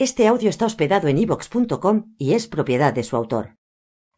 Este 0.00 0.28
audio 0.28 0.48
está 0.48 0.64
hospedado 0.64 1.08
en 1.08 1.18
ivox.com 1.18 2.14
y 2.18 2.34
es 2.34 2.46
propiedad 2.46 2.94
de 2.94 3.02
su 3.02 3.16
autor. 3.16 3.56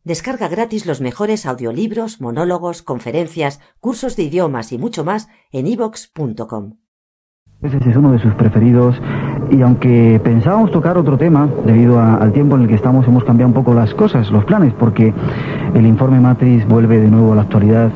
Descarga 0.05 0.47
gratis 0.47 0.85
los 0.85 1.01
mejores 1.01 1.47
audiolibros, 1.47 2.21
monólogos, 2.21 2.83
conferencias, 2.83 3.61
cursos 3.81 4.15
de 4.15 4.25
idiomas 4.25 4.73
y 4.73 4.79
mucho 4.79 5.05
más 5.05 5.31
en 5.53 5.67
ivox.com. 5.67 6.77
Ese 7.63 7.79
es 7.79 7.97
uno 7.97 8.13
de 8.13 8.19
sus 8.19 8.35
preferidos 8.35 8.95
y 9.51 9.63
aunque 9.63 10.21
pensábamos 10.23 10.71
tocar 10.71 10.97
otro 10.97 11.17
tema, 11.19 11.49
debido 11.67 11.99
a- 11.99 12.15
al 12.17 12.33
tiempo 12.33 12.57
en 12.57 12.63
el 12.63 12.69
que 12.69 12.75
estamos, 12.75 13.07
hemos 13.09 13.25
cambiado 13.25 13.49
un 13.49 13.55
poco 13.55 13.75
las 13.75 13.93
cosas, 13.95 14.31
los 14.31 14.45
planes, 14.45 14.73
porque 14.79 15.13
el 15.75 15.87
informe 15.87 16.21
Matrix 16.21 16.67
vuelve 16.69 16.99
de 17.01 17.11
nuevo 17.11 17.33
a 17.33 17.37
la 17.37 17.43
actualidad. 17.43 17.91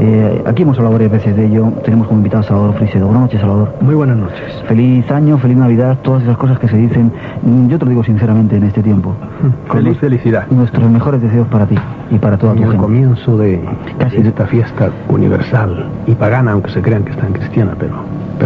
Eh, 0.00 0.42
aquí 0.46 0.62
hemos 0.62 0.76
hablado 0.78 0.94
varias 0.94 1.12
veces 1.12 1.36
de 1.36 1.46
ello. 1.46 1.72
Tenemos 1.84 2.06
como 2.08 2.18
invitado 2.18 2.40
a 2.40 2.46
Salvador 2.46 2.74
Frisedo. 2.76 3.06
Buenas 3.06 3.22
noches, 3.24 3.40
Salvador. 3.40 3.74
Muy 3.80 3.94
buenas 3.94 4.16
noches. 4.16 4.62
Feliz 4.66 5.08
año, 5.10 5.38
feliz 5.38 5.56
Navidad, 5.56 5.98
todas 6.02 6.22
esas 6.24 6.36
cosas 6.36 6.58
que 6.58 6.68
se 6.68 6.76
dicen. 6.76 7.12
mm, 7.42 7.68
Yo 7.68 7.78
te 7.78 7.84
lo 7.84 7.90
digo 7.90 8.02
sinceramente 8.04 8.56
en 8.56 8.64
este 8.64 8.82
tiempo. 8.82 9.14
Con 9.68 9.82
Feliz 9.82 9.98
felicidad. 9.98 10.46
Nuestros 10.50 10.90
mejores 10.90 11.22
deseos 11.22 11.46
para 11.48 11.66
ti 11.66 11.76
y 12.10 12.18
para 12.18 12.36
toda 12.36 12.52
tu 12.54 12.58
En 12.58 12.64
el 12.64 12.70
gente. 12.72 12.84
comienzo 12.84 13.36
de, 13.38 13.62
Casi. 13.98 14.20
de 14.22 14.28
esta 14.30 14.46
fiesta 14.46 14.90
universal 15.08 15.86
y 16.06 16.12
pagana, 16.14 16.52
aunque 16.52 16.70
se 16.70 16.82
crean 16.82 17.04
que 17.04 17.12
está 17.12 17.26
en 17.26 17.32
cristiana, 17.34 17.72
pero, 17.78 17.94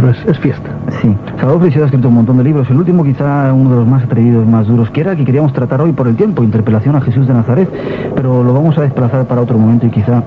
pero 0.00 0.10
es, 0.10 0.24
es 0.26 0.38
fiesta. 0.38 0.70
Sí, 1.02 1.12
Salvador 1.38 1.60
Frisedo 1.62 1.82
ha 1.82 1.86
escrito 1.86 2.06
un 2.06 2.14
montón 2.14 2.36
de 2.36 2.44
libros. 2.44 2.70
El 2.70 2.76
último, 2.76 3.02
quizá 3.02 3.52
uno 3.52 3.70
de 3.70 3.76
los 3.78 3.86
más 3.88 4.04
atrevidos, 4.04 4.46
más 4.46 4.68
duros, 4.68 4.90
que 4.90 5.00
era 5.00 5.16
que 5.16 5.24
queríamos 5.24 5.52
tratar 5.52 5.80
hoy 5.80 5.90
por 5.90 6.06
el 6.06 6.14
tiempo, 6.14 6.44
Interpelación 6.44 6.94
a 6.94 7.00
Jesús 7.00 7.26
de 7.26 7.34
Nazaret. 7.34 7.68
Pero 8.14 8.44
lo 8.44 8.54
vamos 8.54 8.78
a 8.78 8.82
desplazar 8.82 9.26
para 9.26 9.40
otro 9.40 9.58
momento 9.58 9.86
y 9.86 9.90
quizá 9.90 10.22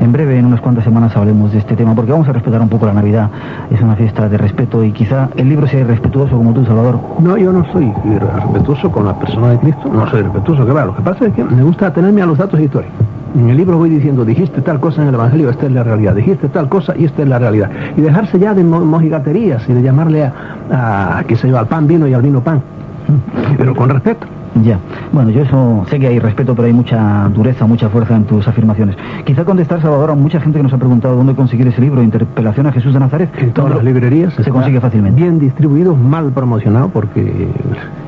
en 0.00 0.12
breve, 0.12 0.38
en 0.38 0.46
unas 0.46 0.60
cuantas 0.60 0.84
semanas, 0.84 1.16
hablemos 1.16 1.50
de 1.50 1.58
este 1.58 1.74
tema, 1.74 1.92
porque 1.92 2.12
vamos 2.12 2.28
a 2.28 2.32
respetar 2.32 2.60
un 2.60 2.68
poco 2.68 2.86
la 2.86 2.92
Navidad. 2.92 3.28
Es 3.68 3.80
una 3.80 3.96
fiesta 3.96 4.28
de 4.28 4.38
respeto 4.38 4.84
y 4.84 4.92
quizá 4.92 5.28
el 5.36 5.48
libro 5.48 5.66
sea 5.66 5.80
irrespetuoso 5.80 6.36
como 6.36 6.52
tú, 6.52 6.64
Salvador. 6.64 7.00
No, 7.18 7.36
yo 7.36 7.50
no 7.50 7.64
soy 7.72 7.92
respetuoso 8.04 8.92
con 8.92 9.06
la 9.06 9.18
persona 9.18 9.50
de 9.50 9.58
Cristo, 9.58 9.90
no 9.92 10.08
soy 10.08 10.22
respetuoso, 10.22 10.64
que 10.64 10.72
va. 10.72 10.84
Lo 10.84 10.94
que 10.94 11.02
pasa 11.02 11.26
es 11.26 11.34
que 11.34 11.42
me 11.42 11.64
gusta 11.64 11.88
atenerme 11.88 12.22
a 12.22 12.26
los 12.26 12.38
datos 12.38 12.60
históricos. 12.60 13.15
En 13.36 13.50
el 13.50 13.56
libro 13.56 13.76
voy 13.76 13.90
diciendo, 13.90 14.24
dijiste 14.24 14.62
tal 14.62 14.80
cosa 14.80 15.02
en 15.02 15.08
el 15.08 15.14
Evangelio, 15.14 15.50
esta 15.50 15.66
es 15.66 15.72
la 15.72 15.82
realidad, 15.82 16.14
dijiste 16.14 16.48
tal 16.48 16.68
cosa 16.68 16.94
y 16.96 17.04
esta 17.04 17.22
es 17.22 17.28
la 17.28 17.38
realidad. 17.38 17.70
Y 17.96 18.00
dejarse 18.00 18.38
ya 18.38 18.54
de 18.54 18.64
mo- 18.64 18.80
mojigaterías 18.84 19.68
y 19.68 19.74
de 19.74 19.82
llamarle 19.82 20.24
a, 20.24 21.18
a 21.18 21.24
qué 21.24 21.36
sé 21.36 21.48
yo, 21.48 21.58
al 21.58 21.66
pan 21.66 21.86
vino 21.86 22.08
y 22.08 22.14
al 22.14 22.22
vino 22.22 22.40
pan. 22.40 22.62
Pero 23.58 23.74
con 23.74 23.90
respeto. 23.90 24.26
Ya, 24.64 24.78
bueno, 25.12 25.28
yo 25.28 25.42
eso 25.42 25.84
sé 25.90 26.00
que 26.00 26.06
hay 26.06 26.18
respeto, 26.18 26.54
pero 26.54 26.66
hay 26.66 26.72
mucha 26.72 27.28
dureza, 27.28 27.66
mucha 27.66 27.90
fuerza 27.90 28.16
en 28.16 28.24
tus 28.24 28.48
afirmaciones. 28.48 28.96
Quizá 29.26 29.44
contestar, 29.44 29.82
Salvador, 29.82 30.12
a 30.12 30.14
mucha 30.14 30.40
gente 30.40 30.58
que 30.58 30.62
nos 30.62 30.72
ha 30.72 30.78
preguntado 30.78 31.14
dónde 31.14 31.34
conseguir 31.34 31.66
ese 31.68 31.82
libro, 31.82 32.02
Interpelación 32.02 32.66
a 32.66 32.72
Jesús 32.72 32.94
de 32.94 33.00
Nazaret. 33.00 33.28
En 33.36 33.50
todas 33.52 33.68
¿Dónde 33.72 33.84
las 33.84 33.92
librerías 33.92 34.32
Se 34.32 34.50
consigue 34.50 34.80
fácilmente. 34.80 35.20
Bien 35.20 35.38
distribuido, 35.38 35.94
mal 35.94 36.30
promocionado, 36.32 36.88
porque 36.88 37.48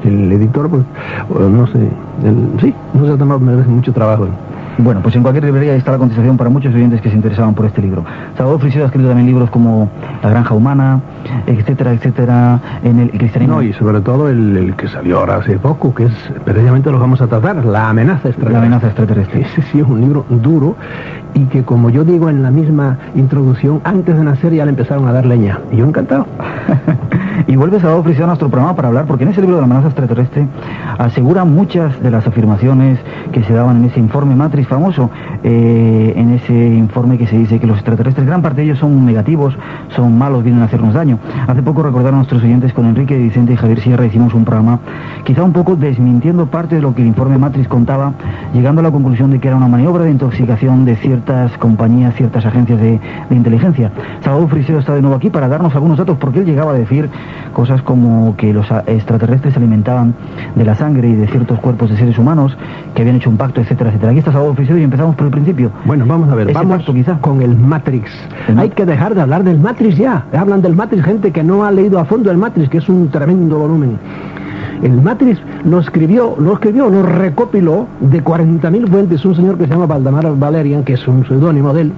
el 0.04 0.32
editor, 0.32 0.70
pues, 0.70 0.84
no 1.38 1.66
sé, 1.66 1.80
el- 2.24 2.60
sí, 2.62 2.72
no 2.94 3.04
se 3.04 3.12
ha 3.12 3.16
tomado 3.18 3.40
merece 3.40 3.68
mucho 3.68 3.92
trabajo. 3.92 4.28
Bueno, 4.78 5.00
pues 5.02 5.16
en 5.16 5.22
cualquier 5.22 5.44
librería 5.44 5.74
está 5.74 5.90
la 5.90 5.98
contestación 5.98 6.36
para 6.36 6.50
muchos 6.50 6.72
oyentes 6.72 7.00
que 7.00 7.10
se 7.10 7.16
interesaban 7.16 7.52
por 7.52 7.66
este 7.66 7.82
libro. 7.82 8.04
Salvador 8.36 8.60
Frisedo 8.60 8.84
ha 8.84 8.86
escrito 8.86 9.08
también 9.08 9.26
libros 9.26 9.50
como 9.50 9.90
La 10.22 10.30
Granja 10.30 10.54
Humana, 10.54 11.00
etcétera, 11.46 11.92
etcétera, 11.92 12.60
en 12.84 13.00
el 13.00 13.10
cristianismo. 13.10 13.56
No, 13.56 13.62
y 13.62 13.72
sobre 13.72 14.00
todo 14.00 14.28
el, 14.28 14.56
el 14.56 14.76
que 14.76 14.86
salió 14.86 15.18
ahora 15.18 15.38
hace 15.38 15.58
poco, 15.58 15.92
que 15.92 16.04
es, 16.04 16.12
precisamente 16.44 16.92
lo 16.92 17.00
vamos 17.00 17.20
a 17.20 17.26
tratar, 17.26 17.64
La 17.64 17.88
amenaza 17.88 18.28
extraterrestre. 18.28 18.52
La 18.52 18.58
amenaza 18.58 18.86
extraterrestre. 18.86 19.40
Ese 19.40 19.62
sí 19.62 19.80
es 19.80 19.86
un 19.86 20.00
libro 20.00 20.24
duro 20.28 20.76
y 21.34 21.44
que 21.46 21.64
como 21.64 21.90
yo 21.90 22.04
digo 22.04 22.28
en 22.28 22.42
la 22.42 22.50
misma 22.50 22.98
introducción, 23.14 23.80
antes 23.84 24.16
de 24.16 24.24
nacer 24.24 24.52
ya 24.52 24.64
le 24.64 24.70
empezaron 24.70 25.06
a 25.06 25.12
dar 25.12 25.26
leña. 25.26 25.60
Y 25.70 25.76
yo 25.76 25.86
encantado. 25.86 26.26
y 27.46 27.56
vuelve 27.56 27.80
Salvador 27.80 28.04
Frisedo 28.04 28.24
a 28.24 28.28
nuestro 28.28 28.48
programa 28.48 28.74
para 28.74 28.88
hablar, 28.88 29.06
porque 29.06 29.24
en 29.24 29.30
ese 29.30 29.40
libro 29.40 29.56
de 29.56 29.62
la 29.62 29.66
amenaza 29.66 29.88
extraterrestre 29.88 30.46
asegura 30.98 31.44
muchas 31.44 32.00
de 32.02 32.10
las 32.10 32.26
afirmaciones 32.26 32.98
que 33.32 33.42
se 33.44 33.52
daban 33.52 33.76
en 33.78 33.84
ese 33.84 34.00
informe 34.00 34.34
Matrix 34.34 34.68
famoso, 34.68 35.10
eh, 35.44 36.12
en 36.16 36.30
ese 36.30 36.52
informe 36.52 37.18
que 37.18 37.26
se 37.26 37.38
dice 37.38 37.58
que 37.58 37.66
los 37.66 37.76
extraterrestres, 37.76 38.26
gran 38.26 38.42
parte 38.42 38.60
de 38.60 38.64
ellos 38.64 38.78
son 38.78 39.04
negativos, 39.06 39.56
son 39.94 40.18
malos, 40.18 40.42
vienen 40.42 40.62
a 40.62 40.66
hacernos 40.66 40.94
daño. 40.94 41.18
Hace 41.46 41.62
poco 41.62 41.82
recordaron 41.82 42.14
a 42.14 42.18
nuestros 42.18 42.42
oyentes 42.42 42.72
con 42.72 42.86
Enrique 42.86 43.16
Vicente 43.16 43.52
y 43.52 43.56
Javier 43.56 43.80
Sierra 43.80 44.06
hicimos 44.06 44.34
un 44.34 44.44
programa 44.44 44.80
quizá 45.24 45.42
un 45.42 45.52
poco 45.52 45.76
desmintiendo 45.76 46.46
parte 46.46 46.76
de 46.76 46.82
lo 46.82 46.94
que 46.94 47.02
el 47.02 47.08
informe 47.08 47.38
Matrix 47.38 47.68
contaba, 47.68 48.12
llegando 48.54 48.80
a 48.80 48.84
la 48.84 48.90
conclusión 48.90 49.30
de 49.30 49.38
que 49.38 49.48
era 49.48 49.56
una 49.56 49.68
maniobra 49.68 50.04
de 50.04 50.10
intoxicación 50.10 50.84
de 50.84 50.96
ciertas 51.18 51.56
compañías, 51.58 52.14
ciertas 52.14 52.46
agencias 52.46 52.80
de, 52.80 53.00
de 53.28 53.36
inteligencia. 53.36 53.90
Salvador 54.22 54.48
Frisero 54.50 54.78
está 54.78 54.94
de 54.94 55.00
nuevo 55.02 55.16
aquí 55.16 55.30
para 55.30 55.48
darnos 55.48 55.74
algunos 55.74 55.98
datos 55.98 56.16
porque 56.18 56.40
él 56.40 56.44
llegaba 56.44 56.70
a 56.72 56.74
decir 56.74 57.08
cosas 57.52 57.82
como 57.82 58.36
que 58.36 58.52
los 58.52 58.66
extraterrestres 58.86 59.54
se 59.54 59.58
alimentaban 59.58 60.14
de 60.54 60.64
la 60.64 60.76
sangre 60.76 61.08
y 61.08 61.14
de 61.14 61.26
ciertos 61.26 61.58
cuerpos 61.58 61.90
de 61.90 61.96
seres 61.96 62.18
humanos, 62.18 62.56
que 62.94 63.02
habían 63.02 63.16
hecho 63.16 63.30
un 63.30 63.36
pacto, 63.36 63.60
etcétera, 63.60 63.90
etcétera. 63.90 64.10
Aquí 64.12 64.20
está 64.20 64.30
Salvador 64.30 64.54
Frisero 64.54 64.78
y 64.78 64.84
empezamos 64.84 65.16
por 65.16 65.26
el 65.26 65.32
principio. 65.32 65.72
Bueno, 65.84 66.04
vamos 66.06 66.28
a 66.30 66.34
ver, 66.36 66.50
Ese 66.50 66.54
vamos 66.58 66.76
pacto, 66.78 66.94
quizá. 66.94 67.18
con 67.18 67.42
el 67.42 67.56
Matrix. 67.56 68.10
El 68.46 68.58
Hay 68.58 68.70
que 68.70 68.86
dejar 68.86 69.14
de 69.16 69.20
hablar 69.22 69.42
del 69.42 69.58
Matrix 69.58 69.96
ya. 69.96 70.24
Hablan 70.32 70.62
del 70.62 70.76
Matrix 70.76 71.04
gente 71.04 71.32
que 71.32 71.42
no 71.42 71.64
ha 71.64 71.72
leído 71.72 71.98
a 71.98 72.04
fondo 72.04 72.30
el 72.30 72.36
Matrix, 72.38 72.68
que 72.68 72.78
es 72.78 72.88
un 72.88 73.08
tremendo 73.08 73.58
volumen. 73.58 73.98
El 74.82 74.92
Matrix 75.02 75.40
lo 75.64 75.80
escribió, 75.80 76.36
lo 76.38 76.54
escribió, 76.54 76.88
lo 76.88 77.02
recopiló 77.02 77.86
de 78.00 78.22
40.000 78.22 78.88
fuentes 78.88 79.24
un 79.24 79.34
señor 79.34 79.58
que 79.58 79.64
se 79.64 79.70
llama 79.70 79.86
Valdemar 79.86 80.34
Valerian, 80.36 80.84
que 80.84 80.94
es 80.94 81.08
un 81.08 81.26
seudónimo 81.26 81.72
de 81.74 81.82
él, 81.82 81.92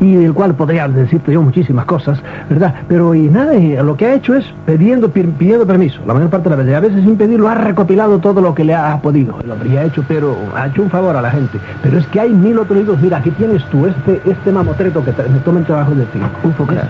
y 0.00 0.14
del 0.14 0.32
cual 0.32 0.54
podría 0.54 0.88
decirte 0.88 1.32
yo 1.32 1.42
muchísimas 1.42 1.84
cosas, 1.84 2.18
¿verdad? 2.48 2.74
Pero 2.88 3.14
y 3.14 3.28
nada, 3.28 3.52
lo 3.82 3.96
que 3.96 4.06
ha 4.06 4.14
hecho 4.14 4.34
es 4.34 4.46
pidiendo, 4.66 5.10
pi- 5.10 5.24
pidiendo 5.24 5.66
permiso, 5.66 6.00
la 6.06 6.14
mayor 6.14 6.30
parte 6.30 6.48
de 6.48 6.56
las 6.56 6.64
veces, 6.64 6.74
a 6.76 6.80
veces 6.80 7.02
sin 7.04 7.16
pedirlo, 7.16 7.48
ha 7.48 7.54
recopilado 7.54 8.18
todo 8.18 8.40
lo 8.40 8.54
que 8.54 8.64
le 8.64 8.74
ha 8.74 8.98
podido, 9.02 9.36
el 9.44 9.50
hombre, 9.50 9.68
y 9.70 9.76
ha 9.76 9.84
hecho, 9.84 10.02
pero 10.08 10.36
ha 10.56 10.66
hecho 10.68 10.82
un 10.82 10.90
favor 10.90 11.16
a 11.16 11.22
la 11.22 11.30
gente. 11.30 11.58
Pero 11.82 11.98
es 11.98 12.06
que 12.08 12.20
hay 12.20 12.30
mil 12.30 12.58
otros 12.58 12.78
libros, 12.78 12.98
mira, 13.00 13.18
aquí 13.18 13.30
tienes 13.32 13.62
tú 13.66 13.86
este, 13.86 14.20
este 14.24 14.52
mamotreto 14.52 15.04
que 15.04 15.12
me 15.30 15.38
toma 15.40 15.60
el 15.60 15.66
trabajo 15.66 15.94
de 15.94 16.04
ti. 16.06 16.18
UFO 16.44 16.64
Crash. 16.66 16.86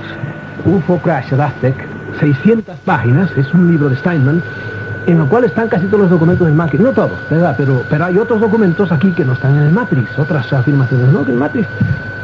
UFO 0.67 0.99
Crash 0.99 1.33
Aztec, 1.35 1.75
600 2.21 2.77
páginas, 2.85 3.31
es 3.37 3.53
un 3.55 3.71
libro 3.73 3.89
de 3.89 3.97
Steinman, 3.97 4.41
en 5.07 5.19
el 5.21 5.27
cual 5.27 5.45
están 5.45 5.69
casi 5.69 5.87
todos 5.87 6.03
los 6.03 6.11
documentos 6.11 6.47
del 6.47 6.55
Matrix, 6.55 6.83
no 6.83 6.93
todos, 6.93 7.19
¿verdad? 7.31 7.55
Pero, 7.57 7.83
pero 7.89 8.05
hay 8.05 8.19
otros 8.19 8.41
documentos 8.41 8.91
aquí 8.93 9.13
que 9.13 9.25
no 9.25 9.33
están 9.33 9.57
en 9.57 9.63
el 9.65 9.71
Matrix, 9.73 10.19
otras 10.19 10.53
afirmaciones, 10.53 11.09
¿no? 11.13 11.25
Que 11.25 11.33
el 11.33 11.39
Matrix, 11.39 11.67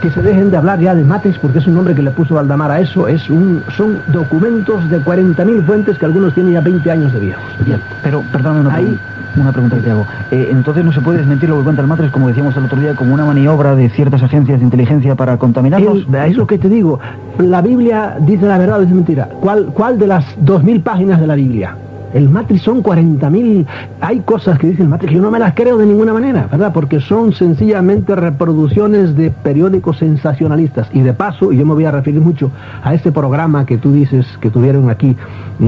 que 0.00 0.10
se 0.10 0.20
dejen 0.22 0.50
de 0.50 0.56
hablar 0.59 0.78
ya 0.78 0.94
de 0.94 1.04
Matrix 1.04 1.38
porque 1.38 1.59
es 1.59 1.66
un 1.66 1.75
nombre 1.75 1.94
que 1.94 2.03
le 2.03 2.10
puso 2.10 2.34
Valdamar 2.34 2.70
a 2.70 2.81
eso, 2.81 3.09
es 3.09 3.28
un, 3.31 3.62
son 3.76 3.98
documentos 4.09 4.88
de 4.91 5.00
40.000 5.00 5.64
fuentes 5.64 5.98
que 5.98 6.04
algunos 6.04 6.34
tienen 6.34 6.53
ya 6.53 6.60
20 6.60 6.91
años 6.91 7.12
de 7.12 7.20
viejos. 7.20 7.44
Bien, 7.64 7.81
pero 8.03 8.22
perdóname 8.31 8.60
una, 8.60 8.75
Ahí- 8.75 8.98
una 9.37 9.53
pregunta 9.53 9.76
que 9.76 9.82
te 9.82 9.91
hago. 9.91 10.06
Eh, 10.31 10.48
entonces 10.50 10.84
no 10.84 10.93
se 10.93 11.00
puede 11.00 11.19
desmentir 11.19 11.48
lo 11.48 11.56
que 11.58 11.64
cuenta 11.64 11.82
el 11.82 11.88
Matrix, 11.88 12.10
como 12.12 12.28
decíamos 12.28 12.56
el 12.56 12.64
otro 12.64 12.78
día, 12.81 12.94
como 12.94 13.14
una 13.14 13.25
maniobra 13.25 13.75
de 13.75 13.88
ciertas 13.91 14.22
agencias 14.22 14.58
de 14.60 14.64
inteligencia 14.64 15.14
para 15.14 15.37
contaminarnos. 15.38 16.06
El- 16.08 16.14
es 16.31 16.37
lo 16.37 16.47
que 16.47 16.58
te 16.58 16.69
digo, 16.69 17.00
la 17.38 17.62
Biblia 17.62 18.16
dice 18.20 18.47
la 18.47 18.58
verdad 18.58 18.78
o 18.78 18.81
dice 18.82 18.94
mentira. 18.94 19.28
¿Cuál, 19.41 19.66
cuál 19.72 19.98
de 19.98 20.06
las 20.06 20.25
2.000 20.44 20.82
páginas 20.82 21.20
de 21.20 21.26
la 21.26 21.34
Biblia? 21.34 21.76
El 22.16 22.31
Matrix 22.31 22.62
son 22.62 22.82
40.000. 22.82 23.67
Hay 24.00 24.20
cosas 24.20 24.58
que 24.58 24.69
dice 24.69 24.82
el 24.82 24.88
Matrix 24.88 25.11
que 25.11 25.17
yo 25.17 25.23
no 25.23 25.31
me 25.31 25.38
las 25.38 25.52
creo 25.52 25.76
de 25.76 25.85
ninguna 25.85 26.14
manera, 26.14 26.49
¿verdad? 26.50 26.73
Porque 26.73 26.99
son 26.99 27.35
sencillamente 27.35 28.17
reproducciones 28.17 29.14
de 29.14 29.31
periódicos 29.31 29.99
sensacionalistas. 29.99 30.88
Y 30.94 31.00
de 31.00 31.12
paso, 31.12 31.52
y 31.52 31.58
yo 31.58 31.67
me 31.67 31.75
voy 31.75 31.85
a 31.85 31.91
referir 31.91 32.23
mucho 32.23 32.50
a 32.82 32.94
este 32.94 33.12
programa 33.12 33.67
que 33.67 33.76
tú 33.76 33.93
dices 33.93 34.26
que 34.41 34.49
tuvieron 34.49 34.88
aquí 34.88 35.14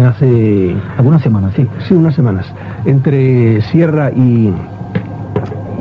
hace 0.02 0.74
Algunas 0.96 1.20
semanas, 1.20 1.52
sí. 1.54 1.66
Sí, 1.86 1.92
unas 1.92 2.14
semanas. 2.14 2.46
Entre 2.86 3.60
Sierra 3.70 4.10
y... 4.10 4.50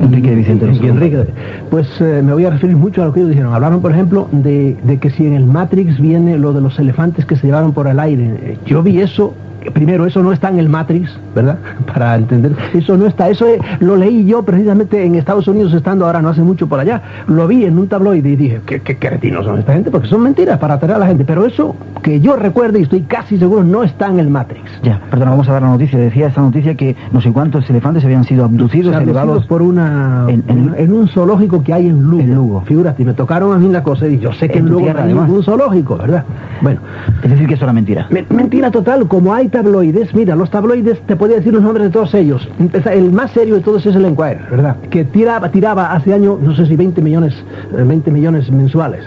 Enrique 0.02 0.36
Vicente 0.36 0.70
y-. 0.70 0.86
Enrique, 0.86 1.28
pues 1.72 1.88
eh, 2.02 2.22
me 2.24 2.34
voy 2.34 2.44
a 2.44 2.50
referir 2.50 2.76
mucho 2.76 3.02
a 3.02 3.06
lo 3.06 3.14
que 3.14 3.22
ellos 3.22 3.30
dijeron. 3.30 3.54
Hablaron, 3.54 3.82
por 3.82 3.94
ejemplo, 3.94 4.28
de, 4.34 4.76
de 4.84 5.00
que 5.00 5.12
si 5.12 5.26
en 5.26 5.34
el 5.34 5.46
Matrix 5.46 5.98
viene 5.98 6.38
lo 6.38 6.52
de 6.52 6.60
los 6.60 6.78
elefantes 6.78 7.26
que 7.26 7.38
se 7.38 7.48
llevaron 7.48 7.72
por 7.72 7.88
el 7.88 8.02
aire. 8.02 8.60
Yo 8.66 8.84
vi 8.84 9.00
eso 9.00 9.34
primero 9.74 10.06
eso 10.06 10.22
no 10.24 10.32
está 10.32 10.50
en 10.50 10.60
el 10.60 10.70
Matrix, 10.70 11.12
¿verdad? 11.36 11.58
Para 11.94 12.16
entender, 12.16 12.54
eso 12.74 12.98
no 12.98 13.06
está, 13.08 13.30
eso 13.30 13.46
lo 13.80 13.96
leí 13.96 14.26
yo 14.26 14.44
precisamente 14.44 15.04
en 15.04 15.16
Estados 15.16 15.48
Unidos 15.48 15.74
estando 15.74 16.06
ahora 16.06 16.22
no 16.22 16.30
hace 16.30 16.42
mucho 16.42 16.68
por 16.68 16.80
allá, 16.80 17.02
lo 17.28 17.48
vi 17.48 17.66
en 17.66 17.78
un 17.78 17.88
tabloide 17.88 18.30
y 18.30 18.36
dije, 18.36 18.62
¿qué, 18.66 18.82
qué 18.82 18.98
cretinos 18.98 19.46
son 19.46 19.60
esta 19.60 19.74
gente? 19.74 19.92
Porque 19.92 20.08
son 20.08 20.22
mentiras 20.24 20.58
para 20.60 20.76
atraer 20.76 20.96
a 20.96 21.00
la 21.00 21.08
gente, 21.08 21.26
pero 21.26 21.46
eso 21.46 21.76
que 22.04 22.20
yo 22.20 22.36
recuerde 22.36 22.80
y 22.80 22.84
estoy 22.84 23.02
casi 23.02 23.38
seguro 23.38 23.64
no 23.64 23.84
está 23.84 24.08
en 24.08 24.20
el 24.20 24.30
Matrix. 24.30 24.64
Ya, 24.84 25.00
perdona, 25.10 25.32
vamos 25.32 25.50
a 25.50 25.54
dar 25.54 25.62
la 25.62 25.70
noticia. 25.70 25.98
Decía 26.00 26.28
esa 26.28 26.42
noticia 26.42 26.76
que 26.76 26.96
no 27.12 27.22
sé 27.22 27.32
cuántos 27.32 27.70
elefantes 27.70 28.04
habían 28.06 28.24
sido 28.24 28.44
abducidos, 28.46 28.94
Abducidos 28.94 29.02
elevados 29.22 29.46
por 29.46 29.62
una 29.62 30.26
en- 30.28 30.44
en- 30.48 30.76
en, 30.78 30.94
un 30.94 31.08
zoológico 31.08 31.64
que 31.64 31.74
hay 31.74 31.88
en 31.88 32.02
Lugo. 32.04 32.22
En 32.22 32.36
Lugo. 32.36 32.62
Figúrate, 32.62 33.04
me 33.04 33.14
tocaron 33.14 33.54
a 33.54 33.58
mí 33.58 33.70
la 33.70 33.84
cosa 33.84 34.08
y 34.08 34.20
yo 34.20 34.32
sé 34.34 34.48
que 34.50 34.60
En 34.60 34.70
Lugo 34.70 34.88
hay 34.96 35.14
ningún 35.14 35.44
zoológico, 35.44 35.98
¿verdad? 35.98 36.24
Bueno, 36.62 36.80
Es 37.24 37.30
decir, 37.32 37.48
que 37.48 37.56
eso 37.56 37.64
era 37.66 37.74
mentira. 37.74 38.08
Me- 38.10 38.26
Mentira 38.30 38.70
total, 38.72 39.08
como 39.08 39.34
hay 39.34 39.48
tabloides, 39.58 40.14
mira, 40.14 40.36
los 40.36 40.52
tabloides, 40.52 41.00
te 41.08 41.16
podía 41.16 41.38
decir 41.38 41.52
los 41.52 41.64
nombres 41.64 41.88
de 41.88 41.92
todos 41.92 42.14
ellos. 42.14 42.48
El 42.86 43.12
más 43.12 43.32
serio 43.32 43.56
de 43.56 43.62
todos 43.62 43.84
es 43.88 43.96
el 43.96 44.06
Enquirer, 44.06 44.46
¿verdad? 44.52 44.76
Que 44.92 45.04
tiraba, 45.04 45.50
tiraba 45.50 45.94
hace 45.94 46.14
años, 46.14 46.40
no 46.40 46.56
sé 46.56 46.68
si 46.68 46.76
20 46.76 47.02
millones, 47.02 47.34
eh, 47.76 47.84
20 47.84 48.12
millones 48.12 48.52
mensuales. 48.52 49.04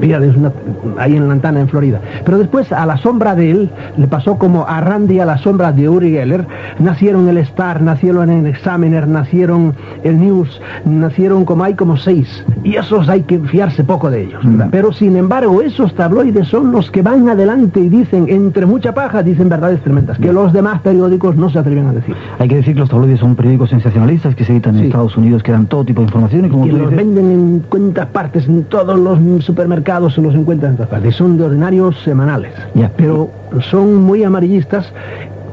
Mira, 0.00 0.24
es 0.24 0.36
una, 0.36 0.52
ahí 0.98 1.16
en 1.16 1.28
Lantana, 1.28 1.60
en 1.60 1.68
Florida. 1.68 2.00
Pero 2.24 2.38
después, 2.38 2.72
a 2.72 2.86
la 2.86 2.96
sombra 2.96 3.34
de 3.34 3.50
él, 3.50 3.70
le 3.96 4.06
pasó 4.06 4.36
como 4.36 4.66
a 4.66 4.80
Randy 4.80 5.20
a 5.20 5.26
la 5.26 5.38
sombra 5.38 5.72
de 5.72 5.88
Uri 5.88 6.12
Geller. 6.12 6.46
Nacieron 6.78 7.28
el 7.28 7.38
Star, 7.38 7.80
nacieron 7.82 8.30
el 8.30 8.46
Examiner, 8.46 9.06
nacieron 9.08 9.74
el 10.02 10.18
News, 10.18 10.60
nacieron 10.84 11.44
como 11.44 11.64
hay 11.64 11.74
como 11.74 11.96
seis. 11.96 12.44
Y 12.64 12.76
esos 12.76 13.08
hay 13.08 13.22
que 13.22 13.38
fiarse 13.38 13.84
poco 13.84 14.10
de 14.10 14.24
ellos. 14.24 14.44
Mm. 14.44 14.62
Pero 14.70 14.92
sin 14.92 15.16
embargo, 15.16 15.62
esos 15.62 15.94
tabloides 15.94 16.48
son 16.48 16.72
los 16.72 16.90
que 16.90 17.02
van 17.02 17.28
adelante 17.28 17.80
y 17.80 17.88
dicen, 17.88 18.26
entre 18.28 18.66
mucha 18.66 18.92
paja, 18.92 19.22
dicen 19.22 19.48
verdades 19.48 19.80
tremendas, 19.80 20.18
que 20.18 20.32
los 20.32 20.52
demás 20.52 20.80
periódicos 20.80 21.36
no 21.36 21.50
se 21.50 21.58
atreven 21.58 21.86
a 21.86 21.92
decir. 21.92 22.14
Hay 22.38 22.48
que 22.48 22.56
decir 22.56 22.74
que 22.74 22.80
los 22.80 22.90
tabloides 22.90 23.20
son 23.20 23.36
periódicos 23.36 23.70
sensacionalistas 23.70 24.34
que 24.34 24.44
se 24.44 24.52
editan 24.52 24.76
en. 24.76 24.86
Estados 24.86 25.16
Unidos, 25.16 25.42
que 25.42 25.52
dan 25.52 25.66
todo 25.66 25.84
tipo 25.84 26.00
de 26.00 26.06
información 26.06 26.44
y 26.44 26.48
como 26.48 26.66
tú 26.66 26.76
los 26.76 26.90
dices, 26.90 26.96
venden 26.96 27.30
en 27.30 27.60
cuentas 27.68 28.06
partes, 28.06 28.46
en 28.46 28.64
todos 28.64 28.98
los 28.98 29.44
supermercados 29.44 29.85
se 30.10 30.20
los 30.20 30.34
encuentran 30.34 30.72
en 30.72 30.76
todas 30.76 30.90
partes. 30.90 31.14
Son 31.16 31.36
de 31.36 31.44
ordinarios 31.44 31.98
semanales. 32.02 32.52
Pero 32.96 33.30
son 33.70 34.02
muy 34.02 34.24
amarillistas 34.24 34.92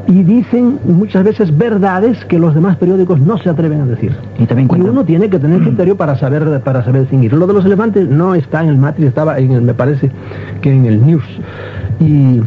y 0.08 0.24
dicen 0.24 0.80
muchas 0.84 1.24
veces 1.24 1.58
verdades 1.58 2.26
que 2.26 2.38
los 2.38 2.54
demás 2.54 2.76
periódicos 2.78 3.20
no 3.20 3.38
se 3.38 3.50
atreven 3.50 3.82
a 3.82 3.86
decir. 3.86 4.14
y 4.38 4.46
también 4.46 4.68
cuentan. 4.68 4.92
uno 4.92 5.06
tiene 5.06 5.30
que 5.30 5.40
tener 5.40 5.62
criterio 5.62 5.96
para 5.96 6.18
saber 6.18 6.62
para 6.62 6.84
saber 6.84 7.02
distinguir. 7.02 7.34
Lo 7.34 7.48
de 7.48 7.54
los 7.54 7.66
elefantes 7.66 8.10
no 8.10 8.36
está 8.36 8.64
en 8.64 8.70
el 8.70 8.78
Matrix, 8.78 9.10
estaba 9.10 9.40
en 9.40 9.52
el, 9.52 9.62
me 9.62 9.74
parece 9.74 10.12
que 10.62 10.72
en 10.72 10.86
el 10.86 11.06
News. 11.06 11.24
Y 12.00 12.42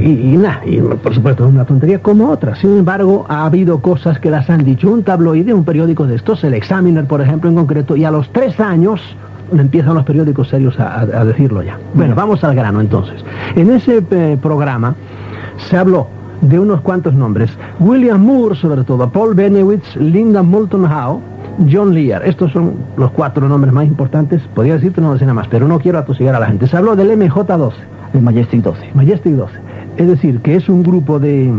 y, 0.00 0.34
y 0.34 0.36
nada, 0.36 0.62
y 0.64 0.78
por 0.78 1.14
supuesto 1.14 1.44
es 1.44 1.52
una 1.52 1.64
tontería 1.64 1.98
como 1.98 2.30
otra. 2.30 2.54
Sin 2.56 2.78
embargo, 2.78 3.26
ha 3.28 3.44
habido 3.44 3.80
cosas 3.80 4.18
que 4.18 4.30
las 4.30 4.48
han 4.48 4.64
dicho 4.64 4.90
un 4.90 5.02
tabloide, 5.02 5.52
un 5.52 5.64
periódico 5.64 6.06
de 6.06 6.16
estos, 6.16 6.44
el 6.44 6.54
Examiner, 6.54 7.04
por 7.04 7.20
ejemplo, 7.20 7.50
en 7.50 7.56
concreto, 7.56 7.96
y 7.96 8.04
a 8.04 8.10
los 8.10 8.30
tres 8.30 8.58
años 8.60 9.00
empiezan 9.52 9.94
los 9.94 10.04
periódicos 10.04 10.48
serios 10.48 10.78
a, 10.80 11.00
a- 11.00 11.00
a 11.02 11.24
decirlo 11.24 11.62
ya. 11.62 11.78
Bueno, 11.94 12.14
vamos 12.14 12.42
al 12.44 12.54
grano 12.54 12.80
entonces. 12.80 13.24
En 13.56 13.70
ese 13.70 14.02
eh, 14.10 14.38
programa 14.40 14.94
se 15.68 15.76
habló 15.76 16.08
de 16.40 16.58
unos 16.58 16.80
cuantos 16.80 17.14
nombres. 17.14 17.50
William 17.80 18.20
Moore, 18.20 18.56
sobre 18.56 18.84
todo, 18.84 19.08
Paul 19.10 19.34
Benewitz, 19.34 19.96
Linda 19.96 20.42
Moulton 20.42 20.84
Howe, 20.84 21.20
John 21.72 21.94
Lear. 21.94 22.24
Estos 22.26 22.52
son 22.52 22.74
los 22.96 23.10
cuatro 23.12 23.48
nombres 23.48 23.72
más 23.72 23.86
importantes. 23.86 24.42
Podría 24.54 24.74
decirte 24.74 25.00
una 25.00 25.10
docena 25.10 25.32
más, 25.32 25.46
pero 25.48 25.68
no 25.68 25.78
quiero 25.78 25.98
atosigar 25.98 26.34
a 26.34 26.40
la 26.40 26.46
gente. 26.46 26.66
Se 26.66 26.76
habló 26.76 26.96
del 26.96 27.10
MJ12. 27.18 27.72
El 28.12 28.22
Majestic 28.22 28.62
12. 28.62 28.90
Majestic 28.94 29.32
12. 29.34 29.54
Es 29.96 30.06
decir, 30.08 30.40
que 30.40 30.56
es 30.56 30.68
un 30.68 30.82
grupo 30.82 31.18
de, 31.18 31.52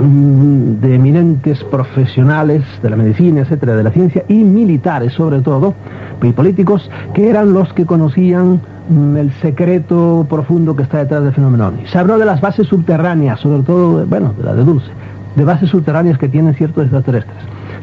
de 0.00 0.94
eminentes 0.94 1.62
profesionales 1.64 2.62
de 2.82 2.90
la 2.90 2.96
medicina, 2.96 3.40
etcétera, 3.40 3.76
de 3.76 3.82
la 3.82 3.90
ciencia, 3.90 4.24
y 4.28 4.34
militares 4.34 5.12
sobre 5.12 5.40
todo, 5.40 5.74
y 6.22 6.32
políticos, 6.32 6.90
que 7.14 7.28
eran 7.28 7.52
los 7.52 7.72
que 7.72 7.86
conocían 7.86 8.60
mm, 8.88 9.16
el 9.16 9.32
secreto 9.34 10.26
profundo 10.28 10.74
que 10.74 10.82
está 10.82 10.98
detrás 10.98 11.24
del 11.24 11.32
fenómeno 11.32 11.68
ovni. 11.68 11.86
Se 11.86 11.98
habló 11.98 12.18
de 12.18 12.24
las 12.24 12.40
bases 12.40 12.66
subterráneas, 12.66 13.40
sobre 13.40 13.62
todo, 13.62 14.06
bueno, 14.06 14.34
de 14.36 14.44
la 14.44 14.54
de 14.54 14.64
Dulce, 14.64 14.90
de 15.36 15.44
bases 15.44 15.70
subterráneas 15.70 16.18
que 16.18 16.28
tienen 16.28 16.54
ciertos 16.54 16.84
extraterrestres. 16.84 17.38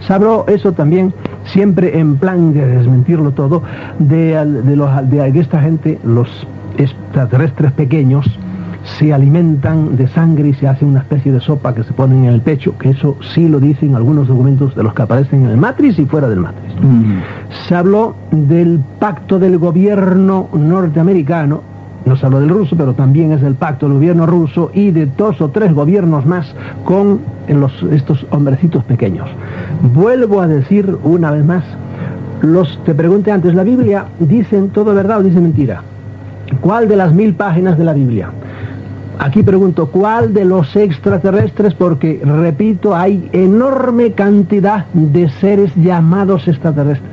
Se 0.05 0.13
habló 0.13 0.45
eso 0.47 0.73
también, 0.73 1.13
siempre 1.45 1.97
en 1.99 2.17
plan 2.17 2.53
de 2.53 2.65
desmentirlo 2.65 3.31
todo, 3.31 3.63
de, 3.99 4.45
de, 4.63 4.75
los, 4.75 5.09
de 5.09 5.39
esta 5.39 5.61
gente, 5.61 5.99
los 6.03 6.45
extraterrestres 6.77 7.71
pequeños, 7.71 8.25
se 8.85 9.13
alimentan 9.13 9.95
de 9.97 10.07
sangre 10.07 10.49
y 10.49 10.53
se 10.53 10.67
hace 10.67 10.85
una 10.85 10.99
especie 10.99 11.31
de 11.31 11.39
sopa 11.39 11.73
que 11.73 11.83
se 11.83 11.93
ponen 11.93 12.25
en 12.25 12.33
el 12.33 12.41
pecho, 12.41 12.77
que 12.77 12.91
eso 12.91 13.17
sí 13.33 13.49
lo 13.49 13.59
dicen 13.59 13.95
algunos 13.95 14.27
documentos 14.27 14.75
de 14.75 14.83
los 14.83 14.93
que 14.93 15.01
aparecen 15.01 15.43
en 15.43 15.49
el 15.49 15.57
Matrix 15.57 15.99
y 15.99 16.05
fuera 16.05 16.29
del 16.29 16.39
Matrix. 16.39 16.75
Mm. 16.81 17.19
Se 17.67 17.75
habló 17.75 18.15
del 18.31 18.79
pacto 18.99 19.39
del 19.39 19.57
gobierno 19.57 20.49
norteamericano, 20.53 21.61
no 22.05 22.15
se 22.15 22.25
habló 22.25 22.39
del 22.39 22.49
ruso, 22.49 22.75
pero 22.77 22.93
también 22.93 23.31
es 23.31 23.41
el 23.41 23.55
pacto 23.55 23.87
del 23.87 23.95
gobierno 23.95 24.27
ruso 24.27 24.69
y 24.73 24.91
de 24.91 25.07
dos 25.07 25.41
o 25.41 25.49
tres 25.49 25.73
gobiernos 25.73 26.25
más 26.25 26.53
con 26.83 27.21
los, 27.47 27.71
estos 27.91 28.25
hombrecitos 28.29 28.83
pequeños. 28.83 29.27
Vuelvo 29.93 30.41
a 30.41 30.47
decir 30.47 30.95
una 31.03 31.31
vez 31.31 31.43
más, 31.43 31.63
los 32.41 32.79
te 32.83 32.93
pregunté 32.93 33.31
antes, 33.31 33.55
¿la 33.55 33.63
Biblia 33.63 34.05
dicen 34.19 34.69
todo 34.69 34.93
verdad 34.93 35.19
o 35.19 35.23
dice 35.23 35.41
mentira? 35.41 35.81
¿Cuál 36.61 36.87
de 36.87 36.95
las 36.95 37.11
mil 37.11 37.33
páginas 37.33 37.75
de 37.77 37.83
la 37.83 37.93
Biblia? 37.93 38.29
Aquí 39.19 39.43
pregunto, 39.43 39.87
¿cuál 39.87 40.33
de 40.33 40.45
los 40.45 40.75
extraterrestres? 40.75 41.73
Porque, 41.73 42.21
repito, 42.23 42.95
hay 42.95 43.29
enorme 43.31 44.11
cantidad 44.11 44.85
de 44.93 45.29
seres 45.29 45.71
llamados 45.75 46.47
extraterrestres. 46.47 47.11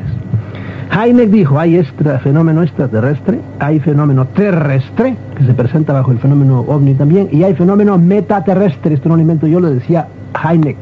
Heineck 0.93 1.31
dijo, 1.31 1.59
hay 1.59 1.79
extra, 1.79 2.19
fenómeno 2.19 2.63
extraterrestre, 2.63 3.41
hay 3.59 3.81
fenómeno 3.81 4.27
terrestre, 4.27 5.17
que 5.37 5.45
se 5.45 5.55
presenta 5.55 5.93
bajo 5.95 6.13
el 6.13 6.19
fenómeno 6.19 6.61
ovni 6.61 6.95
también, 6.95 7.29
y 7.33 7.45
hay 7.45 7.55
fenómeno 7.55 7.97
metaterrestre, 7.97 8.95
esto 8.95 9.09
no 9.09 9.17
lo 9.17 9.23
invento 9.23 9.47
yo, 9.47 9.59
lo 9.59 9.71
decía 9.71 10.09
Heineck, 10.45 10.77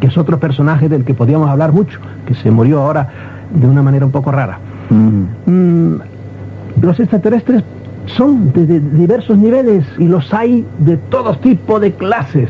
que 0.00 0.08
es 0.08 0.18
otro 0.18 0.40
personaje 0.40 0.88
del 0.88 1.04
que 1.04 1.14
podíamos 1.14 1.48
hablar 1.48 1.72
mucho, 1.72 2.00
que 2.26 2.34
se 2.34 2.50
murió 2.50 2.82
ahora 2.82 3.08
de 3.54 3.66
una 3.66 3.82
manera 3.82 4.04
un 4.04 4.12
poco 4.12 4.32
rara. 4.32 4.58
Mm. 4.90 5.50
Mm, 5.50 6.00
los 6.80 6.98
extraterrestres 6.98 7.62
son 8.06 8.52
de, 8.52 8.80
diversos 8.80 9.38
niveles 9.38 9.84
y 9.98 10.06
los 10.06 10.32
hay 10.32 10.66
de 10.78 10.96
todo 10.96 11.36
tipo 11.38 11.80
de 11.80 11.92
clases. 11.92 12.48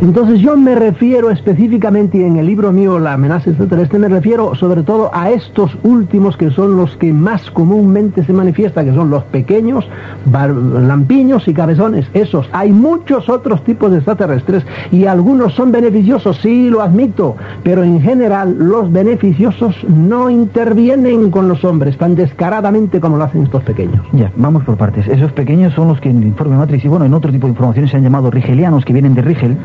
Entonces 0.00 0.40
yo 0.40 0.56
me 0.58 0.74
refiero 0.74 1.30
específicamente 1.30 2.26
en 2.26 2.36
el 2.36 2.46
libro 2.46 2.70
mío 2.70 2.98
La 2.98 3.14
amenaza 3.14 3.48
extraterrestre 3.48 3.98
me 3.98 4.08
refiero 4.08 4.54
sobre 4.54 4.82
todo 4.82 5.10
a 5.12 5.30
estos 5.30 5.76
últimos 5.84 6.36
que 6.36 6.50
son 6.50 6.76
los 6.76 6.96
que 6.96 7.12
más 7.12 7.50
comúnmente 7.50 8.22
se 8.24 8.32
manifiestan, 8.32 8.84
que 8.84 8.94
son 8.94 9.08
los 9.08 9.24
pequeños, 9.24 9.88
lampiños 10.30 11.48
y 11.48 11.54
cabezones. 11.54 12.06
Esos. 12.12 12.48
Hay 12.52 12.72
muchos 12.72 13.28
otros 13.28 13.64
tipos 13.64 13.90
de 13.90 13.98
extraterrestres 13.98 14.64
y 14.92 15.06
algunos 15.06 15.54
son 15.54 15.72
beneficiosos, 15.72 16.38
sí 16.42 16.68
lo 16.68 16.82
admito, 16.82 17.36
pero 17.62 17.82
en 17.82 18.00
general 18.00 18.56
los 18.58 18.92
beneficiosos 18.92 19.76
no 19.88 20.28
intervienen 20.28 21.30
con 21.30 21.48
los 21.48 21.64
hombres 21.64 21.96
tan 21.96 22.14
descaradamente 22.14 23.00
como 23.00 23.16
lo 23.16 23.24
hacen 23.24 23.44
estos 23.44 23.62
pequeños. 23.62 24.02
Ya, 24.12 24.30
vamos 24.36 24.62
por 24.64 24.76
partes. 24.76 25.06
Esos 25.08 25.32
pequeños 25.32 25.72
son 25.74 25.88
los 25.88 26.00
que 26.00 26.10
en 26.10 26.18
el 26.18 26.28
informe 26.28 26.56
Matrix 26.56 26.84
y 26.84 26.88
bueno, 26.88 27.06
en 27.06 27.14
otro 27.14 27.32
tipo 27.32 27.46
de 27.46 27.52
informaciones 27.52 27.90
se 27.90 27.96
han 27.96 28.02
llamado 28.02 28.30
rigelianos, 28.30 28.84
que 28.84 28.92
vienen 28.92 29.14
de 29.14 29.22
Rigel. 29.22 29.56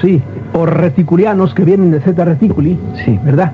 Sí, 0.00 0.22
o 0.52 0.66
reticulianos 0.66 1.54
que 1.54 1.64
vienen 1.64 1.90
de 1.90 2.00
Zeta 2.00 2.24
Reticuli, 2.24 2.78
Sí. 3.04 3.18
¿verdad? 3.24 3.52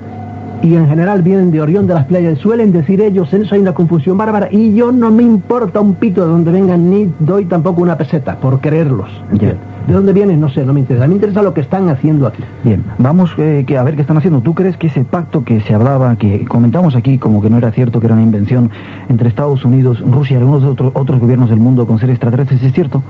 Y 0.63 0.75
en 0.75 0.87
general 0.87 1.23
vienen 1.23 1.49
de 1.49 1.59
Orión 1.59 1.87
de 1.87 1.95
las 1.95 2.05
Playas. 2.05 2.37
Suelen 2.37 2.71
decir 2.71 3.01
ellos, 3.01 3.33
en 3.33 3.43
eso 3.43 3.55
hay 3.55 3.61
una 3.61 3.73
confusión 3.73 4.17
bárbara, 4.17 4.47
y 4.51 4.75
yo 4.75 4.91
no 4.91 5.09
me 5.09 5.23
importa 5.23 5.79
un 5.79 5.95
pito 5.95 6.21
de 6.23 6.27
donde 6.31 6.51
vengan, 6.51 6.89
ni 6.89 7.11
doy 7.19 7.45
tampoco 7.45 7.81
una 7.81 7.97
peseta, 7.97 8.35
por 8.35 8.59
creerlos. 8.61 9.09
Ya. 9.33 9.55
¿De 9.87 9.93
dónde 9.93 10.13
vienen? 10.13 10.39
No 10.39 10.49
sé, 10.49 10.65
no 10.65 10.73
me 10.73 10.79
interesa. 10.79 11.07
Me 11.07 11.15
interesa 11.15 11.41
lo 11.41 11.53
que 11.53 11.61
están 11.61 11.89
haciendo 11.89 12.27
aquí. 12.27 12.43
Bien, 12.63 12.83
vamos 12.97 13.33
eh, 13.37 13.63
que 13.65 13.77
a 13.77 13.83
ver 13.83 13.95
qué 13.95 14.01
están 14.01 14.17
haciendo. 14.17 14.41
¿Tú 14.41 14.53
crees 14.53 14.77
que 14.77 14.87
ese 14.87 15.03
pacto 15.03 15.43
que 15.43 15.59
se 15.61 15.73
hablaba, 15.73 16.15
que 16.15 16.45
comentamos 16.45 16.95
aquí 16.95 17.17
como 17.17 17.41
que 17.41 17.49
no 17.49 17.57
era 17.57 17.71
cierto, 17.71 17.99
que 17.99 18.05
era 18.05 18.13
una 18.13 18.23
invención 18.23 18.69
entre 19.09 19.27
Estados 19.27 19.65
Unidos, 19.65 19.99
Rusia 20.01 20.35
y 20.35 20.39
algunos 20.39 20.63
otros 20.63 20.91
otros 20.93 21.19
gobiernos 21.19 21.49
del 21.49 21.59
mundo 21.59 21.87
con 21.87 21.99
seres 21.99 22.15
extraterrestres, 22.15 22.61
es 22.63 22.73
cierto? 22.73 23.03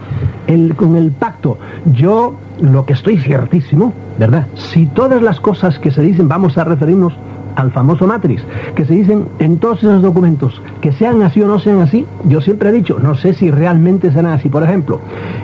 El, 0.48 0.76
con 0.76 0.96
el 0.96 1.12
pacto, 1.12 1.58
yo 1.86 2.36
lo 2.62 2.86
que 2.86 2.94
estoy 2.94 3.18
ciertísimo, 3.18 3.94
¿verdad? 4.18 4.48
Si 4.56 4.86
todas 4.86 5.22
las 5.22 5.40
cosas 5.40 5.78
que 5.80 5.92
se 5.92 6.02
dicen, 6.02 6.28
vamos 6.28 6.58
a 6.58 6.64
referirnos 6.64 7.14
al 7.56 7.72
famoso 7.72 8.08
Matrix, 8.08 8.44
que 8.76 8.86
se 8.86 8.94
dicen 8.94 9.28
en 9.40 9.58
todos 9.58 9.80
esos 9.80 10.02
documentos, 10.02 10.62
que 10.82 10.92
sean 10.94 11.22
así 11.22 11.42
o 11.42 11.48
no 11.48 11.60
sean 11.60 11.82
así, 11.82 12.06
yo 12.26 12.42
siempre 12.42 12.70
he 12.70 12.72
dicho, 12.72 12.98
no 13.00 13.16
sé 13.16 13.34
si 13.34 13.52
realmente 13.52 14.12
serán 14.12 14.34
así. 14.34 14.50
Por 14.50 14.64
ejemplo, 14.64 15.00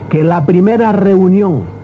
que 0.08 0.24
la 0.24 0.44
primera 0.44 0.92
reunión 0.92 1.77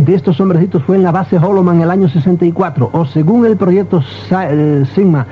de 0.00 0.14
estos 0.14 0.40
hombrecitos 0.40 0.82
fue 0.84 0.96
en 0.96 1.02
la 1.02 1.12
base 1.12 1.36
Holloman 1.36 1.76
en 1.76 1.82
el 1.82 1.90
año 1.90 2.08
64, 2.08 2.90
o 2.92 3.06
según 3.06 3.46
el 3.46 3.56
proyecto 3.56 4.02
eh, 4.30 4.84
Sigma, 4.94 5.26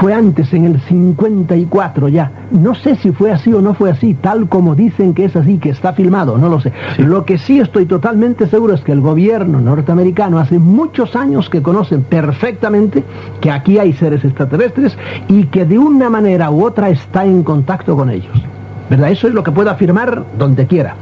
fue 0.00 0.12
antes, 0.12 0.52
en 0.52 0.64
el 0.64 0.80
54 0.80 2.08
ya. 2.08 2.30
No 2.50 2.74
sé 2.74 2.96
si 2.96 3.12
fue 3.12 3.30
así 3.30 3.52
o 3.52 3.60
no 3.60 3.74
fue 3.74 3.90
así, 3.90 4.14
tal 4.14 4.48
como 4.48 4.74
dicen 4.74 5.14
que 5.14 5.26
es 5.26 5.36
así, 5.36 5.58
que 5.58 5.70
está 5.70 5.92
filmado, 5.92 6.38
no 6.38 6.48
lo 6.48 6.60
sé. 6.60 6.72
Lo 6.98 7.24
que 7.24 7.38
sí 7.38 7.60
estoy 7.60 7.86
totalmente 7.86 8.46
seguro 8.46 8.74
es 8.74 8.80
que 8.82 8.92
el 8.92 9.00
gobierno 9.00 9.60
norteamericano 9.60 10.38
hace 10.38 10.58
muchos 10.58 11.16
años 11.16 11.48
que 11.48 11.62
conocen 11.62 12.02
perfectamente 12.02 13.04
que 13.40 13.50
aquí 13.50 13.78
hay 13.78 13.92
seres 13.92 14.24
extraterrestres 14.24 14.96
y 15.28 15.44
que 15.44 15.64
de 15.64 15.78
una 15.78 16.10
manera 16.10 16.50
u 16.50 16.64
otra 16.64 16.90
está 16.90 17.24
en 17.24 17.42
contacto 17.42 17.96
con 17.96 18.10
ellos. 18.10 18.42
¿Verdad? 18.88 19.10
Eso 19.10 19.26
es 19.26 19.34
lo 19.34 19.42
que 19.42 19.50
puedo 19.50 19.70
afirmar 19.70 20.24
donde 20.38 20.66
quiera. 20.66 20.94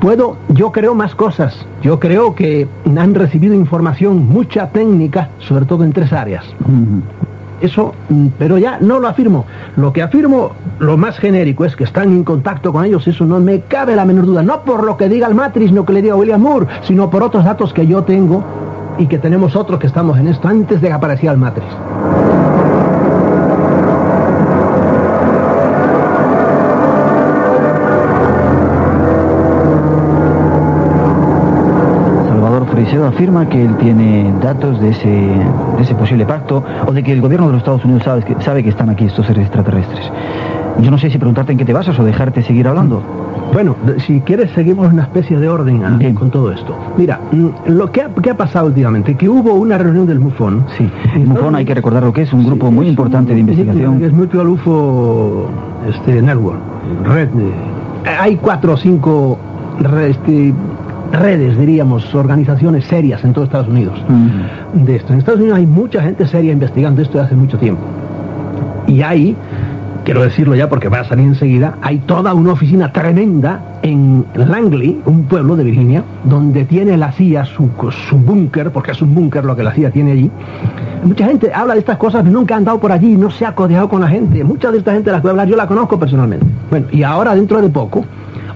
Puedo, 0.00 0.36
yo 0.48 0.72
creo 0.72 0.94
más 0.94 1.14
cosas. 1.14 1.66
Yo 1.82 1.98
creo 1.98 2.34
que 2.34 2.68
han 2.96 3.14
recibido 3.14 3.54
información, 3.54 4.28
mucha 4.28 4.68
técnica, 4.70 5.30
sobre 5.38 5.64
todo 5.64 5.84
en 5.84 5.92
tres 5.92 6.12
áreas. 6.12 6.44
Eso, 7.60 7.94
mm, 8.08 8.26
pero 8.38 8.58
ya 8.58 8.78
no 8.80 8.98
lo 8.98 9.08
afirmo. 9.08 9.46
Lo 9.76 9.92
que 9.92 10.02
afirmo, 10.02 10.52
lo 10.78 10.96
más 10.96 11.18
genérico, 11.18 11.64
es 11.64 11.74
que 11.74 11.84
están 11.84 12.12
en 12.12 12.24
contacto 12.24 12.72
con 12.72 12.84
ellos, 12.84 13.06
eso 13.08 13.24
no 13.24 13.40
me 13.40 13.60
cabe 13.60 13.96
la 13.96 14.04
menor 14.04 14.26
duda. 14.26 14.42
No 14.42 14.62
por 14.62 14.84
lo 14.84 14.96
que 14.96 15.08
diga 15.08 15.26
el 15.26 15.34
Matrix, 15.34 15.72
no 15.72 15.86
que 15.86 15.94
le 15.94 16.02
diga 16.02 16.16
William 16.16 16.40
Moore, 16.40 16.66
sino 16.82 17.08
por 17.08 17.22
otros 17.22 17.44
datos 17.44 17.72
que 17.72 17.86
yo 17.86 18.02
tengo 18.04 18.44
y 18.98 19.06
que 19.06 19.18
tenemos 19.18 19.56
otros 19.56 19.80
que 19.80 19.86
estamos 19.86 20.18
en 20.18 20.28
esto 20.28 20.48
antes 20.48 20.80
de 20.80 20.88
que 20.88 20.94
apareciera 20.94 21.32
el 21.32 21.38
Matrix. 21.38 21.66
Afirma 33.06 33.48
que 33.48 33.64
él 33.64 33.76
tiene 33.78 34.32
datos 34.42 34.80
de 34.80 34.90
ese, 34.90 35.08
de 35.08 35.82
ese 35.82 35.94
posible 35.94 36.24
pacto 36.24 36.62
o 36.86 36.92
de 36.92 37.02
que 37.02 37.12
el 37.12 37.20
gobierno 37.20 37.46
de 37.46 37.52
los 37.52 37.60
Estados 37.60 37.84
Unidos 37.84 38.04
sabe 38.04 38.22
que, 38.22 38.40
sabe 38.42 38.62
que 38.62 38.70
están 38.70 38.90
aquí 38.90 39.04
estos 39.04 39.26
seres 39.26 39.44
extraterrestres. 39.44 40.10
Yo 40.80 40.90
no 40.90 40.98
sé 40.98 41.10
si 41.10 41.18
preguntarte 41.18 41.52
en 41.52 41.58
qué 41.58 41.64
te 41.64 41.72
basas 41.72 41.98
o 41.98 42.04
dejarte 42.04 42.42
seguir 42.42 42.68
hablando. 42.68 43.02
Bueno, 43.52 43.76
si 43.98 44.20
quieres 44.20 44.50
seguimos 44.50 44.92
una 44.92 45.04
especie 45.04 45.38
de 45.38 45.48
orden 45.48 45.82
ah, 45.84 45.98
con 46.14 46.30
todo 46.30 46.52
esto. 46.52 46.76
Mira, 46.96 47.20
mm, 47.32 47.70
lo 47.70 47.90
que 47.90 48.02
ha, 48.02 48.36
pasado 48.36 48.66
últimamente, 48.66 49.14
que 49.14 49.28
hubo 49.28 49.54
una 49.54 49.78
reunión 49.78 50.06
del 50.06 50.20
MUFON. 50.20 50.66
Sí, 50.76 50.90
el 51.14 51.26
MUFON 51.26 51.54
hay 51.54 51.64
que 51.64 51.74
recordar 51.74 52.02
lo 52.02 52.12
que 52.12 52.22
es, 52.22 52.32
un 52.32 52.44
grupo 52.44 52.70
muy 52.70 52.88
importante 52.88 53.32
de 53.32 53.40
investigación. 53.40 54.02
Es 54.02 54.12
Mutual 54.12 54.48
UFO 54.48 55.48
este, 55.88 56.20
Network, 56.20 56.58
red. 57.04 57.28
hay 58.20 58.36
cuatro 58.36 58.74
o 58.74 58.76
cinco 58.76 59.38
este, 60.06 60.52
redes, 61.12 61.58
diríamos, 61.58 62.14
organizaciones 62.14 62.84
serias 62.84 63.24
en 63.24 63.32
todo 63.32 63.44
Estados 63.44 63.68
Unidos 63.68 63.98
de 64.72 64.96
esto. 64.96 65.12
En 65.12 65.18
Estados 65.18 65.40
Unidos 65.40 65.58
hay 65.58 65.66
mucha 65.66 66.02
gente 66.02 66.26
seria 66.26 66.52
investigando 66.52 67.02
esto 67.02 67.14
desde 67.14 67.26
hace 67.26 67.36
mucho 67.36 67.58
tiempo. 67.58 67.82
Y 68.86 69.02
hay, 69.02 69.36
quiero 70.04 70.22
decirlo 70.22 70.54
ya 70.54 70.68
porque 70.68 70.88
va 70.88 71.00
a 71.00 71.04
salir 71.04 71.26
enseguida, 71.26 71.76
hay 71.82 71.98
toda 71.98 72.34
una 72.34 72.52
oficina 72.52 72.92
tremenda 72.92 73.78
en 73.82 74.24
Langley, 74.34 75.00
un 75.04 75.24
pueblo 75.24 75.56
de 75.56 75.64
Virginia, 75.64 76.04
donde 76.24 76.64
tiene 76.64 76.96
la 76.96 77.12
CIA 77.12 77.44
su, 77.44 77.70
su 78.08 78.16
búnker, 78.16 78.70
porque 78.70 78.92
es 78.92 79.02
un 79.02 79.14
búnker 79.14 79.44
lo 79.44 79.56
que 79.56 79.62
la 79.62 79.72
CIA 79.72 79.90
tiene 79.90 80.12
allí. 80.12 80.30
Mucha 81.04 81.26
gente 81.26 81.52
habla 81.54 81.74
de 81.74 81.80
estas 81.80 81.98
cosas, 81.98 82.24
nunca 82.24 82.54
ha 82.54 82.58
andado 82.58 82.80
por 82.80 82.90
allí, 82.90 83.16
no 83.16 83.30
se 83.30 83.46
ha 83.46 83.54
codeado 83.54 83.88
con 83.88 84.00
la 84.00 84.08
gente. 84.08 84.42
Mucha 84.42 84.70
de 84.70 84.78
esta 84.78 84.92
gente 84.92 85.10
de 85.10 85.16
la 85.16 85.22
que 85.22 85.28
hablar 85.28 85.46
yo 85.46 85.56
la 85.56 85.66
conozco 85.66 85.98
personalmente. 85.98 86.46
Bueno, 86.70 86.86
y 86.90 87.02
ahora 87.02 87.34
dentro 87.34 87.60
de 87.60 87.68
poco 87.68 88.04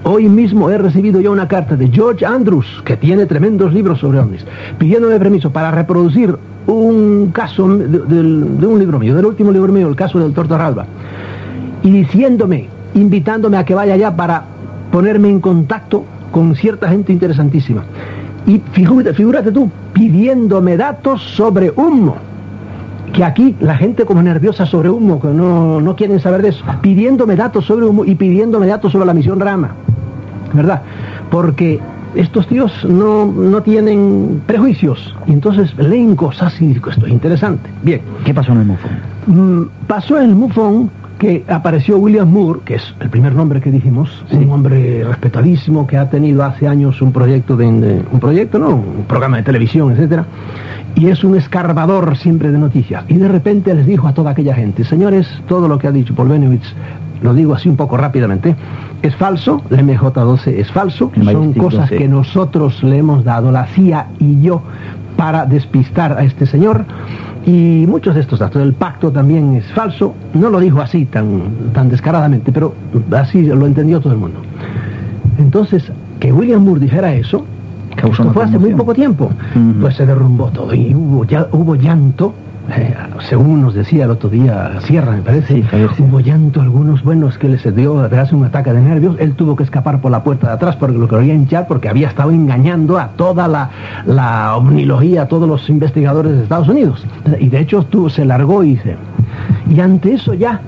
Hoy 0.03 0.27
mismo 0.27 0.71
he 0.71 0.79
recibido 0.79 1.21
yo 1.21 1.31
una 1.31 1.47
carta 1.47 1.75
de 1.75 1.87
George 1.87 2.25
Andrews, 2.25 2.65
que 2.83 2.97
tiene 2.97 3.27
tremendos 3.27 3.71
libros 3.71 3.99
sobre 3.99 4.17
ovnis, 4.17 4.43
pidiéndome 4.79 5.19
permiso 5.19 5.51
para 5.51 5.69
reproducir 5.69 6.35
un 6.65 7.29
caso 7.31 7.67
de, 7.67 8.19
un 8.19 8.79
libro 8.79 8.97
mío, 8.97 9.15
del 9.15 9.27
último 9.27 9.51
libro 9.51 9.71
mío, 9.71 9.87
el 9.87 9.95
caso 9.95 10.17
del 10.17 10.33
Tortorralba, 10.33 10.87
y 11.83 11.91
diciéndome, 11.91 12.67
invitándome 12.95 13.57
a 13.57 13.63
que 13.63 13.75
vaya 13.75 13.93
allá 13.93 14.15
para 14.15 14.43
ponerme 14.91 15.29
en 15.29 15.39
contacto 15.39 16.03
con 16.31 16.55
cierta 16.55 16.89
gente 16.89 17.13
interesantísima. 17.13 17.83
Y 18.47 18.59
figúrate, 18.71 19.13
figúrate 19.13 19.51
tú, 19.51 19.69
pidiéndome 19.93 20.77
datos 20.77 21.21
sobre 21.21 21.71
humo 21.75 22.15
que 23.13 23.23
aquí 23.23 23.55
la 23.59 23.75
gente 23.75 24.05
como 24.05 24.23
nerviosa 24.23 24.65
sobre 24.65 24.89
humo, 24.89 25.19
que 25.19 25.27
no, 25.27 25.79
no, 25.81 25.95
quieren 25.95 26.19
saber 26.19 26.41
de 26.41 26.49
eso, 26.49 26.63
pidiéndome 26.81 27.35
datos 27.35 27.65
sobre 27.65 27.85
humo 27.85 28.05
y 28.05 28.15
pidiéndome 28.15 28.67
datos 28.67 28.93
sobre 28.93 29.05
la 29.05 29.13
misión 29.13 29.39
Rama. 29.39 29.75
¿Verdad? 30.53 30.81
Porque 31.29 31.79
estos 32.15 32.47
tíos 32.47 32.71
no, 32.85 33.61
tienen 33.61 34.41
prejuicios 34.45 35.15
y 35.27 35.33
entonces 35.33 35.73
leen 35.77 36.15
cosas 36.15 36.59
y 36.61 36.67
digo, 36.67 36.89
esto 36.89 37.05
es 37.05 37.11
interesante. 37.11 37.69
Bien. 37.83 38.01
¿Qué 38.25 38.33
pasó 38.33 38.51
en 38.51 38.59
el 38.59 38.65
MUFON? 38.65 38.91
Mm, 39.27 39.69
pasó 39.87 40.17
en 40.17 40.29
el 40.29 40.35
MUFON 40.35 40.91
que 41.21 41.45
apareció 41.47 41.99
William 41.99 42.27
Moore, 42.27 42.61
que 42.65 42.75
es 42.75 42.95
el 42.99 43.07
primer 43.11 43.35
nombre 43.35 43.61
que 43.61 43.69
dijimos, 43.69 44.25
un 44.31 44.49
hombre 44.49 45.03
respetadísimo 45.03 45.85
que 45.85 45.95
ha 45.95 46.09
tenido 46.09 46.43
hace 46.43 46.67
años 46.67 46.99
un 46.99 47.11
proyecto 47.11 47.55
de, 47.55 47.67
un 47.67 48.19
proyecto, 48.19 48.57
no, 48.57 48.69
un 48.69 49.05
programa 49.07 49.37
de 49.37 49.43
televisión, 49.43 49.91
etcétera, 49.91 50.25
y 50.95 51.09
es 51.09 51.23
un 51.23 51.37
escarbador 51.37 52.17
siempre 52.17 52.51
de 52.51 52.57
noticias. 52.57 53.03
Y 53.07 53.17
de 53.17 53.27
repente 53.27 53.71
les 53.75 53.85
dijo 53.85 54.07
a 54.07 54.15
toda 54.15 54.31
aquella 54.31 54.55
gente, 54.55 54.83
señores, 54.83 55.27
todo 55.47 55.67
lo 55.67 55.77
que 55.77 55.87
ha 55.87 55.91
dicho 55.91 56.15
Paul 56.15 56.29
Benowitz, 56.29 56.73
lo 57.21 57.33
digo 57.33 57.53
así 57.53 57.69
un 57.69 57.75
poco 57.75 57.97
rápidamente, 57.97 58.55
es 59.01 59.15
falso, 59.15 59.61
la 59.69 59.81
MJ12 59.81 60.47
es 60.47 60.71
falso, 60.71 61.11
son 61.23 61.53
cosas 61.53 61.89
que 61.89 62.07
nosotros 62.07 62.83
le 62.83 62.97
hemos 62.97 63.23
dado, 63.23 63.51
la 63.51 63.65
CIA 63.67 64.07
y 64.19 64.41
yo, 64.41 64.61
para 65.17 65.45
despistar 65.45 66.17
a 66.17 66.23
este 66.23 66.45
señor. 66.45 66.85
Y 67.45 67.85
muchos 67.87 68.13
de 68.13 68.21
estos 68.21 68.37
datos, 68.39 68.61
el 68.61 68.73
pacto 68.73 69.11
también 69.11 69.55
es 69.55 69.65
falso, 69.73 70.13
no 70.33 70.49
lo 70.49 70.59
dijo 70.59 70.79
así 70.79 71.05
tan, 71.05 71.71
tan 71.73 71.89
descaradamente, 71.89 72.51
pero 72.51 72.75
así 73.11 73.41
lo 73.43 73.65
entendió 73.65 73.99
todo 73.99 74.13
el 74.13 74.19
mundo. 74.19 74.39
Entonces, 75.39 75.91
que 76.19 76.31
William 76.31 76.63
Moore 76.63 76.81
dijera 76.81 77.13
eso, 77.13 77.45
Causó 77.95 78.31
fue 78.31 78.43
hace 78.45 78.59
muy 78.59 78.73
poco 78.73 78.93
tiempo, 78.93 79.31
pues 79.79 79.95
se 79.95 80.05
derrumbó 80.05 80.49
todo 80.49 80.73
y 80.73 80.93
hubo, 80.93 81.25
ya, 81.25 81.47
hubo 81.51 81.75
llanto 81.75 82.33
eh, 82.69 82.95
según 83.27 83.61
nos 83.61 83.73
decía 83.73 84.05
el 84.05 84.11
otro 84.11 84.29
día 84.29 84.79
Sierra, 84.81 85.13
me 85.13 85.21
parece, 85.21 85.63
hubo 85.99 86.19
llanto 86.19 86.61
algunos 86.61 87.03
buenos 87.03 87.37
que 87.37 87.49
les 87.49 87.75
dio 87.75 87.99
hace 88.01 88.35
un 88.35 88.45
ataque 88.45 88.71
de 88.71 88.81
nervios, 88.81 89.15
él 89.19 89.33
tuvo 89.33 89.55
que 89.55 89.63
escapar 89.63 89.99
por 89.99 90.11
la 90.11 90.23
puerta 90.23 90.47
de 90.47 90.53
atrás 90.53 90.75
porque 90.75 90.97
lo 90.97 91.07
quería 91.07 91.33
hinchar 91.33 91.67
porque 91.67 91.89
había 91.89 92.07
estado 92.07 92.31
engañando 92.31 92.97
a 92.97 93.09
toda 93.09 93.47
la, 93.47 93.69
la 94.05 94.55
omnilogía, 94.55 95.23
a 95.23 95.27
todos 95.27 95.47
los 95.47 95.69
investigadores 95.69 96.33
de 96.33 96.43
Estados 96.43 96.69
Unidos. 96.69 97.05
Y 97.39 97.49
de 97.49 97.59
hecho 97.59 97.83
tuvo, 97.83 98.09
se 98.09 98.25
largó 98.25 98.63
y 98.63 98.77
se... 98.77 98.95
Y 99.69 99.79
ante 99.79 100.13
eso 100.13 100.33
ya 100.33 100.61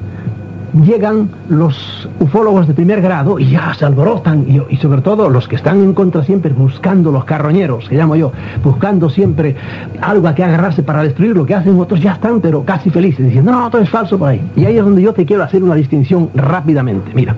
llegan 0.81 1.29
los 1.49 2.09
ufólogos 2.19 2.67
de 2.67 2.73
primer 2.73 3.01
grado 3.01 3.37
y 3.37 3.51
ya 3.51 3.73
se 3.73 3.85
alborotan 3.85 4.45
y, 4.69 4.77
sobre 4.77 5.01
todo 5.01 5.29
los 5.29 5.47
que 5.47 5.55
están 5.55 5.83
en 5.83 5.93
contra 5.93 6.23
siempre 6.23 6.51
buscando 6.53 7.11
los 7.11 7.25
carroñeros, 7.25 7.87
que 7.87 7.95
llamo 7.95 8.15
yo, 8.15 8.31
buscando 8.63 9.09
siempre 9.09 9.55
algo 10.01 10.27
a 10.27 10.35
que 10.35 10.43
agarrarse 10.43 10.83
para 10.83 11.03
destruir 11.03 11.35
lo 11.35 11.45
que 11.45 11.53
hacen 11.53 11.79
otros 11.79 12.01
ya 12.01 12.13
están 12.13 12.41
pero 12.41 12.63
casi 12.63 12.89
felices 12.89 13.25
diciendo 13.25 13.51
no, 13.51 13.69
todo 13.69 13.81
es 13.81 13.89
falso 13.89 14.17
por 14.17 14.29
ahí. 14.29 14.41
Y 14.55 14.65
ahí 14.65 14.77
es 14.77 14.83
donde 14.83 15.01
yo 15.01 15.13
te 15.13 15.25
quiero 15.25 15.43
hacer 15.43 15.63
una 15.63 15.75
distinción 15.75 16.29
rápidamente. 16.33 17.11
Mira, 17.13 17.35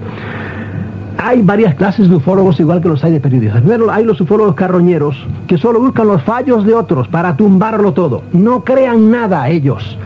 hay 1.18 1.42
varias 1.42 1.76
clases 1.76 2.10
de 2.10 2.16
ufólogos 2.16 2.60
igual 2.60 2.82
que 2.82 2.90
los 2.90 3.04
hay 3.04 3.14
de 3.14 3.20
periodistas. 3.20 3.62
Primero 3.62 3.92
hay 3.92 4.06
los 4.06 4.20
ufólogos 4.22 4.56
carroñeros 4.56 5.16
que 5.48 5.58
solo 5.58 5.80
buscan 5.80 6.08
los 6.08 6.22
fallos 6.24 6.66
de 6.66 6.74
otros 6.74 7.08
para 7.08 7.36
tumbarlo 7.36 7.94
todo. 7.94 8.24
No 8.32 8.64
crean 8.64 9.12
nada 9.12 9.50
ellos 9.50 9.98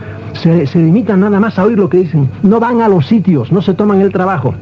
se, 0.42 0.78
limitan 0.78 1.20
nada 1.20 1.38
más 1.40 1.58
a 1.58 1.64
oír 1.64 1.78
lo 1.78 1.88
que 1.88 1.98
dicen, 1.98 2.30
no 2.42 2.60
van 2.60 2.80
a 2.80 2.88
los 2.88 3.06
sitios, 3.06 3.52
no 3.52 3.62
se 3.62 3.74
toman 3.74 4.00
el 4.00 4.12
trabajo. 4.12 4.54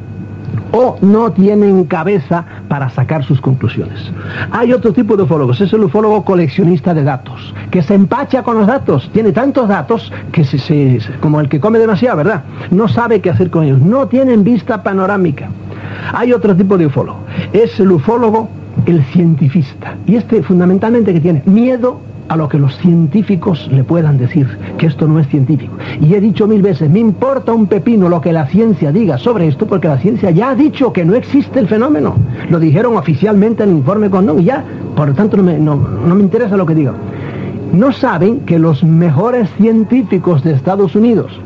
O 0.71 0.97
no 1.01 1.31
tienen 1.31 1.85
cabeza 1.85 2.45
para 2.67 2.89
sacar 2.89 3.23
sus 3.23 3.41
conclusiones. 3.41 4.11
Hay 4.51 4.71
otro 4.71 4.93
tipo 4.93 5.17
de 5.17 5.23
ufólogos, 5.23 5.61
es 5.61 5.73
el 5.73 5.83
ufólogo 5.83 6.23
coleccionista 6.23 6.93
de 6.93 7.03
datos, 7.03 7.55
que 7.71 7.81
se 7.81 7.95
empacha 7.95 8.43
con 8.43 8.57
los 8.57 8.67
datos, 8.67 9.09
tiene 9.11 9.31
tantos 9.31 9.67
datos 9.67 10.11
que 10.31 10.43
se, 10.43 10.99
como 11.21 11.39
el 11.39 11.49
que 11.49 11.59
come 11.59 11.79
demasiado, 11.79 12.17
¿verdad? 12.17 12.43
No 12.69 12.87
sabe 12.87 13.19
qué 13.19 13.31
hacer 13.31 13.49
con 13.49 13.63
ellos, 13.63 13.79
no 13.81 14.07
tienen 14.07 14.43
vista 14.43 14.83
panorámica. 14.83 15.49
Hay 16.13 16.33
otro 16.33 16.55
tipo 16.55 16.77
de 16.77 16.85
ufólogo, 16.85 17.21
es 17.51 17.79
el 17.79 17.91
ufólogo 17.91 18.49
el 18.85 19.03
cientifista, 19.05 19.95
y 20.05 20.15
este 20.15 20.43
fundamentalmente 20.43 21.13
que 21.13 21.19
tiene 21.19 21.41
miedo 21.45 21.99
a 22.29 22.37
lo 22.37 22.47
que 22.47 22.59
los 22.59 22.77
científicos 22.77 23.67
le 23.71 23.83
puedan 23.83 24.17
decir, 24.17 24.47
que 24.77 24.85
esto 24.85 25.07
no 25.07 25.19
es 25.19 25.27
científico. 25.27 25.75
Y 25.99 26.13
he 26.13 26.21
dicho 26.21 26.47
mil 26.47 26.61
veces, 26.61 26.89
me 26.89 26.99
importa 26.99 27.51
un 27.53 27.67
pepino 27.67 28.07
lo 28.07 28.21
que 28.21 28.31
la 28.31 28.45
ciencia 28.45 28.91
diga 28.91 29.17
sobre 29.17 29.47
esto, 29.47 29.65
porque 29.65 29.87
la 29.87 29.97
ciencia 29.97 30.29
ya 30.29 30.51
ha 30.51 30.55
dicho 30.55 30.93
que 30.93 31.03
no 31.03 31.15
existe 31.15 31.59
el 31.59 31.67
fenómeno. 31.67 32.15
Lo 32.49 32.59
dijeron 32.59 32.95
oficialmente 32.95 33.63
en 33.63 33.69
el 33.69 33.77
informe 33.77 34.09
Condón 34.09 34.39
y 34.39 34.45
ya, 34.45 34.63
por 34.95 35.09
lo 35.09 35.15
tanto 35.15 35.37
no 35.37 35.43
me, 35.43 35.57
no, 35.57 35.75
no 35.75 36.15
me 36.15 36.21
interesa 36.21 36.55
lo 36.55 36.65
que 36.65 36.75
digan. 36.75 36.95
No 37.73 37.91
saben 37.91 38.41
que 38.41 38.59
los 38.59 38.83
mejores 38.83 39.49
científicos 39.57 40.43
de 40.43 40.53
Estados 40.53 40.95
Unidos, 40.95 41.39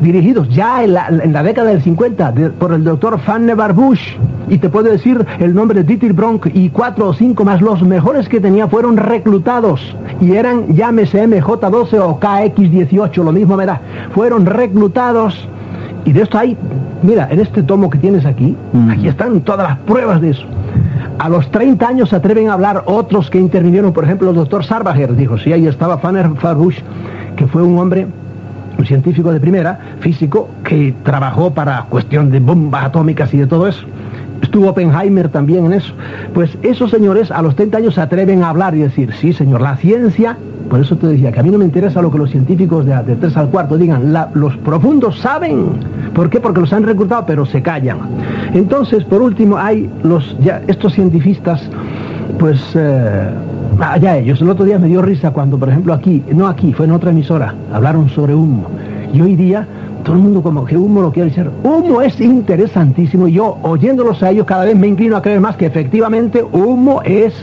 dirigidos 0.00 0.48
ya 0.48 0.82
en 0.82 0.94
la, 0.94 1.42
década 1.42 1.70
del 1.70 1.82
50 1.82 2.34
por 2.58 2.72
el 2.72 2.84
doctor 2.84 3.18
Vannevar 3.26 3.72
Bush, 3.72 4.16
y 4.48 4.58
te 4.58 4.68
puedo 4.68 4.90
decir 4.90 5.24
el 5.38 5.54
nombre 5.54 5.80
de 5.80 5.84
Dieter 5.84 6.12
Bronk 6.12 6.46
y 6.52 6.70
cuatro 6.70 7.08
o 7.08 7.14
cinco 7.14 7.44
más, 7.44 7.60
los 7.60 7.82
mejores 7.82 8.28
que 8.28 8.40
tenía 8.40 8.66
fueron 8.68 8.96
reclutados 8.96 9.96
y 10.20 10.32
eran, 10.32 10.74
llámese 10.74 11.26
MJ12 11.26 11.98
o 12.00 12.18
KX18, 12.18 13.22
lo 13.22 13.32
mismo 13.32 13.56
me 13.56 13.66
da, 13.66 13.80
fueron 14.12 14.46
reclutados 14.46 15.48
y 16.04 16.12
de 16.12 16.22
esto 16.22 16.38
hay, 16.38 16.56
mira, 17.02 17.28
en 17.30 17.40
este 17.40 17.62
tomo 17.62 17.90
que 17.90 17.98
tienes 17.98 18.24
aquí, 18.26 18.56
aquí 18.90 19.08
están 19.08 19.40
todas 19.42 19.68
las 19.68 19.78
pruebas 19.78 20.20
de 20.20 20.30
eso. 20.30 20.44
A 21.18 21.28
los 21.28 21.50
30 21.50 21.86
años 21.86 22.08
se 22.08 22.16
atreven 22.16 22.48
a 22.48 22.54
hablar 22.54 22.84
otros 22.86 23.28
que 23.28 23.38
intervinieron, 23.38 23.92
por 23.92 24.04
ejemplo, 24.04 24.30
el 24.30 24.36
doctor 24.36 24.64
Sarbacher 24.64 25.14
dijo, 25.14 25.36
sí, 25.38 25.52
ahí 25.52 25.66
estaba 25.66 25.98
Fanner 25.98 26.30
Farbush, 26.36 26.78
que 27.36 27.46
fue 27.46 27.62
un 27.62 27.78
hombre, 27.78 28.06
científico 28.90 29.32
de 29.32 29.38
primera, 29.38 29.78
físico, 30.00 30.48
que 30.64 30.92
trabajó 31.04 31.54
para 31.54 31.84
cuestión 31.84 32.28
de 32.32 32.40
bombas 32.40 32.86
atómicas 32.86 33.32
y 33.32 33.38
de 33.38 33.46
todo 33.46 33.68
eso. 33.68 33.86
Estuvo 34.42 34.68
Oppenheimer 34.70 35.28
también 35.28 35.66
en 35.66 35.74
eso. 35.74 35.94
Pues 36.34 36.50
esos 36.62 36.90
señores 36.90 37.30
a 37.30 37.40
los 37.40 37.54
30 37.54 37.78
años 37.78 37.94
se 37.94 38.00
atreven 38.00 38.42
a 38.42 38.48
hablar 38.48 38.74
y 38.74 38.80
decir, 38.80 39.12
sí 39.20 39.32
señor, 39.32 39.60
la 39.60 39.76
ciencia, 39.76 40.36
por 40.68 40.80
eso 40.80 40.96
te 40.96 41.06
decía 41.06 41.30
que 41.30 41.38
a 41.38 41.42
mí 41.44 41.50
no 41.50 41.58
me 41.58 41.64
interesa 41.64 42.02
lo 42.02 42.10
que 42.10 42.18
los 42.18 42.30
científicos 42.30 42.84
de, 42.84 43.00
de 43.04 43.14
3 43.14 43.36
al 43.36 43.48
cuarto 43.50 43.78
digan, 43.78 44.12
los 44.34 44.56
profundos 44.56 45.20
saben. 45.20 45.66
¿Por 46.12 46.28
qué? 46.28 46.40
Porque 46.40 46.60
los 46.60 46.72
han 46.72 46.82
reclutado, 46.82 47.24
pero 47.26 47.46
se 47.46 47.62
callan. 47.62 47.98
Entonces, 48.54 49.04
por 49.04 49.22
último, 49.22 49.56
hay 49.56 49.88
los, 50.02 50.36
ya, 50.40 50.62
estos 50.66 50.94
científicos, 50.94 51.60
pues, 52.40 52.60
eh, 52.74 53.30
allá 53.80 54.16
ellos. 54.16 54.40
El 54.40 54.50
otro 54.50 54.64
día 54.64 54.78
me 54.78 54.88
dio 54.88 55.02
risa 55.02 55.30
cuando, 55.30 55.58
por 55.58 55.68
ejemplo, 55.68 55.92
aquí, 55.92 56.22
no 56.32 56.46
aquí, 56.46 56.72
fue 56.72 56.86
en 56.86 56.92
otra 56.92 57.10
emisora, 57.10 57.54
hablaron 57.72 58.08
sobre 58.10 58.34
humo. 58.34 58.66
Y 59.12 59.20
hoy 59.20 59.36
día 59.36 59.66
todo 60.04 60.16
el 60.16 60.22
mundo 60.22 60.42
como 60.42 60.64
que 60.64 60.76
humo 60.76 61.02
lo 61.02 61.12
quiere 61.12 61.30
decir. 61.30 61.50
Humo 61.62 62.02
es 62.02 62.20
interesantísimo. 62.20 63.28
Yo, 63.28 63.58
oyéndolos 63.62 64.22
a 64.22 64.30
ellos, 64.30 64.46
cada 64.46 64.64
vez 64.64 64.76
me 64.76 64.86
inclino 64.86 65.16
a 65.16 65.22
creer 65.22 65.40
más 65.40 65.56
que 65.56 65.66
efectivamente 65.66 66.42
humo 66.42 67.02
es, 67.02 67.34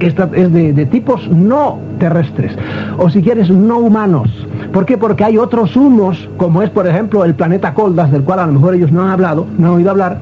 es 0.00 0.14
de, 0.14 0.72
de 0.72 0.86
tipos 0.86 1.28
no 1.28 1.78
terrestres. 1.98 2.56
O 2.98 3.10
si 3.10 3.22
quieres, 3.22 3.50
no 3.50 3.78
humanos. 3.78 4.30
¿Por 4.72 4.86
qué? 4.86 4.98
Porque 4.98 5.24
hay 5.24 5.38
otros 5.38 5.76
humos, 5.76 6.28
como 6.36 6.62
es, 6.62 6.70
por 6.70 6.86
ejemplo, 6.86 7.24
el 7.24 7.34
planeta 7.34 7.74
Coldas, 7.74 8.10
del 8.10 8.22
cual 8.22 8.40
a 8.40 8.46
lo 8.46 8.52
mejor 8.52 8.74
ellos 8.74 8.92
no 8.92 9.02
han 9.02 9.10
hablado, 9.10 9.46
no 9.58 9.68
han 9.68 9.74
oído 9.74 9.90
hablar, 9.90 10.18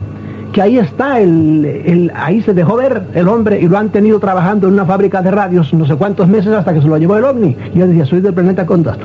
que 0.55 0.63
ahí 0.63 0.79
está, 0.79 1.19
el, 1.19 2.13
ahí 2.15 2.41
se 2.41 2.55
dejó 2.55 2.77
ver 2.77 3.03
el 3.13 3.27
hombre 3.27 3.61
y 3.61 3.67
lo 3.67 3.77
han 3.77 3.89
tenido 3.89 4.21
trabajando 4.21 4.69
en 4.69 4.75
una 4.75 4.87
fábrica 4.87 5.21
de 5.21 5.33
radios 5.33 5.75
no 5.75 5.85
sé 5.85 5.97
cuántos 5.97 6.29
meses 6.29 6.53
hasta 6.53 6.73
que 6.73 6.81
se 6.81 6.87
lo 6.87 6.97
llevó 6.97 7.17
el 7.17 7.25
ovni. 7.25 7.57
Y 7.75 7.79
yo 7.81 7.89
decía, 7.89 8.07
soy 8.07 8.21
del 8.21 8.35
planeta 8.35 8.65
Coldas. 8.65 8.97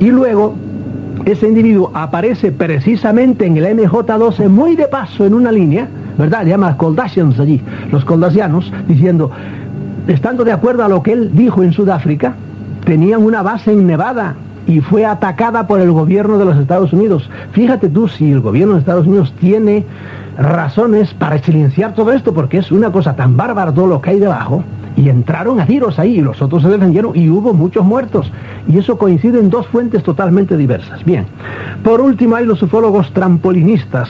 Y 0.00 0.10
luego 0.10 0.56
ese 1.26 1.46
individuo 1.46 1.92
aparece 1.94 2.50
precisamente 2.50 3.46
en 3.46 3.56
el 3.56 3.78
MJ12 3.78 4.48
muy 4.48 4.74
de 4.74 4.88
paso 4.88 5.24
en 5.24 5.34
una 5.34 5.52
línea, 5.52 5.86
¿verdad? 6.18 6.42
Le 6.42 6.50
llama 6.50 6.76
Coldasians 6.76 7.38
allí, 7.38 7.62
los 7.92 8.04
Coldasianos, 8.04 8.72
diciendo, 8.88 9.30
estando 10.08 10.42
de 10.44 10.50
acuerdo 10.50 10.82
a 10.82 10.88
lo 10.88 11.04
que 11.04 11.12
él 11.12 11.30
dijo 11.32 11.62
en 11.62 11.72
Sudáfrica, 11.72 12.34
tenían 12.84 13.22
una 13.22 13.42
base 13.42 13.70
en 13.70 13.86
Nevada 13.86 14.34
y 14.70 14.80
fue 14.80 15.04
atacada 15.04 15.66
por 15.66 15.80
el 15.80 15.90
gobierno 15.90 16.38
de 16.38 16.44
los 16.44 16.56
Estados 16.56 16.92
Unidos. 16.92 17.28
Fíjate 17.52 17.88
tú 17.88 18.06
si 18.06 18.30
el 18.30 18.40
gobierno 18.40 18.74
de 18.74 18.80
Estados 18.80 19.06
Unidos 19.06 19.34
tiene 19.40 19.84
razones 20.38 21.12
para 21.14 21.38
silenciar 21.42 21.94
todo 21.94 22.12
esto, 22.12 22.32
porque 22.32 22.58
es 22.58 22.70
una 22.70 22.92
cosa 22.92 23.16
tan 23.16 23.36
bárbara 23.36 23.72
todo 23.72 23.88
lo 23.88 24.00
que 24.00 24.10
hay 24.10 24.20
debajo, 24.20 24.62
y 24.96 25.08
entraron 25.08 25.60
a 25.60 25.66
tiros 25.66 25.98
ahí 25.98 26.18
y 26.18 26.20
los 26.20 26.40
otros 26.40 26.62
se 26.62 26.68
defendieron 26.68 27.16
y 27.16 27.28
hubo 27.28 27.52
muchos 27.52 27.84
muertos. 27.84 28.30
Y 28.68 28.78
eso 28.78 28.96
coincide 28.96 29.40
en 29.40 29.50
dos 29.50 29.66
fuentes 29.66 30.02
totalmente 30.02 30.56
diversas. 30.56 31.04
Bien, 31.04 31.26
por 31.82 32.00
último 32.00 32.36
hay 32.36 32.44
los 32.44 32.62
ufólogos 32.62 33.12
trampolinistas 33.12 34.08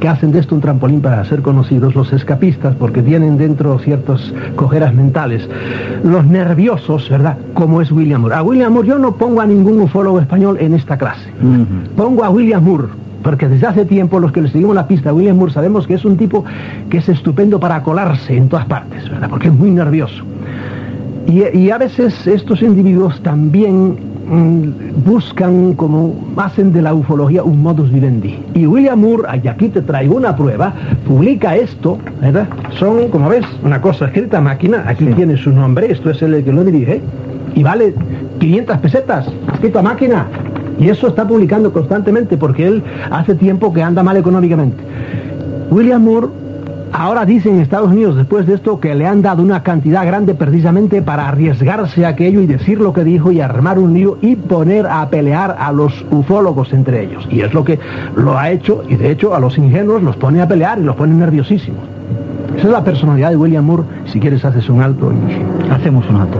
que 0.00 0.08
hacen 0.08 0.32
de 0.32 0.40
esto 0.40 0.54
un 0.54 0.60
trampolín 0.60 1.00
para 1.00 1.24
ser 1.24 1.42
conocidos, 1.42 1.94
los 1.94 2.12
escapistas, 2.12 2.74
porque 2.76 3.02
tienen 3.02 3.36
dentro 3.36 3.78
ciertas 3.78 4.32
cojeras 4.56 4.94
mentales, 4.94 5.48
los 6.04 6.24
nerviosos, 6.26 7.08
¿verdad? 7.08 7.36
Como 7.54 7.80
es 7.82 7.90
William 7.90 8.20
Moore. 8.20 8.36
A 8.36 8.42
William 8.42 8.72
Moore 8.72 8.88
yo 8.88 8.98
no 8.98 9.16
pongo 9.16 9.40
a 9.40 9.46
ningún 9.46 9.80
ufólogo 9.80 10.20
español 10.20 10.56
en 10.60 10.74
esta 10.74 10.96
clase. 10.96 11.28
Pongo 11.96 12.24
a 12.24 12.30
William 12.30 12.62
Moore, 12.62 12.88
porque 13.22 13.48
desde 13.48 13.66
hace 13.66 13.84
tiempo 13.84 14.20
los 14.20 14.32
que 14.32 14.42
le 14.42 14.48
seguimos 14.48 14.74
la 14.74 14.86
pista 14.86 15.10
a 15.10 15.14
William 15.14 15.36
Moore 15.36 15.52
sabemos 15.52 15.86
que 15.86 15.94
es 15.94 16.04
un 16.04 16.16
tipo 16.16 16.44
que 16.88 16.98
es 16.98 17.08
estupendo 17.08 17.58
para 17.58 17.82
colarse 17.82 18.36
en 18.36 18.48
todas 18.48 18.66
partes, 18.66 19.08
¿verdad? 19.10 19.28
Porque 19.28 19.48
es 19.48 19.54
muy 19.54 19.70
nervioso. 19.70 20.24
Y, 21.26 21.58
y 21.58 21.70
a 21.70 21.76
veces 21.76 22.26
estos 22.26 22.62
individuos 22.62 23.20
también 23.20 24.07
buscan 25.04 25.74
como 25.74 26.14
hacen 26.36 26.72
de 26.72 26.82
la 26.82 26.94
ufología 26.94 27.42
un 27.42 27.62
modus 27.62 27.90
vivendi. 27.90 28.38
Y 28.54 28.66
William 28.66 29.00
Moore, 29.00 29.40
y 29.42 29.48
aquí 29.48 29.68
te 29.68 29.82
traigo 29.82 30.16
una 30.16 30.36
prueba, 30.36 30.74
publica 31.06 31.56
esto, 31.56 31.98
¿verdad? 32.20 32.48
Son, 32.78 33.08
como 33.08 33.28
ves, 33.28 33.46
una 33.62 33.80
cosa 33.80 34.06
escrita 34.06 34.38
a 34.38 34.40
máquina, 34.40 34.84
aquí 34.86 35.06
tiene 35.06 35.36
su 35.36 35.50
nombre, 35.50 35.90
esto 35.90 36.10
es 36.10 36.20
el 36.22 36.44
que 36.44 36.52
lo 36.52 36.64
dirige, 36.64 37.00
y 37.54 37.62
vale 37.62 37.94
500 38.38 38.78
pesetas, 38.78 39.26
escrito 39.52 39.78
a 39.78 39.82
máquina. 39.82 40.26
Y 40.78 40.88
eso 40.90 41.08
está 41.08 41.26
publicando 41.26 41.72
constantemente 41.72 42.36
porque 42.36 42.66
él 42.66 42.82
hace 43.10 43.34
tiempo 43.34 43.72
que 43.72 43.82
anda 43.82 44.02
mal 44.02 44.16
económicamente. 44.16 44.76
William 45.70 46.02
Moore 46.04 46.28
Ahora 46.92 47.24
dicen 47.24 47.56
en 47.56 47.60
Estados 47.60 47.90
Unidos, 47.90 48.16
después 48.16 48.46
de 48.46 48.54
esto, 48.54 48.80
que 48.80 48.94
le 48.94 49.06
han 49.06 49.22
dado 49.22 49.42
una 49.42 49.62
cantidad 49.62 50.06
grande 50.06 50.34
precisamente 50.34 51.02
para 51.02 51.28
arriesgarse 51.28 52.04
a 52.04 52.10
aquello 52.10 52.40
y 52.40 52.46
decir 52.46 52.80
lo 52.80 52.92
que 52.92 53.04
dijo 53.04 53.30
y 53.30 53.40
armar 53.40 53.78
un 53.78 53.94
lío 53.94 54.18
y 54.20 54.36
poner 54.36 54.86
a 54.86 55.08
pelear 55.08 55.56
a 55.58 55.70
los 55.72 56.04
ufólogos 56.10 56.72
entre 56.72 57.04
ellos. 57.04 57.26
Y 57.30 57.42
es 57.42 57.52
lo 57.52 57.64
que 57.64 57.78
lo 58.16 58.38
ha 58.38 58.50
hecho 58.50 58.82
y 58.88 58.96
de 58.96 59.10
hecho 59.10 59.34
a 59.34 59.40
los 59.40 59.58
ingenuos 59.58 60.02
los 60.02 60.16
pone 60.16 60.40
a 60.40 60.48
pelear 60.48 60.78
y 60.78 60.82
los 60.82 60.96
pone 60.96 61.14
nerviosísimos. 61.14 61.82
Esa 62.56 62.66
es 62.66 62.72
la 62.72 62.82
personalidad 62.82 63.30
de 63.30 63.36
William 63.36 63.64
Moore. 63.64 63.84
Si 64.06 64.18
quieres 64.18 64.44
haces 64.44 64.68
un 64.68 64.82
alto 64.82 65.12
y 65.12 65.70
hacemos 65.70 66.08
un 66.08 66.16
alto. 66.16 66.38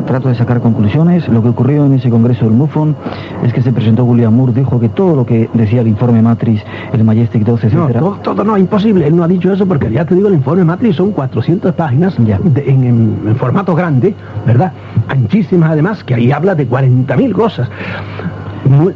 Trato 0.00 0.28
de 0.28 0.34
sacar 0.34 0.60
conclusiones. 0.60 1.28
Lo 1.28 1.42
que 1.42 1.50
ocurrió 1.50 1.84
en 1.84 1.92
ese 1.92 2.08
congreso 2.08 2.46
del 2.46 2.54
MUFON 2.54 2.96
es 3.42 3.52
que 3.52 3.62
se 3.62 3.72
presentó 3.72 4.04
William 4.04 4.34
Moore, 4.34 4.52
dijo 4.54 4.80
que 4.80 4.88
todo 4.88 5.14
lo 5.14 5.26
que 5.26 5.50
decía 5.52 5.82
el 5.82 5.88
informe 5.88 6.22
Matrix, 6.22 6.62
el 6.92 7.04
Majestic 7.04 7.44
12, 7.44 7.66
etc. 7.66 8.00
No, 8.00 8.12
todo, 8.22 8.42
no, 8.44 8.56
imposible. 8.56 9.06
Él 9.06 9.14
no 9.14 9.22
ha 9.22 9.28
dicho 9.28 9.52
eso 9.52 9.66
porque 9.66 9.90
ya 9.90 10.04
te 10.04 10.14
digo, 10.14 10.28
el 10.28 10.34
informe 10.34 10.64
Matrix 10.64 10.96
son 10.96 11.12
400 11.12 11.74
páginas 11.74 12.16
ya. 12.18 12.40
en, 12.56 13.36
formato 13.38 13.74
grande, 13.74 14.14
¿verdad? 14.46 14.72
Anchísimas 15.08 15.70
además, 15.70 16.02
que 16.04 16.14
ahí 16.14 16.32
habla 16.32 16.54
de 16.54 16.68
40.000 16.68 17.32
cosas. 17.32 17.68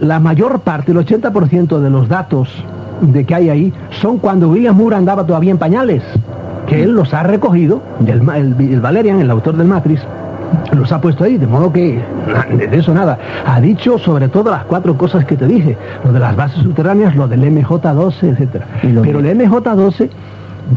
La 0.01 0.21
mayor 0.21 0.61
parte, 0.61 0.93
el 0.93 0.99
80% 0.99 1.79
de 1.79 1.91
los 1.91 2.09
datos 2.09 2.49
de 3.01 3.25
que 3.25 3.35
hay 3.35 3.51
ahí 3.51 3.73
son 4.01 4.19
cuando 4.19 4.49
William 4.49 4.77
Moore 4.77 4.97
andaba 4.97 5.27
todavía 5.27 5.51
en 5.51 5.59
pañales 5.59 6.03
que 6.67 6.83
él 6.83 6.93
los 6.93 7.15
ha 7.15 7.23
recogido, 7.23 7.81
el, 8.07 8.29
el 8.59 8.81
Valerian, 8.81 9.21
el 9.21 9.31
autor 9.31 9.57
del 9.57 9.69
Matrix, 9.69 10.03
los 10.73 10.93
ha 10.93 11.01
puesto 11.01 11.25
ahí, 11.25 11.39
de 11.39 11.47
modo 11.47 11.73
que 11.73 12.01
de 12.51 12.77
eso 12.77 12.95
nada. 12.95 13.19
Ha 13.47 13.61
dicho 13.61 13.99
sobre 13.99 14.29
todo 14.29 14.51
las 14.51 14.65
cuatro 14.65 14.97
cosas 14.97 15.25
que 15.25 15.37
te 15.37 15.47
dije, 15.47 15.77
lo 16.05 16.13
de 16.13 16.21
las 16.21 16.37
bases 16.37 16.63
subterráneas, 16.63 17.17
lo 17.17 17.29
del 17.29 17.43
MJ12, 17.43 18.39
etc. 18.39 18.63
Pero 19.03 19.21
el 19.21 19.39
MJ12 19.39 20.09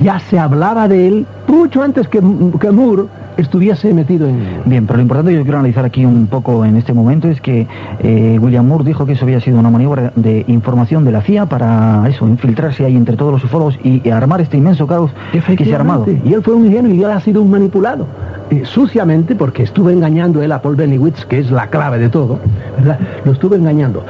ya 0.02 0.20
se 0.20 0.38
hablaba 0.38 0.88
de 0.88 1.08
él 1.08 1.26
mucho 1.48 1.82
antes 1.82 2.08
que, 2.08 2.20
que 2.60 2.72
Moore 2.72 3.04
estuviese 3.40 3.94
metido 3.94 4.28
en... 4.28 4.62
Bien, 4.66 4.86
pero 4.86 4.98
lo 4.98 5.04
importante 5.04 5.32
que 5.32 5.38
yo 5.38 5.44
quiero 5.44 5.60
analizar 5.60 5.86
aquí 5.86 6.06
un 6.06 6.28
poco 6.28 6.66
en 6.66 6.78
este 6.78 6.94
momento 6.94 7.28
es 7.28 7.42
que 7.42 7.68
eh, 8.00 8.38
William 8.40 8.68
Moore 8.68 8.84
dijo 8.84 9.06
que 9.06 9.14
eso 9.14 9.26
había 9.26 9.40
sido 9.42 9.60
una 9.60 9.70
maniobra 9.70 10.12
de 10.16 10.46
información 10.48 11.06
de 11.06 11.12
la 11.12 11.22
CIA 11.22 11.46
para 11.46 12.08
eso, 12.08 12.28
infiltrarse 12.28 12.86
ahí 12.86 12.96
entre 12.96 13.16
todos 13.16 13.32
los 13.32 13.44
ufólogos 13.44 13.78
y, 13.84 14.10
armar 14.10 14.42
este 14.42 14.58
inmenso 14.58 14.88
caos 14.88 15.12
que 15.32 15.64
se 15.64 15.74
ha 15.74 15.78
armado. 15.78 16.06
Y 16.26 16.34
él 16.34 16.42
fue 16.42 16.54
un 16.54 16.66
ingenuo 16.66 16.92
y 16.94 17.04
él 17.04 17.12
ha 17.12 17.20
sido 17.22 17.42
un 17.42 17.52
manipulado. 17.52 18.08
Eh, 18.50 18.64
suciamente, 18.66 19.36
porque 19.36 19.64
estuve 19.64 19.94
engañando 19.94 20.42
él 20.42 20.52
a 20.52 20.62
Paul 20.62 20.76
Benowitz, 20.76 21.24
que 21.26 21.40
es 21.40 21.52
la 21.52 21.68
clave 21.68 22.00
de 22.00 22.10
todo, 22.10 22.40
¿verdad? 22.78 23.00
Lo 23.24 23.34
estuve 23.34 23.58
engañando. 23.58 24.04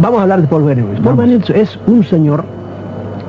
Vamos 0.00 0.20
a 0.20 0.22
hablar 0.22 0.40
de 0.40 0.46
Paul 0.46 0.62
Benowitz. 0.62 1.00
Paul 1.00 1.16
Benowitz 1.16 1.50
es 1.50 1.78
un 1.86 2.04
señor, 2.04 2.44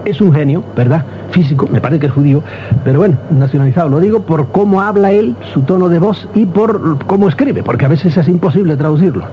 es 0.05 0.21
un 0.21 0.33
genio, 0.33 0.63
¿verdad? 0.75 1.03
Físico, 1.31 1.67
me 1.71 1.81
parece 1.81 1.99
que 1.99 2.07
es 2.07 2.11
judío, 2.11 2.41
pero 2.83 2.99
bueno, 2.99 3.17
nacionalizado. 3.31 3.89
Lo 3.89 3.99
digo 3.99 4.21
por 4.21 4.47
cómo 4.47 4.81
habla 4.81 5.11
él, 5.11 5.35
su 5.53 5.61
tono 5.61 5.89
de 5.89 5.99
voz 5.99 6.27
y 6.35 6.45
por 6.45 7.05
cómo 7.05 7.27
escribe, 7.27 7.63
porque 7.63 7.85
a 7.85 7.89
veces 7.89 8.15
es 8.15 8.27
imposible 8.27 8.75
traducirlo. 8.75 9.25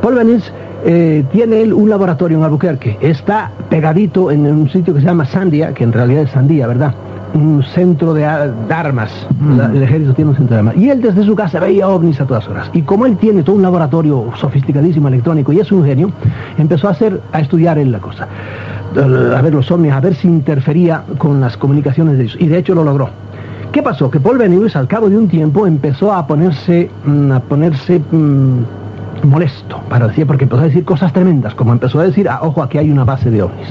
Paul 0.00 0.14
Benowitz 0.14 0.52
eh, 0.84 1.24
tiene 1.32 1.62
él 1.62 1.72
un 1.72 1.88
laboratorio 1.88 2.38
en 2.38 2.44
Albuquerque. 2.44 2.98
Está 3.00 3.50
pegadito 3.68 4.30
en 4.30 4.46
un 4.46 4.68
sitio 4.70 4.94
que 4.94 5.00
se 5.00 5.06
llama 5.06 5.24
Sandia, 5.24 5.72
que 5.74 5.84
en 5.84 5.92
realidad 5.92 6.22
es 6.22 6.30
Sandía, 6.30 6.66
¿verdad? 6.66 6.94
un 7.34 7.62
centro 7.62 8.14
de, 8.14 8.24
armas. 8.24 9.10
el 9.74 9.82
ejército 9.82 10.14
tiene 10.14 10.30
un 10.30 10.36
centro 10.36 10.54
de 10.54 10.58
armas. 10.60 10.76
Y 10.76 10.88
él 10.90 11.02
desde 11.02 11.24
su 11.24 11.34
casa 11.34 11.60
veía 11.60 11.88
ovnis 11.88 12.20
a 12.20 12.26
todas 12.26 12.48
horas. 12.48 12.70
Y 12.72 12.82
como 12.82 13.06
él 13.06 13.16
tiene 13.16 13.42
todo 13.42 13.56
un 13.56 13.62
laboratorio 13.62 14.30
sofisticadísimo 14.36 15.08
electrónico 15.08 15.52
y 15.52 15.60
es 15.60 15.70
un 15.70 15.84
genio, 15.84 16.10
empezó 16.56 16.88
a 16.88 16.92
hacer, 16.92 17.20
a 17.32 17.40
estudiar 17.40 17.78
en 17.78 17.92
la 17.92 17.98
cosa. 17.98 18.28
A 18.94 19.42
ver 19.42 19.54
los 19.54 19.70
ovnis, 19.70 19.92
a 19.92 20.00
ver 20.00 20.14
si 20.14 20.28
interfería 20.28 21.04
con 21.18 21.40
las 21.40 21.56
comunicaciones 21.56 22.18
de 22.18 22.24
ellos. 22.24 22.36
Y 22.40 22.46
de 22.46 22.58
hecho 22.58 22.74
lo 22.74 22.84
logró. 22.84 23.10
¿Qué 23.72 23.82
pasó? 23.82 24.10
Que 24.10 24.20
Paul 24.20 24.38
Benewitz 24.38 24.76
al 24.76 24.88
cabo 24.88 25.10
de 25.10 25.18
un 25.18 25.28
tiempo 25.28 25.66
empezó 25.66 26.12
a 26.12 26.26
ponerse, 26.26 26.88
mm, 27.04 27.32
a 27.32 27.40
ponerse 27.40 27.98
mm, 27.98 28.60
molesto, 29.24 29.80
para 29.88 30.08
decir, 30.08 30.26
porque 30.26 30.44
empezó 30.44 30.62
a 30.62 30.66
decir 30.66 30.84
cosas 30.84 31.12
tremendas, 31.12 31.54
como 31.54 31.72
empezó 31.72 32.00
a 32.00 32.04
decir, 32.04 32.28
ah, 32.28 32.40
ojo, 32.42 32.62
aquí 32.62 32.78
hay 32.78 32.90
una 32.90 33.04
base 33.04 33.30
de 33.30 33.42
ovnis. 33.42 33.68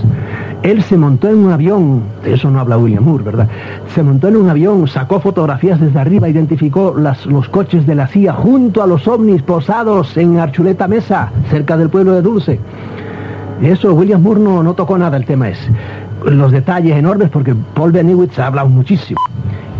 Él 0.63 0.83
se 0.83 0.97
montó 0.97 1.29
en 1.29 1.45
un 1.45 1.51
avión, 1.51 2.03
de 2.23 2.33
eso 2.33 2.49
no 2.49 2.59
habla 2.59 2.77
William 2.77 3.03
Moore, 3.03 3.23
¿verdad? 3.23 3.47
Se 3.93 4.03
montó 4.03 4.27
en 4.27 4.37
un 4.37 4.49
avión, 4.49 4.87
sacó 4.87 5.19
fotografías 5.19 5.79
desde 5.79 5.99
arriba, 5.99 6.29
identificó 6.29 6.95
las, 6.97 7.25
los 7.25 7.49
coches 7.49 7.85
de 7.85 7.95
la 7.95 8.07
CIA 8.07 8.33
junto 8.33 8.83
a 8.83 8.87
los 8.87 9.07
ovnis 9.07 9.41
posados 9.41 10.17
en 10.17 10.39
Archuleta 10.39 10.87
Mesa, 10.87 11.31
cerca 11.49 11.77
del 11.77 11.89
pueblo 11.89 12.13
de 12.13 12.21
Dulce. 12.21 12.59
Eso 13.61 13.93
William 13.93 14.21
Moore 14.21 14.39
no, 14.39 14.63
no 14.63 14.73
tocó 14.73 14.97
nada 14.97 15.17
el 15.17 15.25
tema 15.25 15.49
ese. 15.49 15.69
Los 16.25 16.51
detalles 16.51 16.97
enormes 16.97 17.29
porque 17.29 17.55
Paul 17.73 17.91
Benewitz 17.91 18.37
ha 18.39 18.47
hablado 18.47 18.69
muchísimo 18.69 19.19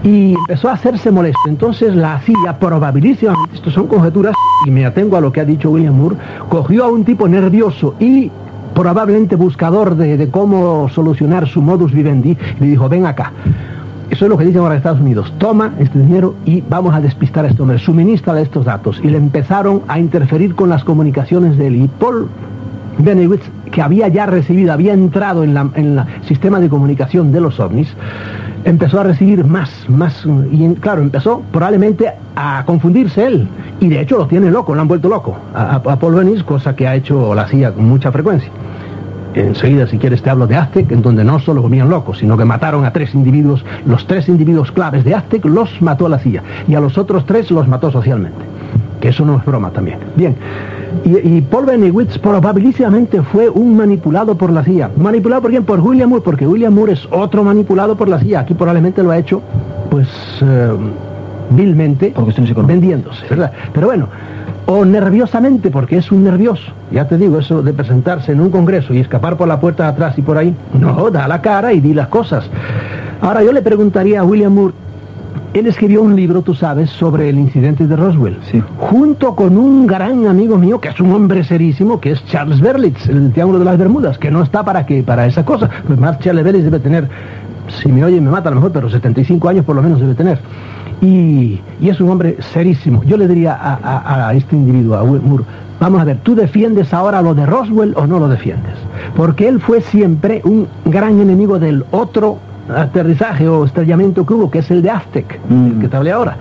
y 0.05 0.35
empezó 0.35 0.69
a 0.69 0.73
hacerse 0.73 1.11
molesto. 1.11 1.39
Entonces 1.47 1.95
la 1.95 2.19
CIA, 2.19 2.59
probabilísimamente, 2.59 3.55
esto 3.55 3.71
son 3.71 3.87
conjeturas, 3.87 4.35
y 4.65 4.71
me 4.71 4.85
atengo 4.85 5.17
a 5.17 5.21
lo 5.21 5.31
que 5.31 5.41
ha 5.41 5.45
dicho 5.45 5.71
William 5.71 5.95
Moore, 5.95 6.17
cogió 6.47 6.85
a 6.85 6.87
un 6.87 7.03
tipo 7.03 7.27
nervioso 7.27 7.95
y 7.99 8.31
probablemente 8.75 9.35
buscador 9.35 9.95
de, 9.95 10.29
cómo 10.29 10.89
solucionar 10.89 11.47
su 11.47 11.61
modus 11.61 11.91
vivendi, 11.91 12.37
y 12.57 12.61
le 12.61 12.67
dijo, 12.67 12.87
ven 12.87 13.07
acá. 13.07 13.31
Eso 14.11 14.25
es 14.25 14.29
lo 14.29 14.37
que 14.37 14.45
dicen 14.45 14.61
ahora 14.61 14.75
Estados 14.75 15.01
Unidos. 15.01 15.33
Toma 15.39 15.73
este 15.79 15.97
dinero 15.97 16.35
y 16.45 16.61
vamos 16.61 16.93
a 16.93 17.01
despistar 17.01 17.43
a 17.43 17.47
este 17.47 17.63
hombre. 17.63 17.79
Suministra 17.79 18.39
estos 18.39 18.63
datos. 18.63 19.01
Y 19.03 19.09
le 19.09 19.17
empezaron 19.17 19.81
a 19.87 19.97
interferir 19.97 20.53
con 20.53 20.69
las 20.69 20.83
comunicaciones 20.83 21.57
de 21.57 21.67
él. 21.67 21.75
Y 21.77 21.87
Paul 21.87 22.29
Benewitz, 22.99 23.49
que 23.71 23.81
había 23.81 24.07
ya 24.07 24.25
recibido, 24.25 24.73
había 24.73 24.93
entrado 24.93 25.43
en 25.43 25.57
el 25.57 26.03
sistema 26.27 26.59
de 26.59 26.69
comunicación 26.69 27.31
de 27.31 27.41
los 27.41 27.59
ovnis, 27.59 27.93
empezó 28.65 28.99
a 28.99 29.03
recibir 29.03 29.45
más, 29.45 29.69
más, 29.87 30.25
y 30.51 30.67
claro, 30.75 31.01
empezó 31.01 31.43
probablemente 31.51 32.11
a 32.35 32.63
confundirse 32.65 33.25
él, 33.25 33.47
y 33.79 33.87
de 33.89 34.01
hecho 34.01 34.17
lo 34.17 34.27
tiene 34.27 34.49
loco, 34.49 34.73
lo 34.73 34.81
han 34.81 34.87
vuelto 34.87 35.07
loco 35.07 35.37
a, 35.53 35.79
Paul 35.81 36.15
Bennis, 36.15 36.43
cosa 36.43 36.75
que 36.75 36.87
ha 36.87 36.95
hecho 36.95 37.33
la 37.35 37.47
CIA 37.47 37.73
con 37.73 37.87
mucha 37.87 38.11
frecuencia. 38.11 38.49
Enseguida, 39.35 39.85
si 39.85 39.97
quieres, 39.97 40.21
te 40.21 40.29
hablo 40.29 40.47
de 40.47 40.55
Aztec, 40.55 40.91
en 40.91 41.01
donde 41.01 41.23
no 41.23 41.39
solo 41.39 41.61
comían 41.61 41.89
locos, 41.89 42.19
sino 42.19 42.37
que 42.37 42.45
mataron 42.45 42.85
a 42.85 42.93
tres 42.93 43.13
individuos, 43.13 43.65
los 43.85 44.07
tres 44.07 44.29
individuos 44.29 44.71
claves 44.71 45.03
de 45.03 45.13
Aztec 45.13 45.45
los 45.45 45.81
mató 45.81 46.07
la 46.07 46.19
CIA, 46.19 46.41
y 46.67 46.75
a 46.75 46.79
los 46.79 46.97
otros 46.97 47.25
tres 47.25 47.51
los 47.51 47.67
mató 47.67 47.91
socialmente. 47.91 48.39
Que 49.01 49.09
eso 49.09 49.25
no 49.25 49.37
es 49.37 49.45
broma 49.45 49.71
también. 49.71 49.99
Bien, 50.15 50.37
y, 51.03 51.41
Paul 51.41 51.65
Benewitz 51.65 52.17
probabilísimamente 52.17 53.21
fue 53.21 53.49
un 53.49 53.75
manipulado 53.77 54.35
por 54.35 54.51
la 54.51 54.63
CIA. 54.63 54.91
¿Manipulado 54.97 55.43
por 55.43 55.51
quién? 55.51 55.63
Por 55.63 55.79
William 55.79 56.09
Moore, 56.09 56.23
porque 56.23 56.47
William 56.47 56.73
Moore 56.73 56.93
es 56.93 57.07
otro 57.11 57.43
manipulado 57.43 57.95
por 57.95 58.07
la 58.07 58.19
CIA. 58.19 58.41
Aquí 58.41 58.53
probablemente 58.53 59.03
lo 59.03 59.11
ha 59.11 59.17
hecho, 59.17 59.41
pues, 59.89 60.07
eh, 60.41 60.73
vilmente, 61.51 62.13
vendiéndose, 62.65 63.25
¿verdad? 63.29 63.51
Pero 63.73 63.87
bueno, 63.87 64.07
o 64.65 64.83
nerviosamente, 64.83 65.69
porque 65.69 65.97
es 65.97 66.11
un 66.11 66.23
nervioso. 66.23 66.71
Ya 66.91 67.07
te 67.07 67.17
digo, 67.17 67.39
eso 67.39 67.61
de 67.61 67.73
presentarse 67.73 68.31
en 68.31 68.41
un 68.41 68.49
congreso 68.49 68.93
y 68.93 68.99
escapar 68.99 69.37
por 69.37 69.47
la 69.47 69.59
puerta 69.59 69.83
de 69.83 69.89
atrás 69.89 70.17
y 70.17 70.21
por 70.21 70.37
ahí, 70.37 70.55
no, 70.73 71.11
da 71.11 71.27
la 71.27 71.41
cara 71.41 71.73
y 71.73 71.81
di 71.81 71.93
las 71.93 72.07
cosas. 72.07 72.49
Ahora 73.21 73.43
yo 73.43 73.51
le 73.51 73.61
preguntaría 73.61 74.21
a 74.21 74.23
William 74.23 74.53
Moore, 74.53 74.73
él 75.59 75.67
escribió 75.67 76.01
un 76.01 76.15
libro, 76.15 76.41
tú 76.41 76.53
sabes, 76.53 76.89
sobre 76.89 77.29
el 77.29 77.37
incidente 77.37 77.87
de 77.87 77.95
Roswell. 77.95 78.37
Sí. 78.51 78.61
Junto 78.77 79.35
con 79.35 79.57
un 79.57 79.87
gran 79.87 80.27
amigo 80.27 80.57
mío, 80.57 80.79
que 80.79 80.89
es 80.89 80.99
un 80.99 81.11
hombre 81.11 81.43
serísimo, 81.43 81.99
que 81.99 82.11
es 82.11 82.25
Charles 82.25 82.59
Berlitz, 82.59 83.07
el 83.07 83.31
Triángulo 83.31 83.59
de 83.59 83.65
las 83.65 83.77
Bermudas, 83.77 84.17
que 84.17 84.31
no 84.31 84.43
está 84.43 84.63
para 84.63 84.85
qué, 84.85 85.03
para 85.03 85.25
esa 85.25 85.45
cosa. 85.45 85.69
Pues 85.87 85.99
más 85.99 86.19
Charles 86.19 86.43
Berlitz 86.43 86.65
debe 86.65 86.79
tener, 86.79 87.07
si 87.81 87.91
me 87.91 88.03
oye 88.03 88.19
me 88.19 88.29
mata 88.29 88.49
a 88.49 88.51
lo 88.51 88.57
mejor, 88.57 88.71
pero 88.71 88.89
75 88.89 89.47
años 89.49 89.65
por 89.65 89.75
lo 89.75 89.81
menos 89.81 89.99
debe 89.99 90.15
tener. 90.15 90.39
Y, 91.01 91.59
es 91.81 91.99
un 92.01 92.09
hombre 92.09 92.37
serísimo. 92.53 93.03
Yo 93.03 93.15
le 93.17 93.27
diría 93.27 93.53
a, 93.53 94.29
a 94.29 94.33
este 94.33 94.55
individuo, 94.55 94.95
a 94.95 95.03
Will 95.03 95.21
Moore, 95.21 95.43
Vamos 95.79 95.99
a 96.01 96.05
ver, 96.05 96.17
¿tú 96.23 96.35
defiendes 96.35 96.93
ahora 96.93 97.21
lo 97.21 97.35
de 97.35 97.45
Roswell 97.45 97.93
o 97.97 98.07
no 98.07 98.17
lo 98.17 98.29
defiendes? 98.29 98.73
Porque 99.15 99.47
él 99.47 99.59
fue 99.59 99.81
siempre 99.81 100.41
un 100.45 100.67
gran 100.85 101.19
enemigo 101.19 101.59
del 101.59 101.85
otro 101.91 102.37
aterrizaje 102.69 103.47
o 103.47 103.65
estrellamiento 103.65 104.25
que 104.25 104.33
hubo, 104.33 104.49
que 104.49 104.59
es 104.59 104.71
el 104.71 104.81
de 104.81 104.89
Aztec, 104.89 105.39
el 105.49 105.79
que 105.79 105.87
te 105.87 105.97
hablé 105.97 106.11
ahora. 106.11 106.37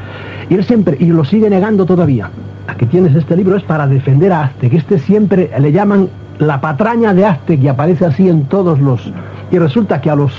Y 0.49 0.55
él 0.55 0.65
siempre, 0.65 0.97
y 0.99 1.07
lo 1.07 1.25
sigue 1.25 1.51
negando 1.51 1.85
todavía. 1.87 2.31
Aquí 2.67 2.87
tienes 2.87 3.15
este 3.15 3.37
libro, 3.37 3.57
es 3.57 3.63
para 3.63 3.87
defender 3.87 4.33
a 4.33 4.45
Aztec. 4.45 4.73
Este 4.73 4.99
siempre 4.99 5.51
le 5.59 5.73
llaman 5.73 6.09
la 6.39 6.61
patraña 6.61 7.15
de 7.15 7.25
Aztec 7.27 7.61
y 7.63 7.69
aparece 7.69 8.07
así 8.07 8.29
en 8.29 8.45
todos 8.45 8.81
los... 8.81 9.13
Y 9.51 9.59
resulta 9.59 10.01
que 10.01 10.11
a 10.11 10.17
los, 10.17 10.33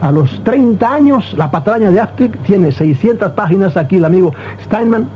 a 0.00 0.12
los 0.12 0.42
30 0.44 0.94
años 0.94 1.34
la 1.36 1.50
patraña 1.50 1.90
de 1.90 2.00
Aztec 2.00 2.38
tiene 2.42 2.70
600 2.70 3.32
páginas 3.32 3.76
aquí 3.76 3.96
el 3.96 4.04
amigo 4.04 4.34
Steinman 4.64 5.08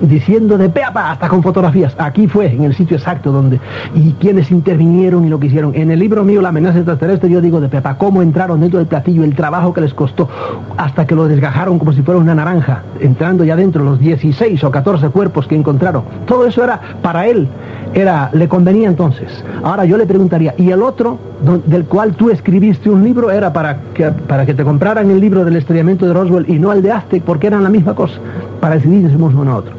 diciendo 0.00 0.58
de 0.58 0.68
pe 0.68 0.82
hasta 0.82 1.28
con 1.28 1.42
fotografías. 1.42 1.94
Aquí 1.98 2.26
fue, 2.26 2.52
en 2.52 2.64
el 2.64 2.74
sitio 2.74 2.96
exacto 2.96 3.32
donde, 3.32 3.60
y 3.94 4.12
quienes 4.12 4.50
intervinieron 4.50 5.24
y 5.24 5.28
lo 5.28 5.38
que 5.38 5.46
hicieron. 5.46 5.74
En 5.74 5.90
el 5.90 5.98
libro 5.98 6.24
mío, 6.24 6.42
La 6.42 6.50
amenaza 6.50 6.78
extraterrestre, 6.78 7.30
yo 7.30 7.40
digo 7.40 7.60
de 7.60 7.68
pepa, 7.68 7.96
cómo 7.96 8.22
entraron 8.22 8.60
dentro 8.60 8.78
del 8.78 8.88
platillo, 8.88 9.24
el 9.24 9.34
trabajo 9.34 9.72
que 9.72 9.80
les 9.80 9.94
costó, 9.94 10.28
hasta 10.76 11.06
que 11.06 11.14
lo 11.14 11.26
desgajaron 11.26 11.78
como 11.78 11.92
si 11.92 12.02
fuera 12.02 12.20
una 12.20 12.34
naranja, 12.34 12.82
entrando 13.00 13.44
ya 13.44 13.56
dentro 13.56 13.84
los 13.84 13.98
16 13.98 14.62
o 14.64 14.70
14 14.70 15.08
cuerpos 15.08 15.46
que 15.46 15.56
encontraron. 15.56 16.04
Todo 16.26 16.46
eso 16.46 16.62
era 16.62 16.80
para 17.02 17.26
él, 17.26 17.48
era, 17.94 18.30
le 18.32 18.48
convenía 18.48 18.88
entonces. 18.88 19.44
Ahora 19.62 19.84
yo 19.84 19.96
le 19.96 20.06
preguntaría, 20.06 20.54
¿y 20.58 20.70
el 20.70 20.82
otro, 20.82 21.18
del 21.66 21.84
cual 21.84 22.14
tú 22.14 22.30
escribiste 22.30 22.90
un 22.90 23.04
libro, 23.04 23.30
era 23.30 23.52
para 23.52 23.78
que, 23.94 24.10
para 24.10 24.46
que 24.46 24.54
te 24.54 24.64
compraran 24.64 25.10
el 25.10 25.20
libro 25.20 25.44
del 25.44 25.56
estrellamiento 25.56 26.06
de 26.06 26.12
Roswell 26.12 26.46
y 26.48 26.58
no 26.58 26.72
el 26.72 26.82
de 26.82 26.92
Aztec, 26.92 27.22
porque 27.22 27.46
eran 27.46 27.62
la 27.62 27.70
misma 27.70 27.94
cosa, 27.94 28.18
para 28.64 28.76
decidir 28.76 29.08
si 29.08 29.12
somos 29.12 29.34
uno 29.34 29.52
a 29.52 29.56
otro? 29.56 29.74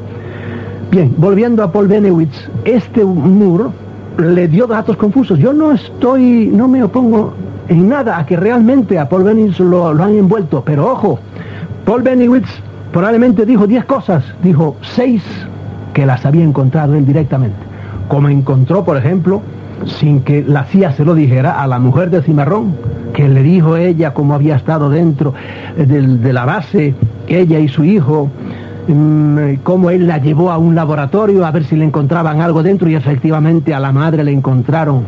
Bien, 0.91 1.11
volviendo 1.17 1.63
a 1.63 1.71
Paul 1.71 1.87
Benewitz, 1.87 2.47
este 2.65 3.03
muro 3.03 3.73
le 4.19 4.47
dio 4.47 4.67
datos 4.67 4.95
confusos. 4.95 5.39
Yo 5.39 5.53
no 5.53 5.71
estoy, 5.71 6.51
no 6.53 6.67
me 6.67 6.83
opongo 6.83 7.33
en 7.67 7.89
nada 7.89 8.19
a 8.19 8.27
que 8.27 8.37
realmente 8.37 8.99
a 8.99 9.09
Paul 9.09 9.23
Benewitz 9.23 9.59
lo, 9.59 9.91
lo 9.91 10.03
han 10.03 10.13
envuelto, 10.15 10.61
pero 10.63 10.91
ojo, 10.91 11.17
Paul 11.83 12.03
Benewitz 12.03 12.47
probablemente 12.93 13.43
dijo 13.43 13.65
10 13.65 13.85
cosas, 13.85 14.23
dijo 14.43 14.75
6 14.81 15.23
que 15.95 16.05
las 16.05 16.23
había 16.23 16.43
encontrado 16.43 16.93
él 16.93 17.07
directamente 17.07 17.65
como 18.07 18.29
encontró, 18.29 18.83
por 18.83 18.97
ejemplo, 18.97 19.41
sin 19.85 20.21
que 20.21 20.43
la 20.43 20.65
CIA 20.65 20.93
se 20.93 21.05
lo 21.05 21.15
dijera, 21.15 21.61
a 21.61 21.67
la 21.67 21.79
mujer 21.79 22.09
de 22.09 22.21
Cimarrón, 22.21 22.75
que 23.13 23.27
le 23.27 23.43
dijo 23.43 23.77
ella 23.77 24.13
cómo 24.13 24.33
había 24.33 24.55
estado 24.55 24.89
dentro 24.89 25.33
eh, 25.77 25.85
de, 25.85 26.33
la 26.33 26.45
base, 26.45 26.93
ella 27.27 27.59
y 27.59 27.67
su 27.67 27.83
hijo, 27.83 28.29
cómo 29.63 29.89
él 29.89 30.07
la 30.07 30.19
llevó 30.19 30.51
a 30.51 30.57
un 30.57 30.75
laboratorio 30.75 31.45
a 31.45 31.51
ver 31.51 31.63
si 31.65 31.75
le 31.75 31.85
encontraban 31.85 32.41
algo 32.41 32.63
dentro 32.63 32.89
y 32.89 32.95
efectivamente 32.95 33.73
a 33.73 33.79
la 33.79 33.91
madre 33.91 34.23
le 34.23 34.31
encontraron 34.31 35.03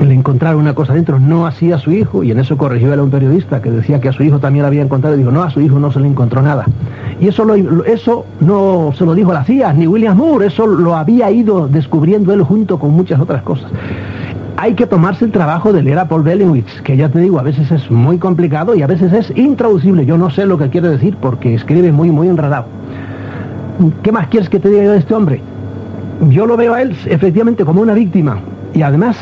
le 0.00 0.14
encontraron 0.14 0.60
una 0.60 0.74
cosa 0.74 0.94
dentro, 0.94 1.18
no 1.18 1.46
hacía 1.46 1.76
a 1.76 1.78
su 1.78 1.92
hijo, 1.92 2.22
y 2.22 2.30
en 2.30 2.38
eso 2.38 2.56
corrigió 2.56 2.92
él 2.92 3.00
a 3.00 3.02
un 3.02 3.10
periodista 3.10 3.62
que 3.62 3.70
decía 3.70 4.00
que 4.00 4.08
a 4.08 4.12
su 4.12 4.22
hijo 4.22 4.38
también 4.38 4.62
la 4.62 4.68
había 4.68 4.82
encontrado, 4.82 5.14
y 5.14 5.18
dijo, 5.20 5.30
no, 5.30 5.42
a 5.42 5.50
su 5.50 5.60
hijo 5.60 5.78
no 5.78 5.92
se 5.92 6.00
le 6.00 6.08
encontró 6.08 6.42
nada. 6.42 6.66
Y 7.20 7.28
eso, 7.28 7.46
eso 7.84 8.26
no 8.40 8.92
se 8.96 9.04
lo 9.04 9.14
dijo 9.14 9.32
la 9.32 9.44
CIA, 9.44 9.72
ni 9.72 9.86
William 9.86 10.16
Moore, 10.16 10.46
eso 10.46 10.66
lo 10.66 10.96
había 10.96 11.30
ido 11.30 11.68
descubriendo 11.68 12.32
él 12.32 12.42
junto 12.42 12.78
con 12.78 12.92
muchas 12.92 13.20
otras 13.20 13.42
cosas. 13.42 13.70
Hay 14.58 14.74
que 14.74 14.86
tomarse 14.86 15.26
el 15.26 15.32
trabajo 15.32 15.72
de 15.72 15.82
leer 15.82 15.98
a 15.98 16.08
Paul 16.08 16.22
Bellingwitz, 16.22 16.80
que 16.80 16.96
ya 16.96 17.10
te 17.10 17.18
digo, 17.20 17.38
a 17.38 17.42
veces 17.42 17.70
es 17.70 17.90
muy 17.90 18.16
complicado 18.16 18.74
y 18.74 18.80
a 18.80 18.86
veces 18.86 19.12
es 19.12 19.36
intraducible. 19.36 20.06
Yo 20.06 20.16
no 20.16 20.30
sé 20.30 20.46
lo 20.46 20.56
que 20.56 20.70
quiere 20.70 20.88
decir 20.88 21.16
porque 21.20 21.54
escribe 21.54 21.92
muy, 21.92 22.10
muy 22.10 22.28
enredado. 22.28 22.64
¿Qué 24.02 24.12
más 24.12 24.28
quieres 24.28 24.48
que 24.48 24.58
te 24.58 24.70
diga 24.70 24.84
yo 24.84 24.92
de 24.92 24.98
este 24.98 25.14
hombre? 25.14 25.42
Yo 26.30 26.46
lo 26.46 26.56
veo 26.56 26.72
a 26.72 26.80
él 26.80 26.96
efectivamente 27.04 27.66
como 27.66 27.82
una 27.82 27.92
víctima 27.92 28.38
y 28.72 28.80
además 28.80 29.16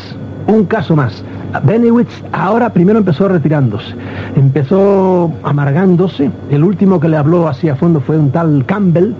un 0.47 0.66
caso 0.66 0.94
más. 0.94 1.25
Benewitz 1.64 2.23
ahora 2.33 2.70
primero 2.70 3.01
empezó 3.01 3.29
retirándose, 3.29 3.94
empezó 4.37 5.33
amargándose. 5.42 6.31
El 6.51 6.62
último 6.62 7.01
que 7.01 7.09
le 7.09 7.16
habló 7.16 7.49
así 7.49 7.68
a 7.68 7.75
fondo 7.75 8.01
fue 8.01 8.18
un 8.18 8.31
tal 8.31 8.64
Campbell, 8.66 9.14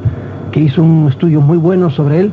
que 0.53 0.61
hizo 0.61 0.83
un 0.83 1.09
estudio 1.09 1.41
muy 1.41 1.59
bueno 1.59 1.91
sobre 1.91 2.21
él. 2.21 2.33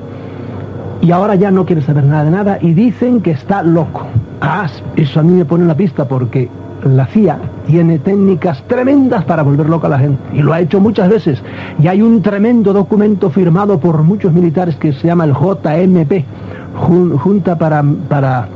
Y 1.01 1.11
ahora 1.11 1.35
ya 1.35 1.49
no 1.51 1.65
quiere 1.65 1.81
saber 1.81 2.05
nada 2.05 2.25
de 2.25 2.31
nada 2.31 2.59
y 2.61 2.73
dicen 2.73 3.21
que 3.21 3.31
está 3.31 3.63
loco. 3.63 4.05
Ah, 4.39 4.67
eso 4.95 5.19
a 5.19 5.23
mí 5.23 5.33
me 5.33 5.45
pone 5.45 5.63
una 5.63 5.75
pista 5.75 6.07
porque 6.07 6.49
la 6.83 7.05
CIA 7.07 7.39
tiene 7.67 7.99
técnicas 7.99 8.63
tremendas 8.67 9.23
para 9.25 9.43
volver 9.43 9.69
loca 9.69 9.87
a 9.87 9.91
la 9.91 9.99
gente 9.99 10.21
y 10.33 10.41
lo 10.41 10.53
ha 10.53 10.59
hecho 10.59 10.79
muchas 10.79 11.09
veces. 11.09 11.41
Y 11.79 11.87
hay 11.87 12.01
un 12.01 12.21
tremendo 12.21 12.73
documento 12.73 13.29
firmado 13.29 13.79
por 13.79 14.03
muchos 14.03 14.33
militares 14.33 14.75
que 14.75 14.93
se 14.93 15.07
llama 15.07 15.25
el 15.25 15.33
JMP, 15.33 16.25
Junta 16.73 17.57
para, 17.57 17.83
para 18.07 18.47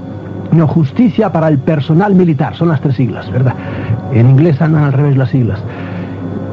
no, 0.52 0.68
justicia 0.68 1.32
para 1.32 1.50
el 1.50 1.60
personal 1.60 2.16
militar, 2.16 2.56
son 2.56 2.70
las 2.70 2.80
tres 2.80 2.96
siglas, 2.96 3.30
¿verdad? 3.32 3.54
En 4.14 4.30
inglés 4.30 4.62
andan 4.62 4.84
al 4.84 4.94
revés 4.94 5.18
las 5.18 5.30
siglas. 5.30 5.60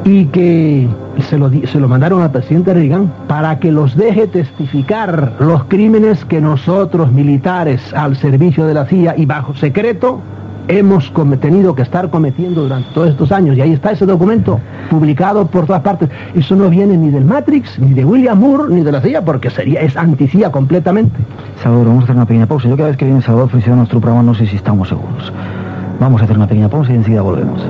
Y 0.05 0.27
que 0.27 0.89
se 1.29 1.39
lo, 1.39 1.51
se 1.51 1.79
lo 1.79 1.89
mandaron 1.89 2.23
al 2.23 2.31
presidente 2.31 2.75
Reagan 2.75 3.13
para 3.29 3.59
que 3.59 3.71
los 3.71 3.97
deje 3.97 4.27
testificar 4.27 5.35
los 5.39 5.65
crímenes 5.65 6.25
que 6.25 6.41
nosotros 6.41 7.13
militares 7.13 7.93
al 7.95 8.17
servicio 8.17 8.67
de 8.67 8.75
la 8.75 8.87
CIA 8.87 9.15
y 9.17 9.27
bajo 9.27 9.55
secreto 9.55 10.21
hemos 10.69 11.13
tenido 11.41 11.75
que 11.75 11.83
estar 11.83 12.11
cometiendo 12.11 12.63
durante 12.63 12.89
todos 12.95 13.11
estos 13.11 13.33
años. 13.33 13.57
Y 13.57 13.61
ahí 13.61 13.73
está 13.73 13.93
ese 13.93 14.07
documento 14.07 14.61
publicado 14.91 15.47
por 15.47 15.67
todas 15.67 15.83
partes. 15.83 16.09
Eso 16.35 16.57
no 16.57 16.69
viene 16.71 16.97
ni 16.97 17.11
del 17.11 17.25
Matrix, 17.25 17.79
ni 17.79 17.93
de 17.95 18.05
William 18.05 18.39
Moore, 18.39 18.73
ni 18.75 18.83
de 18.83 18.93
la 18.93 19.01
CIA, 19.01 19.25
porque 19.25 19.51
sería, 19.51 19.81
es 19.81 19.97
anti-CIA 19.97 20.51
completamente. 20.51 21.17
Salvador, 21.63 21.89
vamos 21.89 22.03
a 22.03 22.05
hacer 22.05 22.17
una 22.17 22.27
pequeña 22.27 22.47
pausa. 22.47 22.69
Yo 22.69 22.77
cada 22.77 22.89
vez 22.89 22.97
que 22.97 23.05
viene 23.05 23.23
Salvador 23.23 23.51
Frisiano 23.51 23.75
a 23.75 23.77
nuestro 23.79 24.01
programa 24.01 24.23
no 24.23 24.35
sé 24.35 24.47
si 24.47 24.57
estamos 24.57 24.89
seguros. 24.89 25.33
Vamos 26.01 26.21
a 26.21 26.25
hacer 26.25 26.37
una 26.37 26.47
pequeña 26.47 26.69
pausa 26.69 26.93
y 26.93 26.97
enseguida 26.97 27.23
volvemos. 27.23 27.61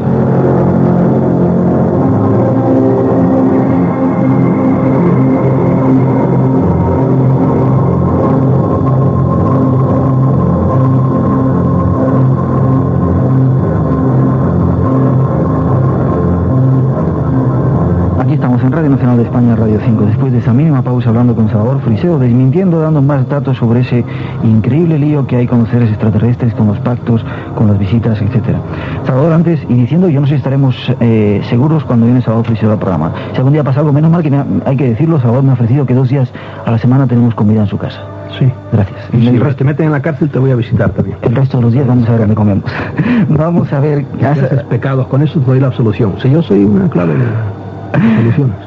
De 19.23 19.29
España 19.29 19.55
Radio 19.55 19.79
5. 19.85 20.07
Después 20.07 20.33
de 20.33 20.39
esa 20.39 20.53
mínima 20.53 20.83
pausa 20.83 21.09
hablando 21.09 21.35
con 21.35 21.49
Salvador 21.49 21.81
Friseo, 21.83 22.19
desmintiendo, 22.19 22.81
dando 22.81 23.01
más 23.01 23.29
datos 23.29 23.57
sobre 23.57 23.81
ese 23.81 24.05
increíble 24.43 24.99
lío 24.99 25.27
que 25.27 25.37
hay 25.37 25.47
con 25.47 25.61
los 25.61 25.69
seres 25.69 25.91
extraterrestres, 25.91 26.53
con 26.55 26.67
los 26.67 26.79
pactos, 26.81 27.25
con 27.55 27.69
las 27.69 27.79
visitas, 27.79 28.21
etcétera. 28.21 28.61
Salvador, 29.07 29.33
antes, 29.33 29.61
y 29.69 29.75
diciendo, 29.75 30.09
yo 30.09 30.21
no 30.21 30.27
sé 30.27 30.33
si 30.33 30.39
estaremos 30.39 30.93
eh, 31.01 31.41
seguros 31.49 31.85
cuando 31.85 32.07
viene 32.07 32.21
Salvador 32.21 32.47
Friseo 32.47 32.73
al 32.73 32.79
programa. 32.79 33.13
Si 33.33 33.39
algún 33.39 33.53
día 33.53 33.63
pasa 33.63 33.81
algo, 33.81 33.93
menos 33.93 34.11
mal 34.11 34.23
que 34.23 34.45
hay 34.67 34.77
que 34.77 34.89
decirlo, 34.89 35.21
Salvador 35.21 35.45
me 35.45 35.51
ha 35.51 35.55
ofrecido 35.55 35.87
que 35.87 35.95
dos 35.95 36.09
días 36.09 36.33
a 36.67 36.71
la 36.71 36.79
semana 36.79 37.07
tenemos 37.07 37.35
comida 37.35 37.61
en 37.61 37.69
su 37.69 37.79
casa. 37.79 38.01
Sí. 38.39 38.51
Gracias. 38.73 38.99
Y 39.13 39.21
si 39.21 39.29
el 39.29 39.55
te 39.55 39.65
meten 39.65 39.87
en 39.87 39.93
la 39.93 40.03
cárcel, 40.03 40.31
te 40.31 40.39
voy 40.39 40.51
a 40.51 40.57
visitar 40.57 40.91
también. 40.91 41.17
El 41.23 41.37
resto 41.37 41.59
de 41.59 41.63
los 41.63 41.73
días 41.73 41.87
vamos 41.87 42.09
a 42.09 42.13
ver 42.13 42.21
dónde 42.21 42.35
comemos. 42.35 42.65
vamos 43.29 43.73
a 43.73 43.79
ver... 43.79 44.05
Si 44.19 44.25
haces 44.25 44.63
pecados 44.65 45.07
con 45.07 45.23
eso, 45.23 45.39
te 45.39 45.47
doy 45.47 45.61
la 45.61 45.69
absolución. 45.69 46.15
Si 46.21 46.29
yo 46.29 46.43
soy 46.43 46.65
una 46.65 46.89
clave... 46.89 47.15
De... 47.15 47.62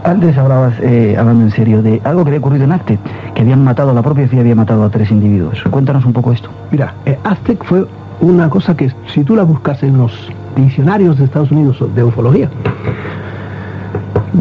Antes 0.04 0.38
hablabas, 0.38 0.76
eh, 0.82 1.16
hablando 1.18 1.46
en 1.46 1.52
serio, 1.52 1.82
de 1.82 2.02
algo 2.04 2.24
que 2.24 2.30
había 2.30 2.40
ocurrido 2.40 2.66
en 2.66 2.72
Aztec, 2.72 3.00
que 3.34 3.42
habían 3.42 3.64
matado, 3.64 3.94
la 3.94 4.02
propia 4.02 4.28
CIA 4.28 4.42
había 4.42 4.56
matado 4.56 4.84
a 4.84 4.90
tres 4.90 5.12
individuos. 5.12 5.62
Cuéntanos 5.70 6.06
un 6.06 6.14
poco 6.14 6.32
esto. 6.32 6.50
Mira, 6.72 6.94
eh, 7.06 7.18
Aztec 7.24 7.64
fue 7.64 7.86
una 8.22 8.50
cosa 8.50 8.76
que 8.76 8.92
si 9.14 9.24
tú 9.24 9.36
la 9.36 9.44
buscas 9.44 9.82
en 9.84 9.98
los 9.98 10.12
diccionarios 10.56 11.18
de 11.18 11.26
Estados 11.26 11.52
Unidos 11.52 11.84
de 11.96 12.04
ufología, 12.04 12.50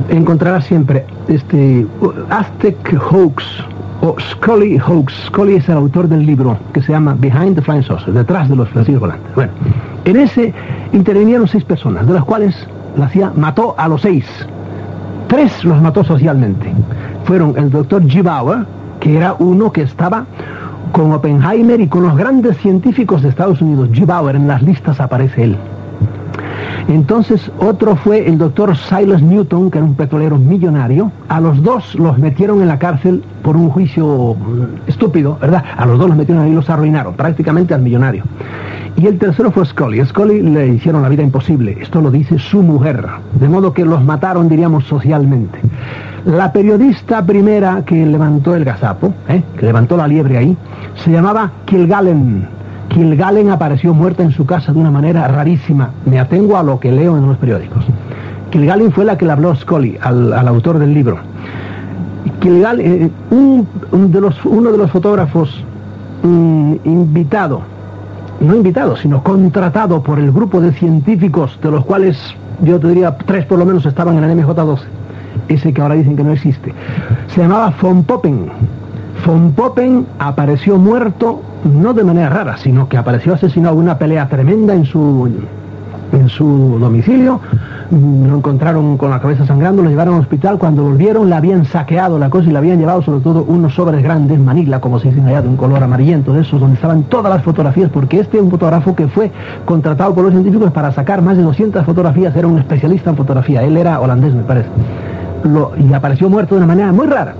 encontrarás 0.08 0.64
siempre 0.64 1.04
este 1.28 1.86
Aztec 2.30 2.96
Hoax 3.10 3.44
o 4.02 4.16
Scully 4.20 4.78
Hoax. 4.78 5.14
Scully 5.26 5.54
es 5.56 5.68
el 5.68 5.76
autor 5.76 6.08
del 6.08 6.26
libro 6.26 6.56
que 6.72 6.82
se 6.82 6.92
llama 6.92 7.16
Behind 7.18 7.54
the 7.54 7.62
Flying 7.62 7.82
Saucer, 7.82 8.12
detrás 8.12 8.48
de 8.48 8.56
los 8.56 8.68
platillos 8.68 9.00
volantes. 9.00 9.34
Bueno, 9.34 9.52
en 10.04 10.16
ese 10.16 10.52
intervinieron 10.92 11.48
seis 11.48 11.64
personas, 11.64 12.06
de 12.06 12.12
las 12.12 12.24
cuales 12.24 12.54
la 12.96 13.08
CIA 13.08 13.32
mató 13.34 13.74
a 13.78 13.88
los 13.88 14.02
seis. 14.02 14.26
Tres 15.34 15.64
los 15.64 15.82
mató 15.82 16.04
socialmente. 16.04 16.72
Fueron 17.24 17.58
el 17.58 17.68
doctor 17.68 18.04
G. 18.04 18.22
Bauer, 18.22 18.66
que 19.00 19.16
era 19.16 19.34
uno 19.40 19.72
que 19.72 19.82
estaba 19.82 20.26
con 20.92 21.10
Oppenheimer 21.10 21.80
y 21.80 21.88
con 21.88 22.04
los 22.04 22.16
grandes 22.16 22.56
científicos 22.58 23.20
de 23.20 23.30
Estados 23.30 23.60
Unidos. 23.60 23.88
G. 23.90 24.06
Bauer, 24.06 24.36
en 24.36 24.46
las 24.46 24.62
listas 24.62 25.00
aparece 25.00 25.42
él. 25.42 25.56
Entonces 26.88 27.50
otro 27.58 27.96
fue 27.96 28.28
el 28.28 28.38
doctor 28.38 28.76
Silas 28.76 29.22
Newton, 29.22 29.70
que 29.70 29.78
era 29.78 29.86
un 29.86 29.94
petrolero 29.94 30.38
millonario. 30.38 31.10
A 31.28 31.40
los 31.40 31.62
dos 31.62 31.94
los 31.94 32.18
metieron 32.18 32.60
en 32.62 32.68
la 32.68 32.78
cárcel 32.78 33.22
por 33.42 33.56
un 33.56 33.70
juicio 33.70 34.34
mm, 34.34 34.88
estúpido, 34.88 35.38
¿verdad? 35.40 35.64
A 35.76 35.86
los 35.86 35.98
dos 35.98 36.08
los 36.08 36.16
metieron 36.16 36.44
ahí 36.44 36.52
y 36.52 36.54
los 36.54 36.68
arruinaron, 36.70 37.14
prácticamente 37.14 37.74
al 37.74 37.82
millonario. 37.82 38.24
Y 38.96 39.06
el 39.06 39.18
tercero 39.18 39.50
fue 39.50 39.66
Scully. 39.66 40.04
Scully 40.04 40.42
le 40.42 40.68
hicieron 40.68 41.02
la 41.02 41.08
vida 41.08 41.22
imposible. 41.22 41.76
Esto 41.80 42.00
lo 42.00 42.10
dice 42.10 42.38
su 42.38 42.62
mujer. 42.62 43.04
De 43.32 43.48
modo 43.48 43.72
que 43.72 43.84
los 43.84 44.04
mataron, 44.04 44.48
diríamos, 44.48 44.84
socialmente. 44.84 45.58
La 46.24 46.52
periodista 46.52 47.24
primera 47.24 47.82
que 47.84 48.06
levantó 48.06 48.54
el 48.54 48.64
gazapo, 48.64 49.12
¿eh? 49.28 49.42
que 49.58 49.66
levantó 49.66 49.96
la 49.96 50.06
liebre 50.06 50.38
ahí, 50.38 50.56
se 50.94 51.10
llamaba 51.10 51.50
Kilgallen. 51.66 52.46
Kilgallen 52.94 53.50
apareció 53.50 53.92
muerta 53.92 54.22
en 54.22 54.30
su 54.30 54.46
casa 54.46 54.72
de 54.72 54.78
una 54.78 54.90
manera 54.90 55.26
rarísima. 55.26 55.90
Me 56.06 56.20
atengo 56.20 56.56
a 56.56 56.62
lo 56.62 56.78
que 56.78 56.92
leo 56.92 57.18
en 57.18 57.26
los 57.26 57.36
periódicos. 57.38 57.84
Kilgallen 58.50 58.92
fue 58.92 59.04
la 59.04 59.18
que 59.18 59.26
le 59.26 59.32
habló 59.32 59.50
a 59.50 59.56
Scully, 59.56 59.98
al, 60.00 60.46
autor 60.46 60.78
del 60.78 60.94
libro. 60.94 61.18
Kilgallen, 62.40 62.86
eh, 62.86 63.10
un, 63.30 64.12
de 64.12 64.20
los, 64.20 64.44
uno 64.44 64.70
de 64.70 64.78
los 64.78 64.92
fotógrafos 64.92 65.64
mm, 66.22 66.74
invitado 66.84 67.74
no 68.40 68.54
invitado, 68.54 68.96
sino 68.96 69.22
contratado 69.22 70.02
por 70.02 70.18
el 70.18 70.30
grupo 70.30 70.60
de 70.60 70.72
científicos, 70.72 71.58
de 71.62 71.70
los 71.70 71.84
cuales 71.84 72.18
yo 72.62 72.78
te 72.78 72.88
diría 72.88 73.16
tres 73.16 73.46
por 73.46 73.58
lo 73.58 73.64
menos 73.64 73.86
estaban 73.86 74.18
en 74.18 74.24
el 74.24 74.38
MJ12, 74.38 74.80
ese 75.48 75.72
que 75.72 75.80
ahora 75.80 75.94
dicen 75.94 76.16
que 76.16 76.24
no 76.24 76.32
existe. 76.32 76.74
Se 77.28 77.40
llamaba 77.40 77.72
Von 77.80 78.04
Poppen. 78.04 78.50
Von 79.24 79.52
Poppen 79.52 80.06
apareció 80.18 80.78
muerto, 80.78 81.42
no 81.64 81.94
de 81.94 82.04
manera 82.04 82.28
rara, 82.28 82.56
sino 82.56 82.88
que 82.88 82.96
apareció 82.96 83.34
asesinado 83.34 83.74
una 83.76 83.98
pelea 83.98 84.28
tremenda 84.28 84.74
en 84.74 84.84
su, 84.84 85.28
en 86.12 86.28
su 86.28 86.78
domicilio. 86.78 87.40
Lo 87.90 88.36
encontraron 88.36 88.96
con 88.96 89.10
la 89.10 89.20
cabeza 89.20 89.46
sangrando, 89.46 89.82
lo 89.82 89.90
llevaron 89.90 90.14
al 90.14 90.20
hospital, 90.20 90.58
cuando 90.58 90.82
volvieron 90.82 91.28
le 91.28 91.36
habían 91.36 91.64
saqueado 91.64 92.18
la 92.18 92.30
cosa 92.30 92.48
y 92.48 92.52
le 92.52 92.58
habían 92.58 92.78
llevado 92.78 93.02
sobre 93.02 93.20
todo 93.20 93.44
unos 93.44 93.74
sobres 93.74 94.02
grandes, 94.02 94.38
manila, 94.38 94.80
como 94.80 94.98
se 94.98 95.10
dice 95.10 95.20
allá, 95.26 95.42
de 95.42 95.48
un 95.48 95.56
color 95.56 95.82
amarillento, 95.82 96.32
de 96.32 96.40
esos, 96.40 96.58
donde 96.58 96.76
estaban 96.76 97.04
todas 97.04 97.32
las 97.32 97.42
fotografías, 97.42 97.90
porque 97.90 98.20
este 98.20 98.38
es 98.38 98.42
un 98.42 98.50
fotógrafo 98.50 98.94
que 98.94 99.06
fue 99.06 99.30
contratado 99.64 100.14
por 100.14 100.24
los 100.24 100.32
científicos 100.32 100.72
para 100.72 100.92
sacar 100.92 101.22
más 101.22 101.36
de 101.36 101.42
200 101.42 101.84
fotografías, 101.84 102.34
era 102.34 102.48
un 102.48 102.58
especialista 102.58 103.10
en 103.10 103.16
fotografía, 103.16 103.62
él 103.62 103.76
era 103.76 104.00
holandés 104.00 104.34
me 104.34 104.42
parece, 104.42 104.68
y 105.78 105.92
apareció 105.92 106.28
muerto 106.30 106.54
de 106.54 106.58
una 106.58 106.66
manera 106.66 106.90
muy 106.90 107.06
rara. 107.06 107.34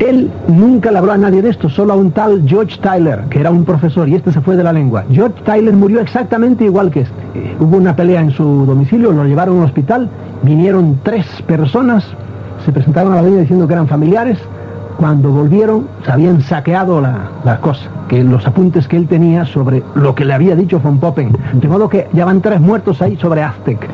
Él 0.00 0.30
nunca 0.48 0.90
le 0.90 0.96
habló 0.96 1.12
a 1.12 1.18
nadie 1.18 1.42
de 1.42 1.50
esto, 1.50 1.68
solo 1.68 1.92
a 1.92 1.96
un 1.96 2.10
tal 2.10 2.42
George 2.46 2.78
Tyler, 2.80 3.24
que 3.28 3.38
era 3.38 3.50
un 3.50 3.66
profesor, 3.66 4.08
y 4.08 4.14
este 4.14 4.32
se 4.32 4.40
fue 4.40 4.56
de 4.56 4.64
la 4.64 4.72
lengua. 4.72 5.04
George 5.12 5.42
Tyler 5.44 5.74
murió 5.74 6.00
exactamente 6.00 6.64
igual 6.64 6.90
que 6.90 7.00
este. 7.00 7.20
Eh, 7.34 7.54
hubo 7.60 7.76
una 7.76 7.94
pelea 7.94 8.22
en 8.22 8.30
su 8.30 8.64
domicilio, 8.64 9.12
lo 9.12 9.24
llevaron 9.24 9.56
a 9.56 9.58
un 9.58 9.64
hospital, 9.64 10.08
vinieron 10.42 11.00
tres 11.02 11.26
personas, 11.46 12.06
se 12.64 12.72
presentaron 12.72 13.12
a 13.12 13.16
la 13.16 13.22
línea 13.22 13.42
diciendo 13.42 13.66
que 13.66 13.74
eran 13.74 13.88
familiares, 13.88 14.38
cuando 14.96 15.30
volvieron 15.30 15.86
se 16.02 16.10
habían 16.12 16.40
saqueado 16.40 17.02
la, 17.02 17.30
la, 17.44 17.60
cosa, 17.60 17.90
que 18.08 18.24
los 18.24 18.46
apuntes 18.46 18.88
que 18.88 18.96
él 18.96 19.06
tenía 19.06 19.44
sobre 19.44 19.82
lo 19.94 20.14
que 20.14 20.24
le 20.24 20.32
había 20.32 20.56
dicho 20.56 20.80
von 20.80 20.98
Poppen. 20.98 21.36
De 21.52 21.68
modo 21.68 21.90
que 21.90 22.08
ya 22.14 22.24
van 22.24 22.40
tres 22.40 22.60
muertos 22.60 23.02
ahí 23.02 23.16
sobre 23.16 23.42
Aztec. 23.42 23.86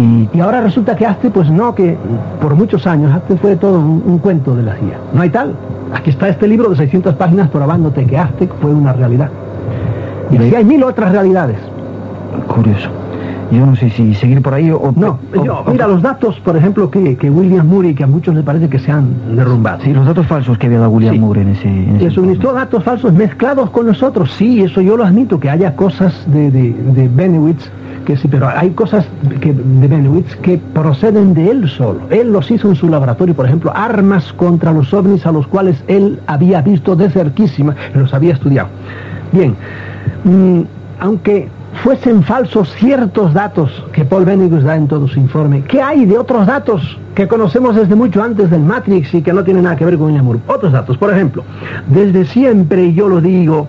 Y, 0.00 0.40
ahora 0.40 0.62
resulta 0.62 0.96
que 0.96 1.04
Aztec, 1.04 1.32
pues 1.32 1.50
no, 1.50 1.74
que 1.74 1.96
por 2.40 2.54
muchos 2.54 2.86
años 2.86 3.12
Aztec 3.12 3.38
fue 3.38 3.56
todo 3.56 3.78
un, 3.78 4.18
cuento 4.18 4.54
de 4.56 4.62
la 4.62 4.74
CIA. 4.74 4.98
No 5.12 5.22
hay 5.22 5.30
tal. 5.30 5.54
Aquí 5.92 6.10
está 6.10 6.28
este 6.28 6.48
libro 6.48 6.70
de 6.70 6.76
600 6.76 7.14
páginas 7.16 7.48
probándote 7.48 8.06
que 8.06 8.16
Aztec 8.16 8.50
fue 8.60 8.72
una 8.72 8.92
realidad. 8.92 9.28
Y 10.30 10.36
así 10.36 10.54
hay 10.54 10.64
mil 10.64 10.82
otras 10.84 11.12
realidades. 11.12 11.58
Curioso. 12.46 12.88
Yo 13.50 13.66
no 13.66 13.74
sé 13.74 13.90
si 13.90 14.14
seguir 14.14 14.40
por 14.42 14.54
ahí 14.54 14.70
o... 14.70 14.92
No, 14.94 15.18
mira, 15.66 15.88
los 15.88 16.00
datos, 16.00 16.38
por 16.38 16.56
ejemplo, 16.56 16.88
que, 16.88 17.16
que 17.16 17.28
William 17.28 17.66
Murray, 17.66 17.94
que 17.94 18.04
a 18.04 18.06
muchos 18.06 18.32
les 18.32 18.44
parece 18.44 18.68
que 18.68 18.78
se 18.78 18.92
han 18.92 19.34
derrumbado. 19.34 19.82
Sí, 19.82 19.92
los 19.92 20.06
datos 20.06 20.24
falsos 20.28 20.56
que 20.56 20.66
había 20.66 20.78
dado 20.78 20.90
William 20.92 21.16
Murray 21.18 21.42
en 21.42 21.48
ese... 21.48 21.68
En 21.68 21.98
Le 21.98 22.10
suministró 22.10 22.52
datos 22.52 22.84
falsos 22.84 23.12
mezclados 23.12 23.70
con 23.70 23.86
nosotros. 23.86 24.32
Sí, 24.38 24.62
eso 24.62 24.80
yo 24.80 24.96
lo 24.96 25.04
admito, 25.04 25.40
que 25.40 25.50
haya 25.50 25.74
cosas 25.74 26.24
de, 26.32 26.52
de, 26.52 26.72
de 26.72 27.08
Benowitz 27.08 27.68
sí, 28.16 28.28
pero 28.28 28.48
hay 28.48 28.70
cosas 28.70 29.06
de 29.22 29.88
Benowitz 29.88 30.36
que 30.36 30.58
proceden 30.58 31.34
de 31.34 31.50
él 31.50 31.68
solo. 31.68 32.00
Él 32.10 32.32
los 32.32 32.50
hizo 32.50 32.68
en 32.68 32.76
su 32.76 32.88
laboratorio, 32.88 33.34
por 33.34 33.46
ejemplo, 33.46 33.72
armas 33.74 34.32
contra 34.32 34.72
los 34.72 34.92
ovnis 34.94 35.26
a 35.26 35.32
los 35.32 35.46
cuales 35.46 35.82
él 35.88 36.20
había 36.26 36.62
visto 36.62 36.96
de 36.96 37.10
cerquísima, 37.10 37.74
los 37.94 38.12
había 38.14 38.34
estudiado. 38.34 38.68
Bien, 39.32 39.54
mm, 40.24 40.60
aunque 40.98 41.48
fuesen 41.82 42.22
falsos 42.22 42.72
ciertos 42.74 43.32
datos 43.32 43.84
que 43.92 44.04
Paul 44.04 44.24
Benedict 44.24 44.62
da 44.62 44.76
en 44.76 44.88
todo 44.88 45.06
su 45.08 45.18
informe, 45.18 45.62
¿qué 45.62 45.80
hay 45.80 46.04
de 46.04 46.18
otros 46.18 46.46
datos 46.46 46.98
que 47.14 47.28
conocemos 47.28 47.76
desde 47.76 47.94
mucho 47.94 48.22
antes 48.22 48.50
del 48.50 48.60
Matrix 48.60 49.14
y 49.14 49.22
que 49.22 49.32
no 49.32 49.44
tienen 49.44 49.64
nada 49.64 49.76
que 49.76 49.84
ver 49.84 49.96
con 49.96 50.16
amor? 50.16 50.40
Otros 50.46 50.72
datos, 50.72 50.96
por 50.98 51.12
ejemplo, 51.12 51.44
desde 51.86 52.24
siempre 52.24 52.92
yo 52.92 53.08
lo 53.08 53.20
digo, 53.20 53.68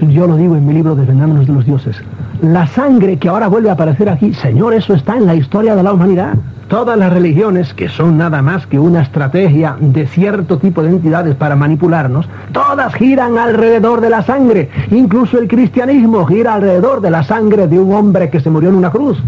yo 0.00 0.26
lo 0.26 0.36
digo 0.36 0.56
en 0.56 0.66
mi 0.66 0.72
libro 0.72 0.94
Desvendándonos 0.94 1.46
de 1.46 1.52
los 1.52 1.66
dioses, 1.66 2.02
la 2.42 2.66
sangre 2.66 3.18
que 3.18 3.28
ahora 3.28 3.48
vuelve 3.48 3.70
a 3.70 3.74
aparecer 3.74 4.08
aquí, 4.08 4.34
Señor, 4.34 4.74
eso 4.74 4.94
está 4.94 5.16
en 5.16 5.26
la 5.26 5.34
historia 5.34 5.74
de 5.74 5.82
la 5.82 5.92
humanidad. 5.92 6.34
Todas 6.68 6.96
las 6.96 7.12
religiones, 7.12 7.74
que 7.74 7.88
son 7.88 8.16
nada 8.16 8.42
más 8.42 8.66
que 8.66 8.78
una 8.78 9.02
estrategia 9.02 9.76
de 9.80 10.06
cierto 10.06 10.58
tipo 10.58 10.82
de 10.82 10.90
entidades 10.90 11.34
para 11.34 11.56
manipularnos, 11.56 12.28
todas 12.52 12.94
giran 12.94 13.38
alrededor 13.38 14.00
de 14.00 14.10
la 14.10 14.22
sangre. 14.22 14.70
Incluso 14.90 15.38
el 15.38 15.48
cristianismo 15.48 16.24
gira 16.26 16.54
alrededor 16.54 17.00
de 17.00 17.10
la 17.10 17.24
sangre 17.24 17.66
de 17.66 17.78
un 17.78 17.92
hombre 17.92 18.30
que 18.30 18.40
se 18.40 18.50
murió 18.50 18.68
en 18.68 18.76
una 18.76 18.90
cruz. 18.90 19.18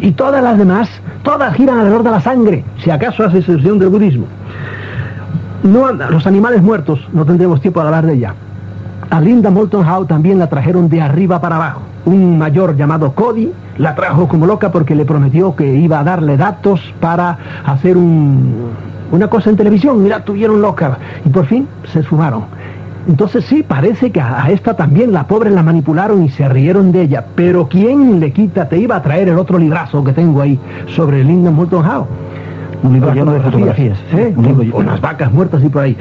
Y 0.00 0.12
todas 0.12 0.42
las 0.42 0.58
demás 0.58 0.88
Todas 1.22 1.54
giran 1.54 1.78
alrededor 1.78 2.02
de 2.02 2.10
la 2.10 2.20
sangre, 2.20 2.64
si 2.82 2.90
acaso 2.90 3.24
hace 3.24 3.38
excepción 3.38 3.78
del 3.78 3.90
budismo. 3.90 4.26
No, 5.62 5.92
los 5.92 6.26
animales 6.26 6.62
muertos, 6.62 6.98
no 7.12 7.26
tendremos 7.26 7.60
tiempo 7.60 7.80
de 7.80 7.86
hablar 7.86 8.06
de 8.06 8.14
ella. 8.14 8.34
A 9.10 9.20
Linda 9.20 9.50
Moulton 9.50 9.84
Howe 9.84 10.06
también 10.06 10.38
la 10.38 10.48
trajeron 10.48 10.88
de 10.88 11.02
arriba 11.02 11.40
para 11.40 11.56
abajo. 11.56 11.80
Un 12.04 12.38
mayor 12.38 12.76
llamado 12.76 13.12
Cody 13.12 13.52
la 13.76 13.96
trajo 13.96 14.28
como 14.28 14.46
loca 14.46 14.70
porque 14.70 14.94
le 14.94 15.04
prometió 15.04 15.56
que 15.56 15.66
iba 15.66 15.98
a 15.98 16.04
darle 16.04 16.36
datos 16.36 16.80
para 17.00 17.36
hacer 17.64 17.96
una 17.96 19.28
cosa 19.28 19.50
en 19.50 19.56
televisión 19.56 20.06
y 20.06 20.08
la 20.08 20.24
tuvieron 20.24 20.62
loca. 20.62 20.98
Y 21.24 21.28
por 21.28 21.46
fin 21.46 21.66
se 21.92 22.04
sumaron. 22.04 22.44
Entonces 23.08 23.44
sí, 23.46 23.64
parece 23.64 24.12
que 24.12 24.20
a, 24.20 24.48
esta 24.50 24.74
también 24.74 25.12
la 25.12 25.26
pobre 25.26 25.50
la 25.50 25.64
manipularon 25.64 26.22
y 26.22 26.28
se 26.28 26.48
rieron 26.48 26.92
de 26.92 27.02
ella. 27.02 27.24
Pero 27.34 27.68
¿quién 27.68 28.20
le 28.20 28.32
quita? 28.32 28.68
Te 28.68 28.78
iba 28.78 28.94
a 28.94 29.02
traer 29.02 29.28
el 29.28 29.38
otro 29.38 29.58
librazo 29.58 30.04
que 30.04 30.12
tengo 30.12 30.40
ahí 30.40 30.56
sobre 30.94 31.24
Linda 31.24 31.50
Moulton 31.50 31.84
Howe. 31.84 32.06
Un 32.84 32.92
libro 32.92 33.12
lleno 33.12 33.32
de 33.32 33.40
fotografías. 33.40 33.98
¿eh? 34.12 34.34
Unas 34.72 35.00
vacas 35.00 35.32
muertas 35.32 35.64
y 35.64 35.68
por 35.68 35.82
ahí. 35.82 35.96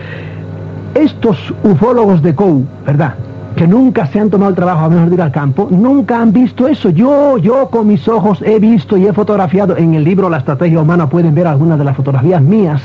Estos 0.93 1.53
ufólogos 1.63 2.21
de 2.21 2.35
COU, 2.35 2.65
¿verdad? 2.85 3.15
que 3.55 3.67
nunca 3.67 4.07
se 4.07 4.19
han 4.19 4.29
tomado 4.29 4.51
el 4.51 4.55
trabajo 4.55 4.85
a 4.85 4.89
mejor 4.89 5.09
de 5.09 5.15
ir 5.15 5.21
al 5.21 5.31
campo, 5.31 5.67
nunca 5.69 6.21
han 6.21 6.31
visto 6.31 6.67
eso. 6.67 6.89
Yo, 6.91 7.37
yo 7.37 7.67
con 7.67 7.87
mis 7.87 8.07
ojos 8.07 8.41
he 8.41 8.57
visto 8.57 8.95
y 8.95 9.05
he 9.05 9.11
fotografiado. 9.11 9.75
En 9.75 9.95
el 9.95 10.03
libro 10.05 10.29
La 10.29 10.37
Estrategia 10.37 10.79
Humana 10.79 11.09
pueden 11.09 11.35
ver 11.35 11.45
algunas 11.45 11.77
de 11.77 11.83
las 11.83 11.97
fotografías 11.97 12.41
mías. 12.41 12.81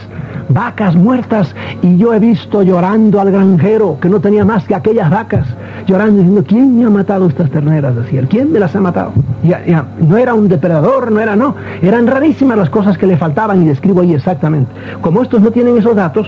Vacas 0.48 0.96
muertas 0.96 1.54
y 1.80 1.96
yo 1.96 2.12
he 2.12 2.18
visto 2.18 2.62
llorando 2.62 3.20
al 3.20 3.30
granjero 3.30 3.98
que 4.00 4.08
no 4.08 4.20
tenía 4.20 4.44
más 4.44 4.64
que 4.64 4.74
aquellas 4.74 5.08
vacas, 5.10 5.46
llorando 5.86 6.18
diciendo, 6.18 6.44
¿quién 6.44 6.76
me 6.76 6.84
ha 6.84 6.90
matado 6.90 7.28
estas 7.28 7.50
terneras? 7.50 7.94
Decía 7.94 8.26
¿quién 8.28 8.52
me 8.52 8.58
las 8.58 8.74
ha 8.74 8.80
matado? 8.80 9.12
Ya, 9.42 9.64
ya, 9.64 9.86
no 10.00 10.18
era 10.18 10.34
un 10.34 10.48
depredador, 10.48 11.12
no 11.12 11.20
era, 11.20 11.36
no. 11.36 11.54
Eran 11.82 12.08
rarísimas 12.08 12.58
las 12.58 12.68
cosas 12.68 12.98
que 12.98 13.06
le 13.06 13.16
faltaban 13.16 13.62
y 13.62 13.66
describo 13.66 14.00
ahí 14.00 14.12
exactamente. 14.12 14.72
Como 15.00 15.22
estos 15.22 15.40
no 15.40 15.50
tienen 15.50 15.78
esos 15.78 15.94
datos, 15.94 16.26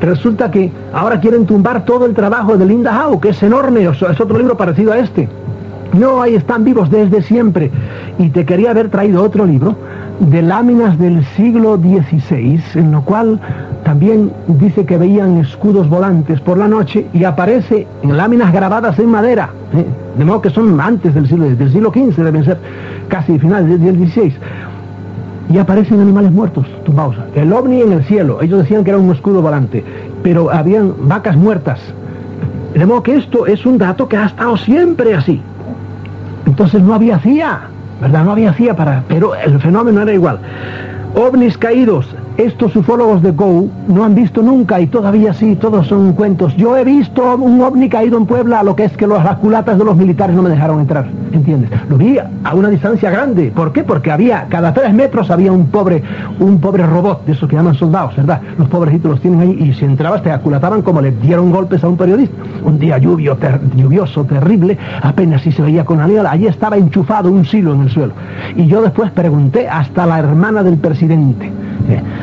Resulta 0.00 0.50
que 0.50 0.72
ahora 0.92 1.20
quieren 1.20 1.46
tumbar 1.46 1.84
todo 1.84 2.06
el 2.06 2.14
trabajo 2.14 2.56
de 2.56 2.64
Linda 2.64 3.06
Howe, 3.06 3.20
que 3.20 3.30
es 3.30 3.42
enorme, 3.42 3.84
es 3.84 4.02
otro 4.02 4.38
libro 4.38 4.56
parecido 4.56 4.92
a 4.92 4.98
este. 4.98 5.28
No, 5.92 6.22
ahí 6.22 6.34
están 6.36 6.64
vivos 6.64 6.90
desde 6.90 7.22
siempre. 7.22 7.70
Y 8.18 8.30
te 8.30 8.46
quería 8.46 8.70
haber 8.70 8.88
traído 8.88 9.22
otro 9.22 9.44
libro 9.44 9.76
de 10.20 10.42
láminas 10.42 10.98
del 10.98 11.24
siglo 11.36 11.76
XVI, 11.76 12.60
en 12.74 12.92
lo 12.92 13.02
cual 13.02 13.40
también 13.84 14.30
dice 14.46 14.84
que 14.84 14.98
veían 14.98 15.38
escudos 15.38 15.88
volantes 15.88 16.40
por 16.40 16.58
la 16.58 16.68
noche 16.68 17.06
y 17.12 17.24
aparece 17.24 17.86
en 18.02 18.16
láminas 18.16 18.52
grabadas 18.52 18.98
en 18.98 19.10
madera, 19.10 19.50
¿eh? 19.74 19.84
de 20.18 20.24
modo 20.24 20.42
que 20.42 20.50
son 20.50 20.78
antes 20.80 21.14
del 21.14 21.26
siglo, 21.26 21.46
del 21.48 21.72
siglo 21.72 21.90
XV, 21.90 22.22
deben 22.22 22.44
ser 22.44 22.58
casi 23.08 23.38
finales 23.38 23.80
del 23.80 23.96
XVI 23.96 24.34
y 25.50 25.58
aparecen 25.58 26.00
animales 26.00 26.30
muertos 26.30 26.66
tumbados. 26.84 27.16
El 27.34 27.52
ovni 27.52 27.82
en 27.82 27.92
el 27.92 28.04
cielo, 28.04 28.40
ellos 28.40 28.60
decían 28.60 28.84
que 28.84 28.90
era 28.90 28.98
un 28.98 29.10
escudo 29.10 29.42
volante, 29.42 29.84
pero 30.22 30.50
habían 30.50 30.94
vacas 31.08 31.36
muertas. 31.36 31.80
De 32.74 32.86
modo 32.86 33.02
que 33.02 33.16
esto 33.16 33.46
es 33.46 33.66
un 33.66 33.76
dato 33.76 34.08
que 34.08 34.16
ha 34.16 34.26
estado 34.26 34.56
siempre 34.56 35.14
así. 35.14 35.40
Entonces 36.46 36.82
no 36.82 36.94
había 36.94 37.18
CIA, 37.18 37.62
¿verdad? 38.00 38.24
No 38.24 38.32
había 38.32 38.52
CIA 38.52 38.76
para... 38.76 39.02
Pero 39.08 39.34
el 39.34 39.60
fenómeno 39.60 40.02
era 40.02 40.12
igual. 40.12 40.38
OVNIs 41.14 41.58
caídos, 41.58 42.06
estos 42.36 42.74
ufólogos 42.76 43.20
de 43.20 43.32
Go 43.32 43.68
no 43.88 44.04
han 44.04 44.14
visto 44.14 44.42
nunca 44.42 44.80
y 44.80 44.86
todavía 44.86 45.34
sí, 45.34 45.56
todos 45.56 45.88
son 45.88 46.12
cuentos. 46.12 46.56
Yo 46.56 46.76
he 46.76 46.84
visto 46.84 47.34
un 47.34 47.60
ovni 47.60 47.88
caído 47.88 48.16
en 48.16 48.26
Puebla, 48.26 48.62
lo 48.62 48.76
que 48.76 48.84
es 48.84 48.96
que 48.96 49.08
las 49.08 49.36
culatas 49.38 49.76
de 49.76 49.84
los 49.84 49.96
militares 49.96 50.36
no 50.36 50.42
me 50.42 50.50
dejaron 50.50 50.78
entrar, 50.78 51.06
¿entiendes? 51.32 51.70
Lo 51.88 51.96
vi 51.96 52.18
a 52.18 52.54
una 52.54 52.68
distancia 52.68 53.10
grande. 53.10 53.52
¿Por 53.54 53.72
qué? 53.72 53.84
Porque 53.84 54.10
había, 54.10 54.46
cada 54.48 54.72
tres 54.72 54.92
metros 54.92 55.30
había 55.30 55.52
un 55.52 55.66
pobre, 55.66 56.02
un 56.38 56.60
pobre 56.60 56.86
robot, 56.86 57.24
de 57.24 57.32
esos 57.32 57.48
que 57.48 57.56
llaman 57.56 57.74
soldados, 57.74 58.16
¿verdad? 58.16 58.40
Los 58.58 58.68
pobrecitos 58.68 59.10
los 59.12 59.20
tienen 59.20 59.40
ahí 59.40 59.56
y 59.60 59.72
si 59.74 59.84
entrabas 59.84 60.22
te 60.22 60.30
aculataban 60.30 60.82
como 60.82 61.00
le 61.00 61.12
dieron 61.12 61.50
golpes 61.50 61.82
a 61.84 61.88
un 61.88 61.96
periodista. 61.96 62.36
Un 62.64 62.78
día 62.78 62.98
lluvio, 62.98 63.36
lluvioso, 63.74 64.24
terrible, 64.24 64.76
apenas 65.02 65.42
si 65.42 65.52
se 65.52 65.62
veía 65.62 65.84
con 65.84 65.98
la 65.98 66.30
allí 66.30 66.46
estaba 66.46 66.76
enchufado 66.76 67.30
un 67.30 67.44
silo 67.44 67.74
en 67.74 67.82
el 67.82 67.90
suelo. 67.90 68.12
Y 68.56 68.66
yo 68.66 68.82
después 68.82 69.10
pregunté 69.10 69.68
hasta 69.68 70.06
la 70.06 70.18
hermana 70.18 70.62
del 70.62 70.76
presidente 70.76 71.50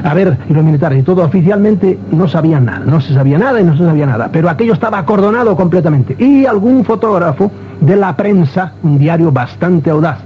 a 0.04 0.14
ver, 0.14 0.38
y 0.50 0.54
los 0.54 0.64
militares 0.64 1.00
y 1.00 1.04
todo 1.04 1.24
oficialmente 1.24 2.00
no 2.12 2.28
sabían 2.28 2.66
nada, 2.66 2.86
no 2.86 3.02
se 3.02 3.14
sabía 3.14 3.38
nada 3.38 3.60
y 3.60 3.64
no 3.64 3.76
se 3.76 3.84
sabía 3.86 4.06
nada, 4.06 4.30
pero 4.32 4.50
aquello 4.50 4.74
estaba 4.74 5.00
acordonado 5.00 5.56
completamente. 5.56 6.16
Y 6.20 6.46
algún 6.46 6.86
fotógrafo 6.86 7.52
de 7.82 7.96
la 7.96 8.16
prensa, 8.16 8.74
un 8.84 8.98
diario 8.98 9.32
bastante 9.32 9.90
audaz, 9.90 10.20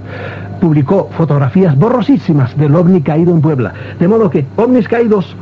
publicó 0.60 1.10
fotografías 1.16 1.76
borrosísimas 1.76 2.56
del 2.56 2.74
ovni 2.74 3.02
caído 3.02 3.32
en 3.32 3.40
Puebla. 3.40 3.72
De 3.98 4.08
modo 4.08 4.30
que 4.30 4.46
ovnis 4.56 4.88
caídos 4.88 5.36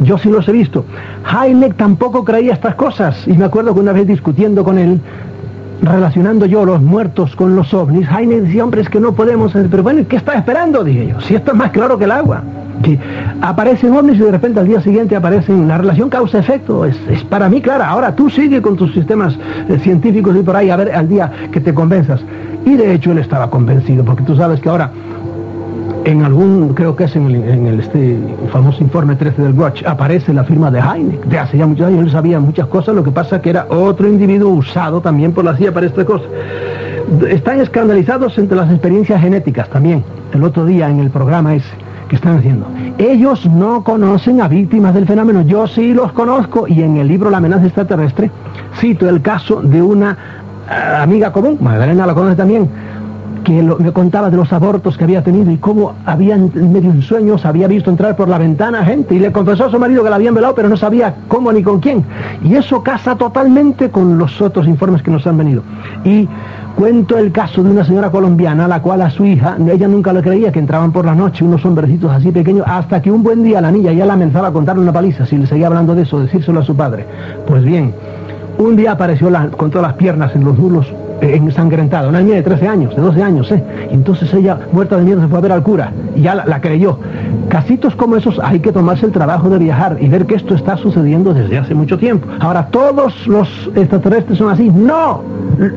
yo 0.00 0.18
sí 0.18 0.28
los 0.28 0.48
he 0.48 0.52
visto. 0.52 0.84
Heineck 1.30 1.76
tampoco 1.76 2.24
creía 2.24 2.52
estas 2.52 2.74
cosas. 2.74 3.26
Y 3.26 3.32
me 3.32 3.44
acuerdo 3.44 3.74
que 3.74 3.80
una 3.80 3.92
vez 3.92 4.06
discutiendo 4.06 4.62
con 4.62 4.78
él, 4.78 5.00
relacionando 5.82 6.46
yo 6.46 6.64
los 6.64 6.80
muertos 6.80 7.34
con 7.34 7.56
los 7.56 7.72
ovnis, 7.74 8.08
Heineck 8.08 8.42
decía, 8.42 8.64
hombre, 8.64 8.82
es 8.82 8.88
que 8.88 9.00
no 9.00 9.12
podemos... 9.12 9.52
Pero 9.52 9.82
bueno, 9.82 10.02
¿qué 10.08 10.16
está 10.16 10.34
esperando? 10.34 10.84
Dije 10.84 11.08
yo. 11.08 11.20
Si 11.20 11.34
esto 11.34 11.52
es 11.52 11.56
más 11.56 11.70
claro 11.70 11.98
que 11.98 12.04
el 12.04 12.12
agua 12.12 12.42
que 12.82 12.98
aparecen 13.40 13.92
ovnis 13.92 14.16
y 14.16 14.22
de 14.22 14.30
repente 14.30 14.60
al 14.60 14.68
día 14.68 14.80
siguiente 14.80 15.16
aparecen, 15.16 15.68
la 15.68 15.78
relación 15.78 16.08
causa-efecto 16.08 16.84
es, 16.84 16.96
para 17.28 17.48
mí 17.48 17.60
clara. 17.60 17.88
Ahora 17.88 18.14
tú 18.14 18.30
sigue 18.30 18.62
con 18.62 18.76
tus 18.76 18.92
sistemas 18.92 19.36
eh, 19.68 19.78
científicos 19.78 20.36
y 20.36 20.42
por 20.42 20.56
ahí 20.56 20.70
a 20.70 20.76
ver 20.76 20.94
al 20.94 21.08
día 21.08 21.30
que 21.52 21.60
te 21.60 21.74
convenzas. 21.74 22.20
Y 22.64 22.76
de 22.76 22.94
hecho 22.94 23.12
él 23.12 23.18
estaba 23.18 23.48
convencido, 23.50 24.04
porque 24.04 24.22
tú 24.24 24.36
sabes 24.36 24.60
que 24.60 24.68
ahora 24.68 24.90
en 26.04 26.22
algún, 26.22 26.74
creo 26.74 26.96
que 26.96 27.04
es 27.04 27.16
en 27.16 27.66
el, 27.66 27.80
este 27.80 28.18
famoso 28.50 28.82
informe 28.82 29.16
13 29.16 29.42
del 29.42 29.52
Watch, 29.52 29.84
aparece 29.84 30.32
la 30.32 30.44
firma 30.44 30.70
de 30.70 30.80
Heineck, 30.80 31.24
de 31.24 31.38
hace 31.38 31.58
ya 31.58 31.66
muchos 31.66 31.86
años, 31.86 32.04
él 32.04 32.10
sabía 32.10 32.40
muchas 32.40 32.66
cosas, 32.68 32.94
lo 32.94 33.04
que 33.04 33.10
pasa 33.10 33.40
que 33.40 33.50
era 33.50 33.66
otro 33.68 34.08
individuo 34.08 34.50
usado 34.50 35.00
también 35.00 35.32
por 35.32 35.44
la 35.44 35.56
CIA 35.56 35.72
para 35.72 35.86
esta 35.86 36.04
cosa. 36.04 36.24
Están 37.28 37.60
escandalizados 37.60 38.38
entre 38.38 38.56
las 38.56 38.70
experiencias 38.70 39.20
genéticas 39.20 39.68
también. 39.70 40.04
El 40.32 40.44
otro 40.44 40.66
día 40.66 40.90
en 40.90 41.00
el 41.00 41.10
programa 41.10 41.54
ese 41.54 41.87
¿Qué 42.08 42.16
están 42.16 42.38
haciendo? 42.38 42.66
Ellos 42.96 43.44
no 43.46 43.84
conocen 43.84 44.40
a 44.40 44.48
víctimas 44.48 44.94
del 44.94 45.06
fenómeno, 45.06 45.42
yo 45.42 45.66
sí 45.66 45.92
los 45.92 46.12
conozco 46.12 46.66
y 46.66 46.82
en 46.82 46.96
el 46.96 47.06
libro 47.06 47.28
La 47.28 47.36
amenaza 47.36 47.66
extraterrestre 47.66 48.30
cito 48.78 49.08
el 49.08 49.20
caso 49.20 49.60
de 49.60 49.82
una 49.82 50.16
eh, 50.70 50.96
amiga 51.02 51.32
común, 51.32 51.58
Magdalena 51.60 52.06
la 52.06 52.14
conoce 52.14 52.36
también, 52.36 52.68
que 53.44 53.62
me 53.62 53.92
contaba 53.92 54.30
de 54.30 54.38
los 54.38 54.50
abortos 54.52 54.96
que 54.96 55.04
había 55.04 55.22
tenido 55.22 55.50
y 55.50 55.58
cómo 55.58 55.94
habían 56.06 56.50
medio 56.72 56.90
en 56.90 57.02
sueños, 57.02 57.44
había 57.44 57.68
visto 57.68 57.90
entrar 57.90 58.16
por 58.16 58.28
la 58.28 58.38
ventana 58.38 58.84
gente 58.84 59.14
y 59.14 59.18
le 59.18 59.30
confesó 59.30 59.66
a 59.66 59.70
su 59.70 59.78
marido 59.78 60.02
que 60.02 60.10
la 60.10 60.16
habían 60.16 60.34
velado 60.34 60.54
pero 60.54 60.68
no 60.68 60.76
sabía 60.76 61.14
cómo 61.28 61.52
ni 61.52 61.62
con 61.62 61.80
quién. 61.80 62.04
Y 62.42 62.54
eso 62.54 62.82
casa 62.82 63.16
totalmente 63.16 63.90
con 63.90 64.18
los 64.18 64.40
otros 64.40 64.66
informes 64.66 65.02
que 65.02 65.10
nos 65.10 65.26
han 65.26 65.36
venido. 65.36 65.62
Y 66.04 66.28
Cuento 66.78 67.18
el 67.18 67.32
caso 67.32 67.60
de 67.64 67.72
una 67.72 67.84
señora 67.84 68.08
colombiana 68.08 68.66
a 68.66 68.68
la 68.68 68.80
cual 68.80 69.02
a 69.02 69.10
su 69.10 69.26
hija, 69.26 69.56
ella 69.68 69.88
nunca 69.88 70.12
le 70.12 70.22
creía 70.22 70.52
que 70.52 70.60
entraban 70.60 70.92
por 70.92 71.04
la 71.04 71.12
noche 71.12 71.44
unos 71.44 71.64
hombrecitos 71.64 72.08
así 72.08 72.30
pequeños, 72.30 72.64
hasta 72.68 73.02
que 73.02 73.10
un 73.10 73.24
buen 73.24 73.42
día 73.42 73.60
la 73.60 73.72
niña 73.72 73.90
ya 73.90 74.06
la 74.06 74.12
amenazaba 74.12 74.46
a 74.46 74.52
contarle 74.52 74.82
una 74.82 74.92
paliza, 74.92 75.26
si 75.26 75.36
le 75.36 75.48
seguía 75.48 75.66
hablando 75.66 75.96
de 75.96 76.02
eso, 76.02 76.20
decírselo 76.20 76.60
a 76.60 76.62
su 76.62 76.76
padre. 76.76 77.04
Pues 77.48 77.64
bien, 77.64 77.92
un 78.58 78.76
día 78.76 78.92
apareció 78.92 79.28
con 79.56 79.72
todas 79.72 79.88
las 79.88 79.96
piernas 79.96 80.36
en 80.36 80.44
los 80.44 80.56
mulos 80.56 80.86
ensangrentada, 81.20 82.08
una 82.08 82.20
niña 82.20 82.36
de 82.36 82.42
13 82.44 82.68
años, 82.68 82.94
de 82.94 83.02
12 83.02 83.22
años, 83.24 83.50
¿eh? 83.50 83.64
entonces 83.90 84.32
ella, 84.32 84.60
muerta 84.70 84.96
de 84.98 85.02
miedo, 85.02 85.20
se 85.20 85.26
fue 85.26 85.38
a 85.38 85.40
ver 85.40 85.50
al 85.50 85.64
cura 85.64 85.92
y 86.14 86.20
ya 86.20 86.36
la, 86.36 86.60
creyó. 86.60 87.00
Casitos 87.48 87.96
como 87.96 88.14
esos 88.14 88.38
hay 88.38 88.60
que 88.60 88.70
tomarse 88.70 89.04
el 89.04 89.10
trabajo 89.10 89.50
de 89.50 89.58
viajar 89.58 89.96
y 90.00 90.06
ver 90.06 90.26
que 90.26 90.36
esto 90.36 90.54
está 90.54 90.76
sucediendo 90.76 91.34
desde 91.34 91.58
hace 91.58 91.74
mucho 91.74 91.98
tiempo. 91.98 92.28
Ahora, 92.38 92.68
¿todos 92.68 93.26
los 93.26 93.48
extraterrestres 93.74 94.38
son 94.38 94.50
así? 94.50 94.70
No, 94.70 95.24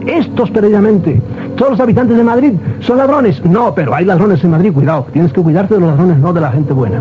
estos 0.06 0.52
previamente. 0.52 1.22
¿Todos 1.56 1.72
los 1.72 1.80
habitantes 1.80 2.18
de 2.18 2.24
Madrid 2.24 2.54
son 2.80 2.98
ladrones? 2.98 3.44
No, 3.46 3.74
pero 3.74 3.94
hay 3.94 4.06
ladrones 4.06 4.44
en 4.44 4.52
Madrid, 4.52 4.74
cuidado, 4.74 5.08
tienes 5.12 5.34
que 5.34 5.42
cuidarte 5.42 5.76
de 5.76 5.80
los 5.80 5.90
ladrones, 5.90 6.18
no 6.20 6.34
de 6.34 6.42
la 6.42 6.52
gente 6.52 6.74
buena. 6.74 7.00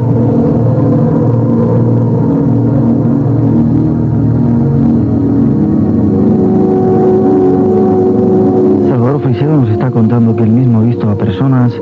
nos 9.46 9.70
está 9.70 9.90
contando 9.90 10.34
que 10.36 10.44
él 10.44 10.50
mismo 10.50 10.78
ha 10.78 10.82
visto 10.82 11.08
a 11.08 11.14
personas 11.14 11.72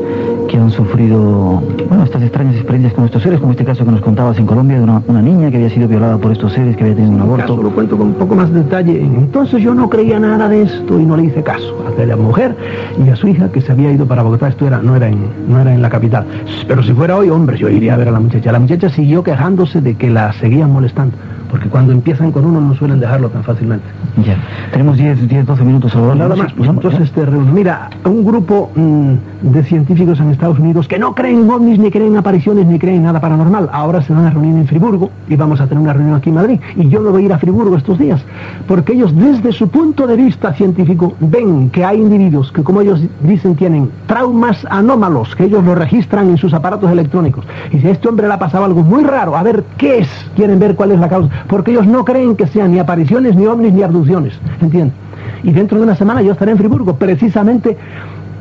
que 0.48 0.56
han 0.56 0.70
sufrido 0.70 1.62
bueno, 1.88 2.04
estas 2.04 2.22
extrañas 2.22 2.54
experiencias 2.54 2.94
con 2.94 3.04
estos 3.04 3.22
seres, 3.22 3.38
como 3.38 3.52
este 3.52 3.64
caso 3.64 3.84
que 3.84 3.90
nos 3.92 4.00
contabas 4.00 4.38
en 4.38 4.46
Colombia 4.46 4.78
de 4.78 4.82
una, 4.82 5.22
niña 5.22 5.50
que 5.50 5.58
había 5.58 5.70
sido 5.70 5.86
violada 5.86 6.18
por 6.18 6.32
estos 6.32 6.52
seres, 6.52 6.76
que 6.76 6.84
había 6.84 6.96
tenido 6.96 7.14
un 7.14 7.20
aborto. 7.20 7.54
Caso, 7.54 7.62
lo 7.62 7.70
cuento 7.70 7.96
con 7.96 8.08
un 8.08 8.14
poco 8.14 8.34
más 8.34 8.52
de 8.52 8.62
detalle. 8.62 9.00
Entonces 9.00 9.62
yo 9.62 9.74
no 9.74 9.88
creía 9.88 10.18
nada 10.18 10.48
de 10.48 10.62
esto 10.62 10.98
y 10.98 11.04
no 11.04 11.16
le 11.16 11.24
hice 11.24 11.42
caso 11.42 11.84
a 11.86 11.90
aquella 11.90 12.16
mujer 12.16 12.56
y 13.04 13.08
a 13.10 13.16
su 13.16 13.28
hija 13.28 13.52
que 13.52 13.60
se 13.60 13.72
había 13.72 13.92
ido 13.92 14.06
para 14.06 14.22
Bogotá. 14.22 14.48
Esto 14.48 14.66
era, 14.66 14.78
no, 14.78 14.96
era 14.96 15.08
en, 15.08 15.18
no 15.48 15.60
era 15.60 15.74
en 15.74 15.82
la 15.82 15.90
capital. 15.90 16.26
Pero 16.66 16.82
si 16.82 16.92
fuera 16.92 17.16
hoy, 17.16 17.28
hombre, 17.28 17.58
yo 17.58 17.68
iría 17.68 17.94
a 17.94 17.96
ver 17.96 18.08
a 18.08 18.12
la 18.12 18.20
muchacha. 18.20 18.50
La 18.50 18.58
muchacha 18.58 18.88
siguió 18.88 19.22
quejándose 19.22 19.80
de 19.80 19.94
que 19.94 20.10
la 20.10 20.32
seguían 20.32 20.72
molestando. 20.72 21.16
Porque 21.48 21.68
cuando 21.68 21.92
empiezan 21.92 22.32
con 22.32 22.44
uno 22.44 22.60
no 22.60 22.74
suelen 22.74 23.00
dejarlo 23.00 23.28
tan 23.30 23.44
fácilmente. 23.44 23.86
Ya. 24.24 24.36
Tenemos 24.72 24.96
10, 24.96 25.28
10 25.28 25.46
12 25.46 25.64
minutos, 25.64 25.92
Salvador. 25.92 26.16
Nada 26.16 26.36
más, 26.36 26.52
pues 26.52 26.68
entonces 26.68 27.00
este, 27.00 27.26
mira, 27.26 27.90
un 28.04 28.24
grupo 28.24 28.70
mm, 28.74 29.52
de 29.52 29.62
científicos 29.64 30.20
en 30.20 30.30
Estados 30.30 30.58
Unidos 30.58 30.88
que 30.88 30.98
no 30.98 31.14
creen 31.14 31.40
en 31.40 31.50
ovnis, 31.50 31.78
ni 31.78 31.90
creen 31.90 32.12
en 32.12 32.16
apariciones, 32.18 32.66
ni 32.66 32.78
creen 32.78 32.96
en 32.96 33.02
nada 33.04 33.20
paranormal, 33.20 33.68
ahora 33.72 34.02
se 34.02 34.12
van 34.12 34.26
a 34.26 34.30
reunir 34.30 34.56
en 34.56 34.66
Friburgo 34.66 35.10
y 35.28 35.36
vamos 35.36 35.60
a 35.60 35.66
tener 35.66 35.82
una 35.82 35.92
reunión 35.92 36.16
aquí 36.16 36.30
en 36.30 36.36
Madrid. 36.36 36.60
Y 36.76 36.88
yo 36.88 37.00
me 37.00 37.10
voy 37.10 37.22
a 37.22 37.24
ir 37.26 37.32
a 37.32 37.38
Friburgo 37.38 37.76
estos 37.76 37.98
días, 37.98 38.20
porque 38.66 38.92
ellos 38.92 39.14
desde 39.16 39.52
su 39.52 39.68
punto 39.68 40.06
de 40.06 40.16
vista 40.16 40.52
científico 40.54 41.14
ven 41.20 41.70
que 41.70 41.84
hay 41.84 41.98
individuos 41.98 42.52
que, 42.52 42.62
como 42.62 42.80
ellos 42.80 43.00
dicen, 43.22 43.56
tienen 43.56 43.90
traumas 44.06 44.66
anómalos, 44.70 45.34
que 45.34 45.44
ellos 45.44 45.64
lo 45.64 45.74
registran 45.74 46.28
en 46.28 46.36
sus 46.36 46.52
aparatos 46.54 46.90
electrónicos. 46.90 47.44
Y 47.72 47.78
si 47.78 47.86
a 47.86 47.90
este 47.90 48.08
hombre 48.08 48.26
le 48.26 48.34
ha 48.34 48.38
pasado 48.38 48.64
algo 48.64 48.82
muy 48.82 49.04
raro, 49.04 49.36
a 49.36 49.42
ver 49.42 49.64
qué 49.76 49.98
es, 49.98 50.08
quieren 50.36 50.58
ver 50.58 50.74
cuál 50.74 50.92
es 50.92 51.00
la 51.00 51.08
causa, 51.08 51.30
porque 51.46 51.72
ellos 51.72 51.86
no 51.86 52.04
creen 52.04 52.36
que 52.36 52.46
sean 52.46 52.72
ni 52.72 52.78
apariciones, 52.78 53.36
ni 53.36 53.46
ovnis, 53.46 53.72
ni 53.72 53.82
abducciones, 53.82 54.38
¿entiendes? 54.60 54.94
Y 55.42 55.52
dentro 55.52 55.78
de 55.78 55.84
una 55.84 55.94
semana 55.94 56.22
yo 56.22 56.32
estaré 56.32 56.52
en 56.52 56.58
Friburgo, 56.58 56.96
precisamente 56.96 57.76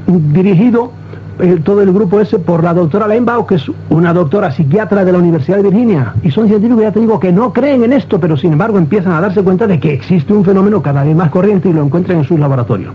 dirigido 0.07 0.91
eh, 1.39 1.59
todo 1.63 1.83
el 1.83 1.93
grupo 1.93 2.19
ese 2.19 2.39
por 2.39 2.63
la 2.63 2.73
doctora 2.73 3.07
Leinbach, 3.07 3.45
que 3.45 3.55
es 3.55 3.71
una 3.89 4.11
doctora 4.13 4.51
psiquiatra 4.51 5.05
de 5.05 5.11
la 5.11 5.19
Universidad 5.19 5.57
de 5.57 5.63
Virginia. 5.63 6.13
Y 6.23 6.31
son 6.31 6.47
científicos, 6.47 6.81
ya 6.81 6.91
te 6.91 6.99
digo, 6.99 7.19
que 7.19 7.31
no 7.31 7.53
creen 7.53 7.83
en 7.83 7.93
esto, 7.93 8.19
pero 8.19 8.37
sin 8.37 8.53
embargo 8.53 8.77
empiezan 8.77 9.13
a 9.13 9.21
darse 9.21 9.43
cuenta 9.43 9.67
de 9.67 9.79
que 9.79 9.93
existe 9.93 10.33
un 10.33 10.43
fenómeno 10.43 10.81
cada 10.81 11.03
vez 11.03 11.15
más 11.15 11.29
corriente 11.29 11.69
y 11.69 11.73
lo 11.73 11.83
encuentran 11.83 12.19
en 12.19 12.23
sus 12.23 12.39
laboratorios. 12.39 12.93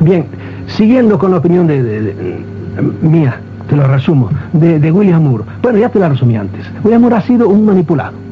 Bien, 0.00 0.26
siguiendo 0.66 1.18
con 1.18 1.30
la 1.30 1.36
opinión 1.36 1.66
de, 1.68 2.42
mía, 3.02 3.40
te 3.68 3.76
lo 3.76 3.86
resumo, 3.86 4.30
de 4.52 4.90
William 4.90 5.22
Moore. 5.22 5.44
Bueno, 5.62 5.78
ya 5.78 5.88
te 5.88 6.00
la 6.00 6.08
resumí 6.08 6.36
antes. 6.36 6.66
William 6.82 7.02
Moore 7.02 7.16
ha 7.16 7.22
sido 7.22 7.48
un 7.48 7.64
manipulado 7.64 8.29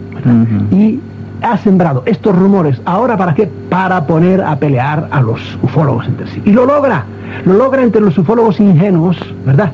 y 0.71 1.01
ha 1.43 1.57
sembrado 1.59 2.03
estos 2.07 2.37
rumores. 2.37 2.81
¿Ahora 2.85 3.17
para 3.17 3.35
qué? 3.35 3.49
Para 3.69 4.07
poner 4.07 4.43
a 4.43 4.57
pelear 4.57 5.09
a 5.11 5.21
los 5.21 5.41
ufólogos 5.63 6.07
entre 6.07 6.27
sí. 6.29 6.43
Y 6.45 6.53
lo 6.53 6.67
logra. 6.67 7.05
Lo 7.45 7.55
logra 7.55 7.83
entre 7.83 8.01
los 8.01 8.17
ufólogos 8.19 8.59
ingenuos, 8.61 9.17
¿verdad? 9.45 9.73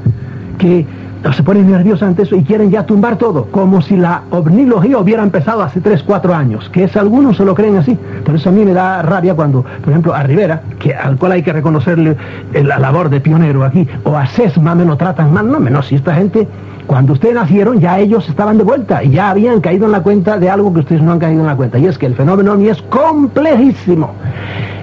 Que 0.59 0.87
se 1.33 1.43
ponen 1.43 1.71
nerviosos 1.71 2.03
ante 2.03 2.23
eso 2.23 2.37
y 2.37 2.43
quieren 2.43 2.71
ya 2.71 2.85
tumbar 2.85 3.17
todo, 3.17 3.47
como 3.47 3.81
si 3.81 3.97
la 3.97 4.23
ovnilogía 4.31 4.99
hubiera 4.99 5.23
empezado 5.23 5.63
hace 5.63 5.81
3, 5.81 6.03
4 6.03 6.35
años, 6.35 6.69
que 6.69 6.85
es 6.85 6.97
algunos 6.97 7.39
se 7.39 7.45
lo 7.45 7.55
creen 7.55 7.77
así. 7.77 7.99
Por 8.25 8.35
eso 8.35 8.51
a 8.51 8.53
mí 8.53 8.65
me 8.65 8.75
da 8.75 9.01
rabia 9.03 9.35
cuando, 9.35 9.63
por 9.63 9.89
ejemplo, 9.89 10.15
a 10.15 10.23
Rivera, 10.23 10.63
que, 10.79 10.95
al 10.95 11.17
cual 11.17 11.33
hay 11.33 11.43
que 11.43 11.53
reconocerle 11.53 12.17
eh, 12.53 12.63
la 12.63 12.79
labor 12.79 13.09
de 13.09 13.21
pionero 13.21 13.65
aquí, 13.65 13.89
o 14.05 14.17
a 14.17 14.27
Sesma 14.27 14.75
me 14.75 14.85
lo 14.85 14.97
tratan 14.97 15.33
mal, 15.33 15.51
no, 15.51 15.61
menos 15.61 15.87
si 15.87 15.95
esta 15.95 16.15
gente, 16.15 16.47
cuando 16.87 17.15
ustedes 17.15 17.35
nacieron, 17.35 17.81
ya 17.81 17.99
ellos 17.99 18.29
estaban 18.29 18.59
de 18.59 18.65
vuelta 18.65 19.03
y 19.03 19.11
ya 19.11 19.31
habían 19.31 19.61
caído 19.61 19.87
en 19.87 19.93
la 19.93 20.03
cuenta 20.03 20.39
de 20.39 20.51
algo 20.51 20.75
que 20.75 20.81
ustedes 20.81 21.01
no 21.01 21.13
han 21.13 21.19
caído 21.19 21.41
en 21.41 21.47
la 21.47 21.57
cuenta, 21.57 21.79
y 21.79 21.87
es 21.87 21.97
que 21.97 22.07
el 22.07 22.15
fenómeno 22.15 22.53
ovni 22.53 22.69
es 22.69 22.83
complejísimo. 22.83 24.11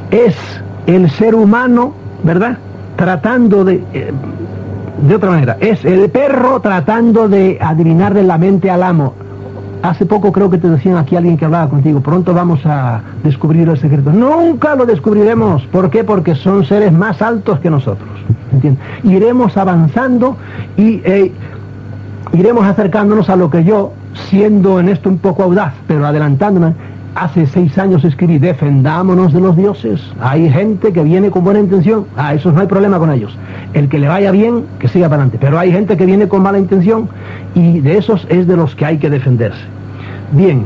Es 0.09 0.35
el 0.87 1.09
ser 1.11 1.35
humano, 1.35 1.93
¿verdad? 2.23 2.57
Tratando 2.95 3.63
de... 3.63 3.83
eh, 3.93 4.11
de 5.01 5.15
otra 5.15 5.31
manera, 5.31 5.57
es 5.59 5.83
el 5.83 6.09
perro 6.09 6.61
tratando 6.61 7.27
de 7.27 7.57
adivinarle 7.59 8.23
la 8.23 8.37
mente 8.37 8.69
al 8.69 8.83
amo. 8.83 9.13
Hace 9.81 10.05
poco 10.05 10.31
creo 10.31 10.49
que 10.49 10.59
te 10.59 10.69
decían 10.69 10.97
aquí 10.97 11.15
alguien 11.15 11.37
que 11.37 11.45
hablaba 11.45 11.67
contigo, 11.69 12.01
pronto 12.01 12.35
vamos 12.35 12.63
a 12.65 13.01
descubrir 13.23 13.67
el 13.67 13.79
secreto. 13.79 14.11
Nunca 14.11 14.75
lo 14.75 14.85
descubriremos. 14.85 15.63
¿Por 15.67 15.89
qué? 15.89 16.03
Porque 16.03 16.35
son 16.35 16.63
seres 16.65 16.93
más 16.93 17.21
altos 17.21 17.59
que 17.59 17.71
nosotros. 17.71 18.09
¿Entiendes? 18.53 18.83
Iremos 19.03 19.57
avanzando 19.57 20.37
y 20.77 21.01
eh, 21.03 21.31
iremos 22.33 22.65
acercándonos 22.65 23.29
a 23.29 23.35
lo 23.35 23.49
que 23.49 23.63
yo, 23.63 23.93
siendo 24.29 24.79
en 24.79 24.89
esto 24.89 25.09
un 25.09 25.17
poco 25.17 25.43
audaz, 25.43 25.73
pero 25.87 26.05
adelantándome, 26.05 26.75
hace 27.15 27.45
seis 27.47 27.77
años 27.77 28.03
escribí, 28.03 28.37
defendámonos 28.37 29.33
de 29.33 29.41
los 29.41 29.55
dioses. 29.55 30.01
Hay 30.21 30.49
gente 30.49 30.93
que 30.93 31.03
viene 31.03 31.29
con 31.31 31.43
buena 31.43 31.59
intención, 31.59 32.05
a 32.15 32.33
esos 32.33 32.53
no 32.53 32.61
hay 32.61 32.67
problema 32.67 32.99
con 32.99 33.11
ellos. 33.11 33.37
El 33.73 33.89
que 33.89 33.99
le 33.99 34.07
vaya 34.07 34.31
bien, 34.31 34.65
que 34.79 34.87
siga 34.87 35.09
para 35.09 35.23
adelante. 35.23 35.37
Pero 35.39 35.59
hay 35.59 35.71
gente 35.71 35.97
que 35.97 36.05
viene 36.05 36.27
con 36.27 36.43
mala 36.43 36.59
intención 36.59 37.09
y 37.55 37.79
de 37.79 37.97
esos 37.97 38.25
es 38.29 38.47
de 38.47 38.55
los 38.55 38.75
que 38.75 38.85
hay 38.85 38.97
que 38.97 39.09
defenderse. 39.09 39.61
Bien, 40.31 40.65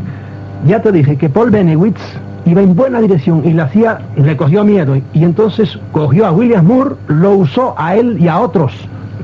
ya 0.67 0.81
te 0.81 0.91
dije 0.91 1.17
que 1.17 1.29
Paul 1.29 1.51
Benewitz 1.51 2.01
iba 2.45 2.61
en 2.61 2.75
buena 2.75 3.01
dirección 3.01 3.41
y 3.43 3.53
le 3.53 3.63
hacía, 3.63 3.99
le 4.15 4.37
cogió 4.37 4.63
miedo 4.63 4.95
y 5.13 5.23
entonces 5.23 5.79
cogió 5.91 6.27
a 6.27 6.31
William 6.31 6.65
Moore, 6.65 6.95
lo 7.07 7.31
usó 7.31 7.73
a 7.77 7.95
él 7.95 8.17
y 8.19 8.27
a 8.27 8.39
otros. 8.39 8.73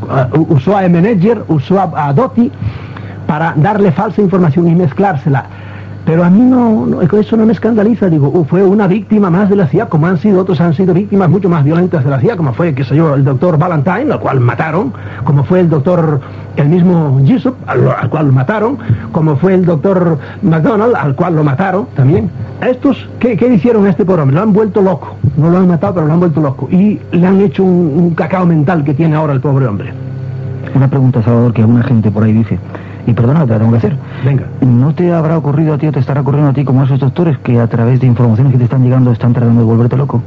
Uh, 0.02 0.54
usó 0.54 0.76
a 0.76 0.86
Emeneger, 0.86 1.44
usó 1.48 1.80
a, 1.80 2.08
a 2.08 2.14
Doty 2.14 2.52
para 3.28 3.54
darle 3.56 3.92
falsa 3.92 4.22
información 4.22 4.68
y 4.68 4.76
mezclársela. 4.76 5.46
Pero 6.12 6.26
a 6.26 6.30
mí 6.30 6.42
no, 6.42 6.86
no, 6.86 7.02
eso 7.02 7.38
no 7.38 7.46
me 7.46 7.54
escandaliza, 7.54 8.10
digo, 8.10 8.28
uh, 8.28 8.44
fue 8.44 8.62
una 8.66 8.86
víctima 8.86 9.30
más 9.30 9.50
de 9.50 9.56
la 9.56 9.68
CIA, 9.68 9.86
como 9.86 10.08
han 10.08 10.18
sido 10.18 10.42
otros, 10.42 10.60
han 10.60 10.74
sido 10.74 10.94
víctimas 10.94 11.30
mucho 11.30 11.48
más 11.48 11.64
violentas 11.64 12.04
de 12.04 12.10
la 12.10 12.20
CIA, 12.20 12.36
como 12.36 12.52
fue, 12.52 12.76
qué 12.76 12.84
sé 12.84 12.98
yo, 12.98 13.16
el 13.16 13.24
doctor 13.24 13.58
Valentine, 13.58 14.12
al 14.12 14.20
cual 14.20 14.42
mataron, 14.42 14.92
como 15.24 15.46
fue 15.46 15.62
el 15.62 15.70
doctor, 15.70 16.20
el 16.58 16.68
mismo 16.68 17.22
Jessup, 17.26 17.56
al, 17.66 17.88
al 17.88 18.10
cual 18.10 18.30
mataron, 18.34 18.78
como 19.14 19.38
fue 19.38 19.54
el 19.54 19.64
doctor 19.64 20.18
McDonald, 20.42 20.96
al 20.98 21.16
cual 21.16 21.34
lo 21.34 21.46
mataron 21.46 21.88
también. 21.96 22.30
Estos, 22.60 23.08
¿qué, 23.18 23.38
¿qué 23.38 23.48
hicieron 23.48 23.86
a 23.86 23.92
este 23.92 24.04
pobre 24.04 24.24
hombre? 24.24 24.36
Lo 24.36 24.44
han 24.44 24.52
vuelto 24.52 24.82
loco, 24.82 25.16
no 25.38 25.50
lo 25.50 25.60
han 25.60 25.70
matado, 25.70 25.94
pero 25.94 26.08
lo 26.08 26.14
han 26.14 26.20
vuelto 26.20 26.42
loco, 26.42 26.68
y 26.70 27.00
le 27.14 27.26
han 27.26 27.40
hecho 27.40 27.64
un, 27.64 27.94
un 27.96 28.16
cacao 28.16 28.46
mental 28.46 28.84
que 28.84 28.94
tiene 28.94 29.16
ahora 29.16 29.32
el 29.32 29.40
pobre 29.40 29.66
hombre. 29.66 29.94
Una 30.76 30.90
pregunta, 30.90 31.24
Salvador, 31.24 31.54
que 31.54 31.62
alguna 31.62 31.84
gente 31.84 32.12
por 32.12 32.26
ahí 32.26 32.34
dice, 32.34 32.60
y 33.08 33.14
perdona, 33.14 33.46
te 33.46 33.54
la 33.54 33.60
tengo 33.60 33.72
que 33.72 33.78
hacer. 33.78 33.96
Venga. 34.26 34.44
¿No 34.62 34.94
te 34.94 35.14
habrá 35.14 35.38
ocurrido 35.38 35.74
a 35.74 35.78
ti 35.78 35.88
o 35.88 35.92
te 35.92 36.00
estará 36.00 36.22
ocurriendo 36.22 36.52
a 36.52 36.54
ti 36.54 36.64
como 36.64 36.82
a 36.82 36.86
esos 36.86 37.00
doctores 37.00 37.38
que 37.40 37.60
a 37.60 37.68
través 37.68 38.00
de 38.00 38.08
informaciones 38.08 38.52
que 38.54 38.58
te 38.58 38.66
están 38.66 38.84
llegando 38.84 39.12
están 39.12 39.34
tratando 39.34 39.62
de 39.62 39.68
volverte 39.68 39.98
loco? 39.98 40.22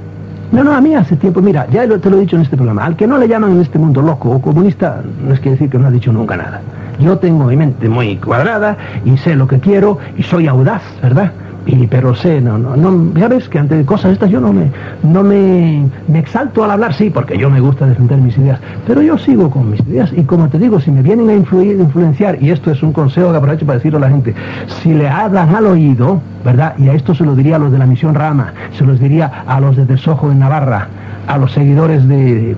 No, 0.52 0.62
no, 0.62 0.72
a 0.72 0.80
mí 0.80 0.94
hace 0.94 1.16
tiempo, 1.16 1.40
mira, 1.40 1.66
ya 1.70 1.86
te 1.86 2.10
lo 2.10 2.16
he 2.16 2.20
dicho 2.20 2.36
en 2.36 2.42
este 2.42 2.56
programa, 2.56 2.84
al 2.84 2.96
que 2.96 3.06
no 3.06 3.18
le 3.18 3.26
llaman 3.26 3.52
en 3.52 3.60
este 3.60 3.78
mundo 3.78 4.02
loco 4.02 4.30
o 4.30 4.40
comunista, 4.40 5.02
no 5.26 5.34
es 5.34 5.40
que 5.40 5.50
decir 5.50 5.68
que 5.68 5.78
no 5.78 5.88
ha 5.88 5.90
dicho 5.90 6.12
nunca 6.12 6.36
nada. 6.36 6.60
Yo 7.00 7.18
tengo 7.18 7.46
mi 7.46 7.56
mente 7.56 7.88
muy 7.88 8.16
cuadrada 8.18 8.76
y 9.04 9.16
sé 9.16 9.34
lo 9.34 9.48
que 9.48 9.58
quiero 9.58 9.98
y 10.16 10.22
soy 10.22 10.46
audaz, 10.46 10.82
¿verdad? 11.02 11.32
Y, 11.66 11.86
pero 11.86 12.14
sé, 12.14 12.40
no, 12.40 12.58
no, 12.58 13.14
ya 13.14 13.26
ves 13.26 13.48
que 13.48 13.58
ante 13.58 13.84
cosas 13.86 14.12
estas 14.12 14.30
yo 14.30 14.38
no 14.38 14.52
me, 14.52 14.70
no 15.02 15.22
me, 15.22 15.86
me 16.08 16.18
exalto 16.18 16.62
al 16.62 16.70
hablar, 16.70 16.92
sí, 16.92 17.08
porque 17.08 17.38
yo 17.38 17.48
me 17.48 17.60
gusta 17.60 17.86
defender 17.86 18.18
mis 18.18 18.36
ideas, 18.36 18.60
pero 18.86 19.00
yo 19.00 19.16
sigo 19.16 19.50
con 19.50 19.70
mis 19.70 19.80
ideas 19.80 20.12
y 20.14 20.24
como 20.24 20.48
te 20.48 20.58
digo, 20.58 20.78
si 20.78 20.90
me 20.90 21.00
vienen 21.00 21.30
a 21.30 21.34
influir, 21.34 21.80
influenciar, 21.80 22.42
y 22.42 22.50
esto 22.50 22.70
es 22.70 22.82
un 22.82 22.92
consejo 22.92 23.30
que 23.30 23.38
aprovecho 23.38 23.64
para 23.64 23.78
decirlo 23.78 23.96
a 23.98 24.02
la 24.02 24.10
gente, 24.10 24.34
si 24.82 24.92
le 24.92 25.08
hablan 25.08 25.54
al 25.54 25.66
oído, 25.66 26.20
¿verdad? 26.44 26.74
Y 26.76 26.88
a 26.88 26.92
esto 26.92 27.14
se 27.14 27.24
lo 27.24 27.34
diría 27.34 27.56
a 27.56 27.58
los 27.58 27.72
de 27.72 27.78
la 27.78 27.86
misión 27.86 28.14
Rama, 28.14 28.52
se 28.76 28.84
los 28.84 29.00
diría 29.00 29.44
a 29.46 29.58
los 29.58 29.74
de 29.76 29.86
Desojo 29.86 30.30
en 30.30 30.40
Navarra, 30.40 30.88
a 31.26 31.38
los 31.38 31.52
seguidores 31.52 32.06
de, 32.08 32.56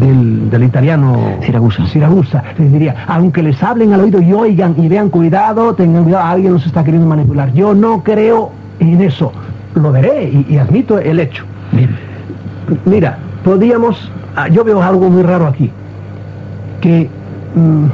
del, 0.00 0.50
del 0.50 0.62
italiano 0.64 1.16
Siragusa. 1.42 1.86
Siragusa, 1.86 2.42
les 2.58 2.72
diría, 2.72 2.94
aunque 3.06 3.42
les 3.42 3.62
hablen 3.62 3.92
al 3.92 4.00
oído 4.00 4.20
y 4.20 4.32
oigan 4.32 4.74
y 4.76 4.88
vean 4.88 5.08
cuidado, 5.08 5.74
tengan 5.74 6.04
cuidado, 6.04 6.24
alguien 6.24 6.52
nos 6.52 6.66
está 6.66 6.82
queriendo 6.84 7.08
manipular. 7.08 7.52
Yo 7.52 7.74
no 7.74 8.02
creo 8.02 8.50
en 8.80 9.00
eso, 9.00 9.32
lo 9.74 9.92
veré 9.92 10.24
y, 10.24 10.54
y 10.54 10.58
admito 10.58 10.98
el 10.98 11.20
hecho. 11.20 11.44
Bien. 11.72 11.96
Mira, 12.84 13.18
podíamos, 13.44 14.10
ah, 14.36 14.48
yo 14.48 14.64
veo 14.64 14.82
algo 14.82 15.08
muy 15.08 15.22
raro 15.22 15.46
aquí, 15.46 15.70
que 16.80 17.08
mm, 17.54 17.84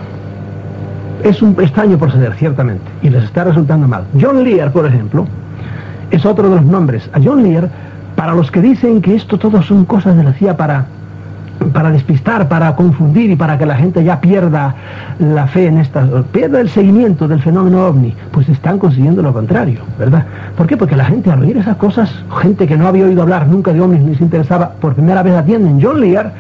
es 1.25 1.43
un 1.43 1.57
extraño 1.61 1.99
proceder, 1.99 2.35
ciertamente, 2.35 2.85
y 3.03 3.11
les 3.11 3.25
está 3.25 3.45
resultando 3.45 3.87
mal. 3.89 4.05
John 4.21 4.43
Lear, 4.43 4.73
por 4.73 4.87
ejemplo, 4.87 5.27
es 6.11 6.25
otro 6.27 6.49
de 6.49 6.57
los 6.57 6.65
nombres. 6.65 7.09
A 7.13 7.21
John 7.23 7.43
Lear, 7.43 7.69
para 8.25 8.37
los 8.37 8.51
que 8.51 8.63
dicen 8.63 9.03
que 9.03 9.15
esto 9.15 9.39
todo 9.39 9.61
son 9.61 9.85
cosas 9.85 10.17
de 10.17 10.25
la 10.25 10.33
CIA 10.33 10.57
para, 10.57 10.87
para 11.75 11.91
despistar, 11.91 12.49
para 12.49 12.75
confundir 12.75 13.31
y 13.31 13.37
para 13.37 13.59
que 13.59 13.67
la 13.67 13.77
gente 13.77 14.03
ya 14.03 14.19
pierda 14.19 14.75
la 15.19 15.47
fe 15.47 15.67
en 15.67 15.77
estas, 15.77 16.09
pierda 16.33 16.59
el 16.63 16.71
seguimiento 16.71 17.29
del 17.29 17.43
fenómeno 17.43 17.87
ovni, 17.87 18.15
pues 18.33 18.49
están 18.49 18.79
consiguiendo 18.79 19.21
lo 19.21 19.35
contrario, 19.35 19.83
¿verdad? 19.99 20.25
¿Por 20.57 20.67
qué? 20.67 20.79
Porque 20.79 20.97
la 20.97 21.05
gente 21.05 21.31
al 21.31 21.43
oír 21.43 21.59
esas 21.59 21.77
cosas, 21.77 22.11
gente 22.41 22.67
que 22.67 22.79
no 22.79 22.87
había 22.87 23.05
oído 23.05 23.21
hablar 23.21 23.47
nunca 23.47 23.75
de 23.75 23.83
ovnis 23.83 24.01
ni 24.01 24.15
se 24.15 24.25
interesaba, 24.25 24.71
por 24.71 24.95
primera 24.95 25.23
vez 25.23 25.35
atienden. 25.35 25.79
John 25.83 26.01
Lear 26.01 26.33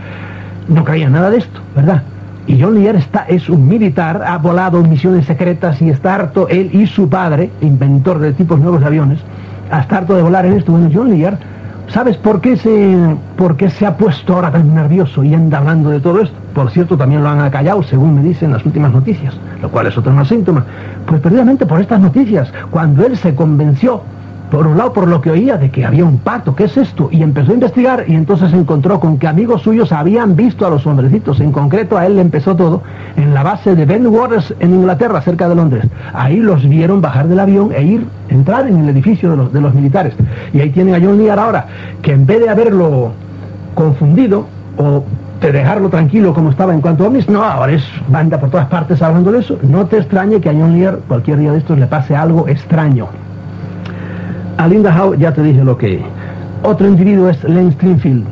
no 0.68 0.85
creía 0.85 1.11
nada 1.11 1.28
de 1.28 1.37
esto, 1.37 1.61
¿verdad? 1.76 2.03
Y 2.47 2.62
John 2.62 2.76
Lear 2.76 2.97
está, 2.97 3.26
es 3.28 3.51
un 3.51 3.68
militar, 3.68 4.24
ha 4.26 4.39
volado 4.39 4.82
misiones 4.82 5.26
secretas 5.26 5.82
y 5.82 5.91
está 5.91 6.14
harto, 6.14 6.49
él 6.49 6.70
y 6.72 6.87
su 6.87 7.11
padre, 7.11 7.51
inventor 7.61 8.20
de 8.20 8.32
tipos 8.32 8.59
nuevos 8.59 8.80
de 8.80 8.87
aviones, 8.87 9.18
está 9.70 9.99
harto 9.99 10.14
de 10.14 10.22
volar 10.22 10.47
en 10.47 10.55
esto. 10.55 10.72
Bueno, 10.72 10.89
John 10.91 11.11
Lear, 11.11 11.39
¿sabes 11.89 12.16
por 12.16 12.41
qué, 12.41 12.57
se, 12.57 13.16
por 13.37 13.57
qué 13.57 13.70
se 13.70 13.87
ha 13.87 13.97
puesto 13.97 14.35
ahora 14.35 14.51
tan 14.51 14.74
nervioso 14.74 15.24
y 15.24 15.35
anda 15.35 15.59
hablando 15.59 15.91
de 15.91 16.01
todo 16.01 16.20
esto? 16.20 16.37
Por 16.55 16.70
cierto, 16.70 16.97
también 16.97 17.22
lo 17.22 17.28
han 17.28 17.41
acallado, 17.41 17.82
según 17.82 18.14
me 18.14 18.22
dicen 18.22 18.53
las 18.53 18.64
últimas 18.64 18.93
noticias, 18.93 19.35
lo 19.61 19.70
cual 19.70 19.87
es 19.87 19.99
otro 19.99 20.12
más 20.12 20.28
síntoma. 20.28 20.64
Pues 21.07 21.20
precisamente 21.20 21.66
por 21.66 21.80
estas 21.80 22.01
noticias, 22.01 22.53
cuando 22.70 23.05
él 23.05 23.16
se 23.16 23.35
convenció 23.35 24.03
por 24.51 24.66
un 24.68 24.78
lado 24.78 24.93
por 24.93 25.09
lo 25.09 25.20
que 25.20 25.30
oía 25.30 25.57
de 25.57 25.70
que 25.70 25.85
había 25.85 26.05
un 26.05 26.18
pacto, 26.18 26.55
¿qué 26.55 26.64
es 26.64 26.76
esto? 26.76 27.09
Y 27.11 27.22
empezó 27.22 27.51
a 27.51 27.55
investigar 27.55 28.05
y 28.07 28.14
entonces 28.14 28.53
se 28.53 28.57
encontró 28.57 29.01
con 29.01 29.18
que 29.18 29.26
amigos 29.26 29.62
suyos 29.62 29.91
habían 29.91 30.37
visto 30.37 30.64
a 30.64 30.70
los 30.70 30.87
hombrecitos, 30.87 31.41
en 31.41 31.51
concreto 31.51 31.97
a 31.97 32.07
él 32.07 32.16
le 32.16 32.20
empezó 32.20 32.55
todo 32.55 32.82
en 33.16 33.35
la 33.35 33.43
base 33.43 33.74
de 33.74 33.85
Ben 33.85 34.07
Waters 34.07 34.55
en 34.61 34.74
Inglaterra, 34.74 35.20
cerca 35.22 35.49
de 35.49 35.57
Londres. 35.57 35.87
Ahí 36.12 36.37
los 36.37 36.68
vieron 36.68 37.01
bajar 37.01 37.26
del 37.26 37.41
avión 37.41 37.70
e 37.74 37.82
ir 37.82 38.07
entrar 38.35 38.66
en 38.66 38.78
el 38.78 38.89
edificio 38.89 39.30
de 39.30 39.37
los, 39.37 39.53
de 39.53 39.61
los 39.61 39.74
militares. 39.74 40.14
Y 40.53 40.61
ahí 40.61 40.70
tienen 40.70 40.95
a 40.95 41.05
John 41.05 41.18
Lear 41.18 41.39
ahora, 41.39 41.66
que 42.03 42.12
en 42.12 42.26
vez 42.26 42.41
de 42.41 42.51
haberlo 42.51 43.12
confundido 43.74 44.47
o 44.76 45.05
de 45.41 45.53
dejarlo 45.53 45.89
tranquilo 45.91 46.32
como 46.32 46.51
estaba 46.51 46.72
en 46.72 46.80
cuanto 46.80 47.05
a 47.05 47.09
ovnis, 47.09 47.28
no, 47.28 47.43
ahora 47.43 47.72
es 47.72 47.85
banda 48.09 48.39
por 48.39 48.51
todas 48.51 48.66
partes 48.66 49.03
hablando 49.03 49.32
de 49.32 49.41
eso. 49.41 49.59
No 49.62 49.87
te 49.87 49.99
extrañe 49.99 50.41
que 50.41 50.49
a 50.49 50.53
John 50.53 50.72
Lear 50.72 50.99
cualquier 51.07 51.39
día 51.39 51.53
de 51.53 51.59
estos 51.59 51.78
le 51.78 51.87
pase 51.87 52.16
algo 52.16 52.49
extraño. 52.49 53.09
A 54.57 54.68
Linda 54.68 54.95
Howe 54.97 55.18
ya 55.18 55.32
te 55.32 55.43
dije 55.43 55.64
lo 55.64 55.76
que... 55.76 56.03
Otro 56.62 56.89
individuo 56.89 57.28
es 57.28 57.45
Len 57.45 57.72
Stringfield. 57.72 58.24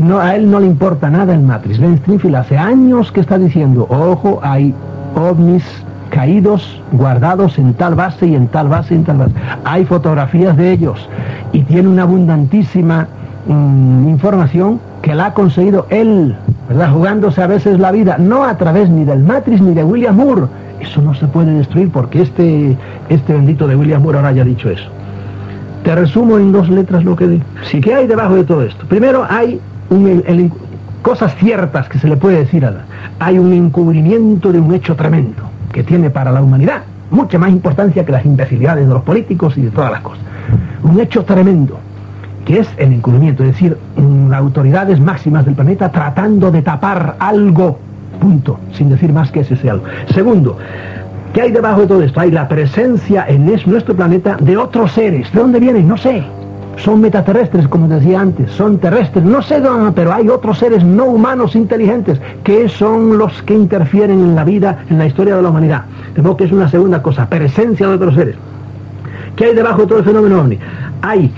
No, 0.00 0.20
a 0.20 0.36
él 0.36 0.48
no 0.48 0.60
le 0.60 0.66
importa 0.66 1.10
nada 1.10 1.34
el 1.34 1.40
Matrix. 1.40 1.80
Len 1.80 1.98
Stringfield 1.98 2.36
hace 2.36 2.56
años 2.56 3.10
que 3.10 3.20
está 3.20 3.36
diciendo, 3.36 3.86
ojo, 3.90 4.38
hay 4.42 4.72
ovnis 5.16 5.64
caídos, 6.12 6.78
guardados 6.92 7.58
en 7.58 7.72
tal 7.72 7.94
base 7.94 8.26
y 8.26 8.34
en 8.34 8.46
tal 8.48 8.68
base 8.68 8.92
y 8.94 8.98
en 8.98 9.04
tal 9.04 9.16
base. 9.16 9.32
Hay 9.64 9.86
fotografías 9.86 10.54
de 10.58 10.70
ellos 10.72 11.08
y 11.52 11.62
tiene 11.62 11.88
una 11.88 12.02
abundantísima 12.02 13.08
mm, 13.48 14.08
información 14.10 14.78
que 15.00 15.14
la 15.14 15.26
ha 15.26 15.34
conseguido 15.34 15.86
él, 15.88 16.36
¿verdad? 16.68 16.92
Jugándose 16.92 17.42
a 17.42 17.46
veces 17.46 17.80
la 17.80 17.90
vida, 17.92 18.18
no 18.18 18.44
a 18.44 18.58
través 18.58 18.90
ni 18.90 19.04
del 19.04 19.24
Matrix 19.24 19.62
ni 19.62 19.72
de 19.74 19.84
William 19.84 20.14
Moore. 20.14 20.42
Eso 20.80 21.00
no 21.00 21.14
se 21.14 21.26
puede 21.28 21.52
destruir 21.54 21.90
porque 21.90 22.20
este, 22.22 22.76
este 23.08 23.32
bendito 23.32 23.66
de 23.66 23.74
William 23.76 24.02
Moore 24.02 24.18
ahora 24.18 24.28
haya 24.30 24.44
dicho 24.44 24.68
eso. 24.68 24.90
Te 25.82 25.94
resumo 25.94 26.36
en 26.36 26.52
dos 26.52 26.68
letras 26.68 27.04
lo 27.04 27.16
que 27.16 27.26
digo. 27.26 27.44
Sí, 27.70 27.80
¿qué 27.80 27.94
hay 27.94 28.06
debajo 28.06 28.34
de 28.34 28.44
todo 28.44 28.62
esto? 28.62 28.84
Primero 28.86 29.24
hay 29.28 29.58
un, 29.88 30.06
el- 30.08 30.24
el- 30.26 30.52
cosas 31.00 31.34
ciertas 31.36 31.88
que 31.88 31.98
se 31.98 32.06
le 32.06 32.16
puede 32.18 32.36
decir 32.38 32.66
a 32.66 32.70
la- 32.70 32.84
Hay 33.18 33.38
un 33.38 33.52
encubrimiento 33.54 34.52
de 34.52 34.60
un 34.60 34.74
hecho 34.74 34.94
tremendo 34.94 35.42
que 35.72 35.82
tiene 35.82 36.10
para 36.10 36.30
la 36.30 36.42
humanidad 36.42 36.82
mucha 37.10 37.38
más 37.38 37.50
importancia 37.50 38.04
que 38.04 38.12
las 38.12 38.24
imbecilidades 38.24 38.86
de 38.88 38.94
los 38.94 39.02
políticos 39.02 39.56
y 39.58 39.62
de 39.62 39.70
todas 39.70 39.90
las 39.92 40.00
cosas. 40.00 40.24
Un 40.82 40.98
hecho 41.00 41.24
tremendo 41.24 41.78
que 42.44 42.58
es 42.60 42.68
el 42.76 42.92
encubrimiento, 42.92 43.44
es 43.44 43.50
decir, 43.52 43.76
mm, 43.96 44.32
autoridades 44.32 44.98
máximas 44.98 45.44
del 45.44 45.54
planeta 45.54 45.90
tratando 45.92 46.50
de 46.50 46.62
tapar 46.62 47.16
algo, 47.18 47.78
punto, 48.20 48.58
sin 48.72 48.88
decir 48.88 49.12
más 49.12 49.30
que 49.30 49.40
ese 49.40 49.56
sea 49.56 49.72
algo. 49.72 49.84
Segundo, 50.12 50.56
¿qué 51.32 51.42
hay 51.42 51.52
debajo 51.52 51.82
de 51.82 51.86
todo 51.86 52.02
esto? 52.02 52.18
Hay 52.20 52.30
la 52.30 52.48
presencia 52.48 53.26
en 53.28 53.48
es- 53.48 53.66
nuestro 53.66 53.94
planeta 53.94 54.36
de 54.40 54.56
otros 54.56 54.92
seres. 54.92 55.30
¿De 55.32 55.38
dónde 55.40 55.60
vienen? 55.60 55.86
No 55.86 55.96
sé. 55.96 56.24
Son 56.76 57.00
metaterrestres, 57.00 57.68
como 57.68 57.86
decía 57.86 58.20
antes, 58.20 58.50
son 58.52 58.78
terrestres, 58.78 59.24
no 59.24 59.42
sé 59.42 59.60
dónde, 59.60 59.92
pero 59.92 60.12
hay 60.12 60.28
otros 60.28 60.58
seres 60.58 60.82
no 60.82 61.04
humanos 61.04 61.54
inteligentes 61.54 62.20
que 62.42 62.68
son 62.68 63.18
los 63.18 63.42
que 63.42 63.54
interfieren 63.54 64.18
en 64.18 64.34
la 64.34 64.44
vida, 64.44 64.84
en 64.88 64.98
la 64.98 65.06
historia 65.06 65.36
de 65.36 65.42
la 65.42 65.50
humanidad. 65.50 65.84
De 66.16 66.36
que 66.36 66.44
es 66.44 66.52
una 66.52 66.68
segunda 66.68 67.02
cosa, 67.02 67.28
presencia 67.28 67.86
de 67.86 67.94
otros 67.94 68.14
seres. 68.14 68.36
¿Qué 69.36 69.46
hay 69.46 69.54
debajo 69.54 69.82
de 69.82 69.86
todo 69.86 69.98
el 69.98 70.04
fenómeno 70.04 70.40
ovni? 70.40 70.58
Hay, 71.02 71.30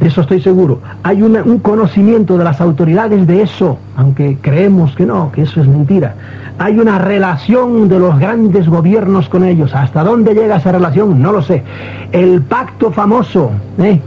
de 0.00 0.08
eso 0.08 0.20
estoy 0.20 0.40
seguro, 0.40 0.80
hay 1.02 1.22
un 1.22 1.58
conocimiento 1.60 2.36
de 2.36 2.44
las 2.44 2.60
autoridades 2.60 3.26
de 3.26 3.42
eso, 3.42 3.78
aunque 3.96 4.38
creemos 4.40 4.94
que 4.96 5.06
no, 5.06 5.32
que 5.32 5.42
eso 5.42 5.60
es 5.60 5.66
mentira. 5.66 6.14
Hay 6.58 6.78
una 6.78 6.98
relación 6.98 7.88
de 7.88 7.98
los 7.98 8.18
grandes 8.18 8.68
gobiernos 8.68 9.30
con 9.30 9.44
ellos. 9.44 9.74
¿Hasta 9.74 10.04
dónde 10.04 10.34
llega 10.34 10.56
esa 10.56 10.72
relación? 10.72 11.22
No 11.22 11.32
lo 11.32 11.40
sé. 11.40 11.62
El 12.12 12.42
pacto 12.42 12.92
famoso, 12.92 13.50
¿eh? 13.78 13.98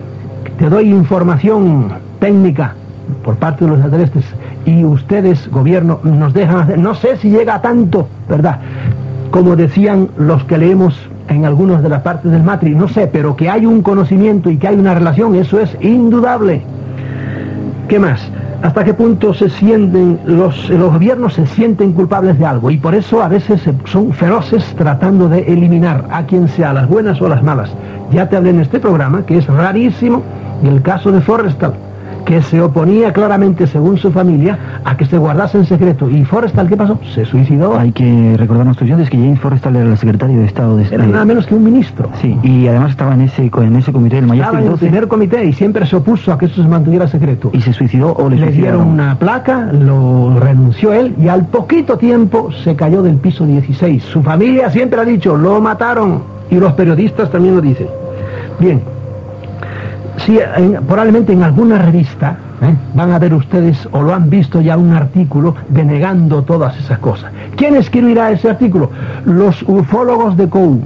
Te 0.57 0.69
doy 0.69 0.89
información 0.89 1.89
técnica 2.19 2.75
por 3.23 3.35
parte 3.35 3.65
de 3.65 3.71
los 3.71 3.79
extraterrestres 3.79 4.25
y 4.65 4.85
ustedes, 4.85 5.49
gobierno, 5.49 5.99
nos 6.03 6.33
dejan 6.33 6.57
hacer. 6.57 6.79
No 6.79 6.95
sé 6.95 7.17
si 7.17 7.29
llega 7.29 7.55
a 7.55 7.61
tanto, 7.61 8.07
¿verdad? 8.29 8.59
Como 9.31 9.55
decían 9.55 10.09
los 10.17 10.43
que 10.45 10.57
leemos 10.57 10.97
en 11.27 11.45
algunas 11.45 11.81
de 11.81 11.89
las 11.89 12.01
partes 12.01 12.31
del 12.31 12.43
Matrix, 12.43 12.75
no 12.75 12.87
sé, 12.87 13.07
pero 13.07 13.35
que 13.35 13.49
hay 13.49 13.65
un 13.65 13.81
conocimiento 13.81 14.49
y 14.49 14.57
que 14.57 14.67
hay 14.67 14.75
una 14.75 14.93
relación, 14.93 15.35
eso 15.35 15.59
es 15.59 15.75
indudable. 15.81 16.61
¿Qué 17.87 17.99
más? 17.99 18.21
¿Hasta 18.61 18.85
qué 18.85 18.93
punto 18.93 19.33
se 19.33 19.49
sienten, 19.49 20.19
los, 20.25 20.69
los 20.69 20.93
gobiernos 20.93 21.33
se 21.33 21.45
sienten 21.47 21.91
culpables 21.91 22.39
de 22.39 22.45
algo? 22.45 22.71
Y 22.71 22.77
por 22.77 22.95
eso 22.95 23.21
a 23.21 23.27
veces 23.27 23.61
son 23.85 24.13
feroces 24.13 24.63
tratando 24.77 25.27
de 25.27 25.41
eliminar 25.41 26.05
a 26.09 26.25
quien 26.25 26.47
sea, 26.47 26.71
las 26.71 26.87
buenas 26.87 27.21
o 27.21 27.27
las 27.27 27.43
malas. 27.43 27.69
Ya 28.11 28.29
te 28.29 28.37
hablé 28.37 28.51
en 28.51 28.61
este 28.61 28.79
programa 28.79 29.25
que 29.25 29.37
es 29.37 29.47
rarísimo 29.47 30.23
el 30.67 30.81
caso 30.81 31.11
de 31.11 31.21
Forrestal, 31.21 31.73
que 32.25 32.41
se 32.41 32.61
oponía 32.61 33.11
claramente, 33.11 33.67
según 33.67 33.97
su 33.97 34.11
familia, 34.11 34.57
a 34.85 34.95
que 34.95 35.05
se 35.05 35.17
guardase 35.17 35.57
en 35.57 35.65
secreto. 35.65 36.09
¿Y 36.09 36.23
Forrestal 36.23 36.69
qué 36.69 36.77
pasó? 36.77 36.97
Se 37.13 37.25
suicidó. 37.25 37.77
Hay 37.77 37.91
que 37.91 38.35
recordar 38.37 38.61
a 38.61 38.65
nuestros 38.65 38.87
oyentes 38.87 39.09
que 39.09 39.17
James 39.17 39.39
Forrestal 39.39 39.75
era 39.75 39.89
el 39.89 39.97
secretario 39.97 40.39
de 40.39 40.45
Estado 40.45 40.77
de 40.77 40.85
Era 40.85 41.05
nada 41.05 41.25
menos 41.25 41.45
que 41.45 41.55
un 41.55 41.63
ministro. 41.63 42.09
Sí, 42.21 42.37
y 42.43 42.67
además 42.67 42.91
estaba 42.91 43.13
en 43.13 43.21
ese, 43.21 43.51
en 43.53 43.75
ese 43.75 43.91
comité 43.91 44.21
del 44.21 44.25
Estaba 44.25 44.53
Majestic 44.53 44.59
en 44.59 44.63
el 44.63 44.69
12 44.71 44.85
primer 44.85 45.07
comité 45.07 45.45
y 45.45 45.53
siempre 45.53 45.85
se 45.85 45.95
opuso 45.97 46.31
a 46.31 46.37
que 46.37 46.45
eso 46.45 46.61
se 46.61 46.67
mantuviera 46.67 47.07
secreto. 47.07 47.49
y 47.53 47.61
se 47.61 47.73
suicidó 47.73 48.13
o 48.13 48.29
le, 48.29 48.37
le 48.37 48.51
dieron 48.51 48.87
una 48.87 49.17
placa, 49.19 49.69
lo 49.73 50.39
renunció 50.39 50.93
él 50.93 51.15
y 51.19 51.27
al 51.27 51.45
poquito 51.47 51.97
tiempo 51.97 52.51
se 52.63 52.75
cayó 52.75 53.01
del 53.01 53.17
piso 53.17 53.45
16. 53.45 54.03
Su 54.03 54.23
familia 54.23 54.69
siempre 54.69 54.99
ha 55.01 55.05
dicho, 55.05 55.35
lo 55.35 55.59
mataron 55.59 56.23
y 56.49 56.55
los 56.55 56.73
periodistas 56.73 57.29
también 57.31 57.55
lo 57.55 57.61
dicen. 57.61 57.87
Bien, 58.59 58.81
sí, 60.17 60.39
en- 60.57 60.79
probablemente 60.85 61.33
en 61.33 61.43
alguna 61.43 61.77
revista 61.79 62.37
¿eh? 62.61 62.75
van 62.93 63.11
a 63.11 63.19
ver 63.19 63.33
ustedes 63.33 63.87
o 63.91 64.01
lo 64.01 64.13
han 64.13 64.29
visto 64.29 64.61
ya 64.61 64.77
un 64.77 64.93
artículo 64.93 65.55
denegando 65.69 66.43
todas 66.43 66.77
esas 66.77 66.99
cosas. 66.99 67.31
¿Quién 67.55 67.75
escribirá 67.75 68.31
ese 68.31 68.49
artículo? 68.49 68.89
Los 69.25 69.63
ufólogos 69.63 70.37
de 70.37 70.47
COU. 70.49 70.81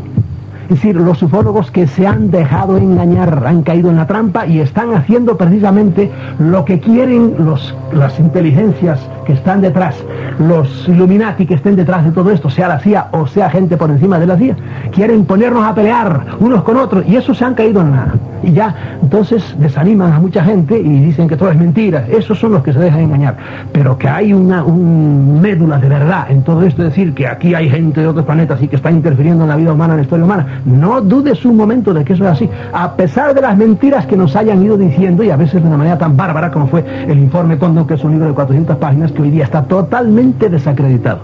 Es 0.69 0.71
decir, 0.81 0.97
los 0.97 1.23
ufólogos 1.23 1.71
que 1.71 1.87
se 1.87 2.05
han 2.05 2.29
dejado 2.29 2.75
engañar, 2.77 3.41
han 3.47 3.63
caído 3.63 3.89
en 3.89 3.95
la 3.95 4.05
trampa 4.05 4.45
y 4.45 4.59
están 4.59 4.93
haciendo 4.93 5.37
precisamente 5.37 6.11
lo 6.39 6.65
que 6.65 6.81
quieren 6.81 7.35
los, 7.39 7.73
las 7.93 8.19
inteligencias 8.19 8.99
que 9.25 9.31
están 9.31 9.61
detrás, 9.61 9.95
los 10.39 10.85
Illuminati 10.89 11.45
que 11.45 11.53
estén 11.53 11.77
detrás 11.77 12.03
de 12.03 12.11
todo 12.11 12.31
esto, 12.31 12.49
sea 12.49 12.67
la 12.67 12.79
CIA 12.79 13.07
o 13.11 13.27
sea 13.27 13.49
gente 13.49 13.77
por 13.77 13.89
encima 13.89 14.19
de 14.19 14.27
la 14.27 14.35
CIA. 14.35 14.57
Quieren 14.91 15.23
ponernos 15.23 15.65
a 15.65 15.73
pelear 15.73 16.25
unos 16.41 16.63
con 16.63 16.75
otros 16.75 17.05
y 17.07 17.15
eso 17.15 17.33
se 17.33 17.45
han 17.45 17.53
caído 17.53 17.79
en 17.79 17.91
nada. 17.91 18.15
Y 18.47 18.53
ya, 18.53 18.73
entonces 19.01 19.43
desaniman 19.59 20.13
a 20.13 20.19
mucha 20.19 20.41
gente 20.41 20.79
y 20.79 21.01
dicen 21.01 21.27
que 21.27 21.35
todo 21.35 21.51
es 21.51 21.57
mentira. 21.57 22.05
Esos 22.09 22.39
son 22.39 22.53
los 22.53 22.63
que 22.63 22.71
se 22.71 22.79
dejan 22.79 23.01
engañar. 23.01 23.35
Pero 23.73 23.97
que 23.97 24.07
hay 24.07 24.31
una 24.31 24.63
un 24.63 25.41
médula 25.41 25.77
de 25.79 25.89
verdad 25.89 26.31
en 26.31 26.43
todo 26.43 26.63
esto, 26.63 26.81
es 26.83 26.89
decir, 26.91 27.13
que 27.13 27.27
aquí 27.27 27.53
hay 27.53 27.69
gente 27.69 27.99
de 27.99 28.07
otros 28.07 28.25
planetas 28.25 28.63
y 28.63 28.69
que 28.69 28.77
está 28.77 28.89
interfiriendo 28.89 29.43
en 29.43 29.49
la 29.49 29.57
vida 29.57 29.73
humana, 29.73 29.95
en 29.95 29.97
la 29.97 30.03
historia 30.03 30.23
humana. 30.23 30.61
No 30.63 31.01
dudes 31.01 31.43
un 31.43 31.57
momento 31.57 31.93
de 31.93 32.05
que 32.05 32.13
eso 32.13 32.23
es 32.23 32.31
así. 32.31 32.49
A 32.71 32.93
pesar 32.93 33.35
de 33.35 33.41
las 33.41 33.57
mentiras 33.57 34.05
que 34.05 34.15
nos 34.15 34.33
hayan 34.37 34.63
ido 34.63 34.77
diciendo 34.77 35.23
y 35.23 35.29
a 35.29 35.35
veces 35.35 35.61
de 35.61 35.67
una 35.67 35.75
manera 35.75 35.97
tan 35.97 36.15
bárbara 36.15 36.49
como 36.49 36.67
fue 36.67 36.85
el 37.05 37.19
informe 37.19 37.57
Condon, 37.57 37.85
que 37.85 37.95
es 37.95 38.03
un 38.05 38.13
libro 38.13 38.27
de 38.27 38.33
400 38.33 38.77
páginas 38.77 39.11
que 39.11 39.23
hoy 39.23 39.29
día 39.29 39.43
está 39.43 39.63
totalmente 39.63 40.47
desacreditado. 40.47 41.19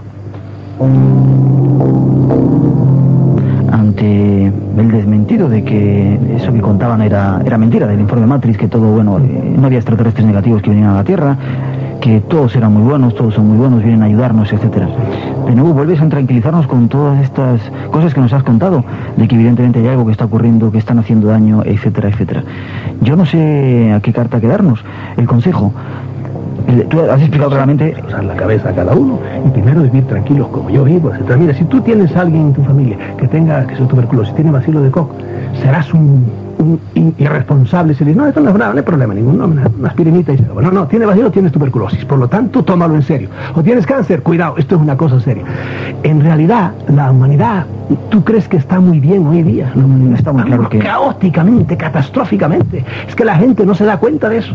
Ante 3.74 4.46
el 4.46 4.90
desmentido 4.90 5.48
de 5.48 5.64
que 5.64 6.18
eso 6.36 6.52
que 6.52 6.60
contaban 6.60 7.02
era, 7.02 7.40
era 7.44 7.58
mentira 7.58 7.86
del 7.86 8.00
informe 8.00 8.26
Matrix, 8.26 8.56
que 8.56 8.68
todo, 8.68 8.92
bueno, 8.92 9.18
eh, 9.18 9.54
no 9.56 9.66
había 9.66 9.78
extraterrestres 9.78 10.24
negativos 10.26 10.62
que 10.62 10.70
vinieran 10.70 10.94
a 10.94 10.98
la 10.98 11.04
Tierra, 11.04 11.36
que 12.00 12.20
todos 12.20 12.54
eran 12.54 12.72
muy 12.72 12.82
buenos, 12.82 13.14
todos 13.14 13.34
son 13.34 13.48
muy 13.48 13.56
buenos, 13.56 13.82
vienen 13.82 14.02
a 14.02 14.06
ayudarnos, 14.06 14.52
etcétera. 14.52 14.88
De 15.46 15.54
nuevo 15.54 15.72
vuelves 15.72 16.00
a 16.00 16.08
tranquilizarnos 16.08 16.66
con 16.66 16.88
todas 16.88 17.20
estas 17.22 17.60
cosas 17.90 18.14
que 18.14 18.20
nos 18.20 18.32
has 18.32 18.44
contado, 18.44 18.84
de 19.16 19.26
que 19.26 19.34
evidentemente 19.34 19.80
hay 19.80 19.88
algo 19.88 20.06
que 20.06 20.12
está 20.12 20.26
ocurriendo, 20.26 20.70
que 20.70 20.78
están 20.78 20.98
haciendo 20.98 21.28
daño, 21.28 21.62
etcétera, 21.64 22.10
etcétera. 22.10 22.44
Yo 23.00 23.16
no 23.16 23.26
sé 23.26 23.92
a 23.92 24.00
qué 24.00 24.12
carta 24.12 24.40
quedarnos. 24.40 24.84
El 25.16 25.26
consejo. 25.26 25.72
Tú 26.88 27.00
has 27.00 27.20
explicado 27.20 27.50
claramente 27.50 27.94
usar 28.06 28.24
la 28.24 28.34
cabeza 28.36 28.70
a 28.70 28.74
cada 28.74 28.94
uno 28.94 29.18
y 29.46 29.50
primero 29.50 29.82
vivir 29.82 30.04
tranquilos 30.06 30.48
como 30.48 30.70
yo 30.70 30.84
vivo, 30.84 31.12
etc. 31.14 31.36
Mira, 31.38 31.54
si 31.54 31.64
tú 31.64 31.80
tienes 31.82 32.14
a 32.16 32.22
alguien 32.22 32.46
en 32.48 32.52
tu 32.54 32.64
familia 32.64 32.96
que 33.18 33.28
tenga 33.28 33.66
que 33.66 33.76
sea 33.76 33.86
tuberculosis, 33.86 34.34
tiene 34.34 34.50
vacilo 34.50 34.80
de 34.80 34.90
Koch, 34.90 35.10
serás 35.62 35.92
un, 35.92 36.24
irresponsable 37.18 37.94
si 37.94 38.04
le 38.04 38.10
dices, 38.12 38.22
no, 38.22 38.28
esto 38.28 38.40
no 38.40 38.50
es 38.50 38.56
nada, 38.56 38.72
no 38.72 38.78
hay 38.78 38.84
problema 38.84 39.12
ninguno, 39.12 39.44
una, 39.44 39.64
una 39.78 39.88
aspirinita 39.88 40.32
y 40.32 40.38
se. 40.38 40.44
No, 40.44 40.70
no, 40.70 40.86
tiene 40.86 41.04
vacilo, 41.04 41.30
tienes 41.30 41.52
tuberculosis, 41.52 42.04
por 42.06 42.18
lo 42.18 42.28
tanto, 42.28 42.62
tómalo 42.64 42.94
en 42.94 43.02
serio. 43.02 43.28
O 43.54 43.62
tienes 43.62 43.84
cáncer, 43.86 44.22
cuidado, 44.22 44.54
esto 44.56 44.76
es 44.76 44.80
una 44.80 44.96
cosa 44.96 45.20
seria. 45.20 45.44
En 46.02 46.20
realidad, 46.22 46.72
la 46.88 47.10
humanidad, 47.10 47.66
¿tú 48.08 48.24
crees 48.24 48.48
que 48.48 48.56
está 48.56 48.80
muy 48.80 49.00
bien 49.00 49.26
hoy 49.26 49.42
día? 49.42 49.70
Mm, 49.74 50.14
está 50.14 50.32
muy 50.32 50.44
claro 50.44 50.68
que- 50.68 50.78
caóticamente, 50.78 51.76
catastróficamente. 51.76 52.84
Es 53.06 53.14
que 53.14 53.24
la 53.24 53.36
gente 53.36 53.66
no 53.66 53.74
se 53.74 53.84
da 53.84 53.98
cuenta 53.98 54.28
de 54.30 54.38
eso. 54.38 54.54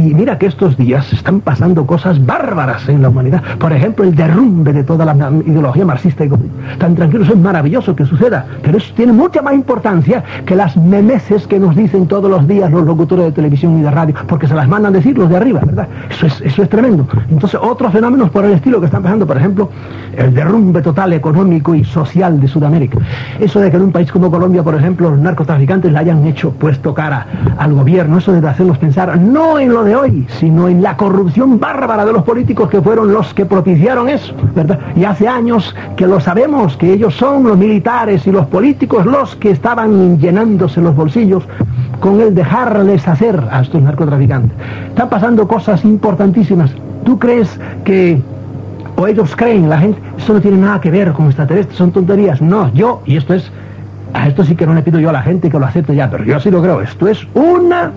Y 0.00 0.14
mira 0.14 0.38
que 0.38 0.46
estos 0.46 0.78
días 0.78 1.12
están 1.12 1.40
pasando 1.42 1.84
cosas 1.84 2.24
bárbaras 2.24 2.88
en 2.88 3.02
la 3.02 3.10
humanidad. 3.10 3.42
Por 3.58 3.70
ejemplo, 3.70 4.02
el 4.02 4.14
derrumbe 4.14 4.72
de 4.72 4.82
toda 4.82 5.04
la 5.04 5.14
ideología 5.44 5.84
marxista 5.84 6.24
y. 6.24 6.30
Tan 6.78 6.94
tranquilos, 6.94 7.28
es 7.28 7.36
maravilloso 7.36 7.94
que 7.94 8.06
suceda, 8.06 8.46
pero 8.62 8.78
eso 8.78 8.92
tiene 8.94 9.12
mucha 9.12 9.42
más 9.42 9.52
importancia 9.52 10.24
que 10.46 10.56
las 10.56 10.74
memeces 10.76 11.46
que 11.46 11.58
nos 11.58 11.76
dicen 11.76 12.06
todos 12.06 12.30
los 12.30 12.48
días 12.48 12.70
los 12.70 12.86
locutores 12.86 13.26
de 13.26 13.32
televisión 13.32 13.78
y 13.78 13.82
de 13.82 13.90
radio, 13.90 14.14
porque 14.26 14.46
se 14.46 14.54
las 14.54 14.68
mandan 14.68 14.94
decir 14.94 15.18
los 15.18 15.28
de 15.28 15.36
arriba, 15.36 15.60
¿verdad? 15.64 15.88
Eso 16.08 16.26
es, 16.26 16.40
eso 16.40 16.62
es 16.62 16.68
tremendo. 16.70 17.06
Entonces, 17.30 17.60
otros 17.62 17.92
fenómenos 17.92 18.30
por 18.30 18.46
el 18.46 18.52
estilo 18.52 18.80
que 18.80 18.86
están 18.86 19.02
pasando, 19.02 19.26
por 19.26 19.36
ejemplo, 19.36 19.68
el 20.16 20.32
derrumbe 20.32 20.80
total 20.80 21.12
económico 21.12 21.74
y 21.74 21.84
social 21.84 22.40
de 22.40 22.48
Sudamérica. 22.48 22.98
Eso 23.38 23.60
de 23.60 23.70
que 23.70 23.76
en 23.76 23.82
un 23.82 23.92
país 23.92 24.10
como 24.10 24.30
Colombia, 24.30 24.62
por 24.62 24.74
ejemplo, 24.74 25.10
los 25.10 25.18
narcotraficantes 25.18 25.92
le 25.92 25.98
hayan 25.98 26.26
hecho 26.26 26.52
puesto 26.52 26.94
cara 26.94 27.26
al 27.58 27.74
gobierno, 27.74 28.18
eso 28.18 28.32
debe 28.32 28.48
hacernos 28.48 28.78
pensar 28.78 29.18
no 29.18 29.58
en 29.58 29.72
lo 29.72 29.84
de 29.84 29.89
hoy, 29.96 30.26
sino 30.38 30.68
en 30.68 30.82
la 30.82 30.96
corrupción 30.96 31.58
bárbara 31.58 32.04
de 32.04 32.12
los 32.12 32.22
políticos 32.22 32.68
que 32.68 32.80
fueron 32.80 33.12
los 33.12 33.32
que 33.34 33.46
propiciaron 33.46 34.08
eso, 34.08 34.34
¿verdad? 34.54 34.78
Y 34.96 35.04
hace 35.04 35.28
años 35.28 35.74
que 35.96 36.06
lo 36.06 36.20
sabemos, 36.20 36.76
que 36.76 36.92
ellos 36.92 37.14
son 37.14 37.44
los 37.44 37.56
militares 37.56 38.26
y 38.26 38.32
los 38.32 38.46
políticos 38.46 39.06
los 39.06 39.36
que 39.36 39.50
estaban 39.50 40.18
llenándose 40.18 40.80
los 40.80 40.94
bolsillos 40.94 41.44
con 42.00 42.20
el 42.20 42.34
dejarles 42.34 43.06
hacer 43.06 43.42
a 43.50 43.60
estos 43.60 43.82
narcotraficantes. 43.82 44.52
Están 44.88 45.08
pasando 45.08 45.46
cosas 45.46 45.84
importantísimas. 45.84 46.70
¿Tú 47.04 47.18
crees 47.18 47.58
que 47.84 48.20
o 49.00 49.06
ellos 49.06 49.34
creen, 49.34 49.68
la 49.68 49.78
gente, 49.78 49.98
eso 50.18 50.34
no 50.34 50.40
tiene 50.40 50.58
nada 50.58 50.80
que 50.80 50.90
ver 50.90 51.12
con 51.12 51.26
extraterrestres, 51.26 51.76
son 51.78 51.90
tonterías. 51.90 52.42
No, 52.42 52.70
yo, 52.74 53.00
y 53.06 53.16
esto 53.16 53.32
es, 53.32 53.50
a 54.12 54.28
esto 54.28 54.44
sí 54.44 54.54
que 54.54 54.66
no 54.66 54.74
le 54.74 54.82
pido 54.82 55.00
yo 55.00 55.08
a 55.08 55.12
la 55.12 55.22
gente 55.22 55.48
que 55.48 55.58
lo 55.58 55.64
acepte 55.64 55.94
ya, 55.94 56.10
pero 56.10 56.24
yo 56.24 56.38
sí 56.38 56.50
lo 56.50 56.60
creo, 56.60 56.82
esto 56.82 57.08
es 57.08 57.26
una 57.32 57.92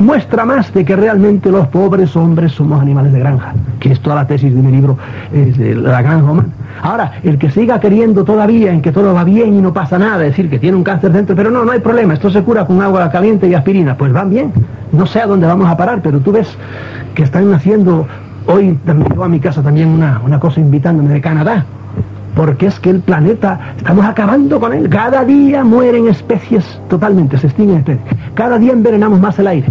muestra 0.00 0.46
más 0.46 0.72
de 0.72 0.84
que 0.84 0.96
realmente 0.96 1.50
los 1.50 1.68
pobres 1.68 2.16
hombres 2.16 2.52
somos 2.52 2.80
animales 2.80 3.12
de 3.12 3.20
granja, 3.20 3.52
que 3.78 3.92
es 3.92 4.00
toda 4.00 4.16
la 4.16 4.26
tesis 4.26 4.54
de 4.54 4.62
mi 4.62 4.72
libro, 4.72 4.96
es 5.32 5.56
la 5.58 6.02
granja 6.02 6.32
humana. 6.32 6.48
Ahora, 6.82 7.12
el 7.22 7.38
que 7.38 7.50
siga 7.50 7.78
queriendo 7.78 8.24
todavía 8.24 8.72
en 8.72 8.80
que 8.80 8.92
todo 8.92 9.12
va 9.12 9.24
bien 9.24 9.54
y 9.54 9.60
no 9.60 9.72
pasa 9.72 9.98
nada, 9.98 10.18
decir 10.18 10.48
que 10.48 10.58
tiene 10.58 10.76
un 10.76 10.84
cáncer 10.84 11.12
dentro, 11.12 11.36
pero 11.36 11.50
no, 11.50 11.64
no 11.64 11.72
hay 11.72 11.80
problema, 11.80 12.14
esto 12.14 12.30
se 12.30 12.42
cura 12.42 12.64
con 12.64 12.80
agua 12.80 13.10
caliente 13.10 13.46
y 13.46 13.54
aspirina, 13.54 13.96
pues 13.96 14.12
van 14.12 14.30
bien. 14.30 14.52
No 14.92 15.06
sé 15.06 15.20
a 15.20 15.26
dónde 15.26 15.46
vamos 15.46 15.68
a 15.68 15.76
parar, 15.76 16.00
pero 16.02 16.18
tú 16.20 16.32
ves 16.32 16.48
que 17.14 17.22
están 17.22 17.52
haciendo, 17.52 18.06
hoy 18.46 18.78
también 18.86 19.12
a 19.22 19.28
mi 19.28 19.38
casa 19.38 19.62
también 19.62 19.88
una, 19.88 20.20
una 20.24 20.40
cosa 20.40 20.60
invitándome 20.60 21.10
de 21.10 21.20
Canadá, 21.20 21.66
porque 22.34 22.66
es 22.66 22.78
que 22.80 22.90
el 22.90 23.00
planeta, 23.00 23.74
estamos 23.76 24.04
acabando 24.04 24.60
con 24.60 24.72
él. 24.72 24.88
Cada 24.88 25.24
día 25.24 25.64
mueren 25.64 26.08
especies 26.08 26.80
totalmente, 26.88 27.38
se 27.38 27.48
extinguen 27.48 27.78
especies. 27.78 28.14
Cada 28.34 28.58
día 28.58 28.72
envenenamos 28.72 29.20
más 29.20 29.38
el 29.38 29.46
aire. 29.46 29.68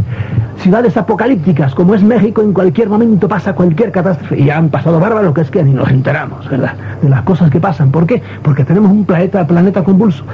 Ciudades 0.58 0.98
apocalípticas, 0.98 1.74
como 1.74 1.96
es 1.96 2.04
México, 2.04 2.42
en 2.42 2.52
cualquier 2.52 2.90
momento 2.90 3.28
pasa 3.30 3.54
cualquier 3.54 3.92
catástrofe. 3.92 4.40
Y 4.40 4.50
han 4.50 4.70
pasado 4.70 5.00
bárbaros 5.00 5.34
que 5.34 5.42
es 5.42 5.52
que 5.52 5.64
ni 5.64 5.72
nos 5.72 5.90
enteramos, 5.90 6.50
¿verdad? 6.50 6.74
De 7.02 7.10
las 7.10 7.22
cosas 7.22 7.50
que 7.50 7.60
pasan. 7.60 7.92
¿Por 7.92 8.06
qué? 8.06 8.22
Porque 8.44 8.66
tenemos 8.66 8.92
un 8.92 9.06
planeta, 9.06 9.48
planeta 9.48 9.84
convulso. 9.84 10.26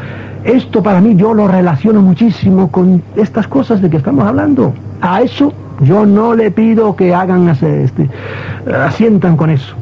Esto 0.43 0.81
para 0.81 0.99
mí 1.01 1.15
yo 1.15 1.33
lo 1.33 1.47
relaciono 1.47 2.01
muchísimo 2.01 2.71
con 2.71 3.01
estas 3.15 3.47
cosas 3.47 3.81
de 3.81 3.89
que 3.89 3.97
estamos 3.97 4.25
hablando. 4.27 4.73
A 5.01 5.21
eso 5.21 5.53
yo 5.81 6.05
no 6.05 6.33
le 6.33 6.49
pido 6.49 6.95
que 6.95 7.13
hagan, 7.13 7.49
este, 7.49 8.09
asientan 8.67 9.37
con 9.37 9.51
eso 9.51 9.75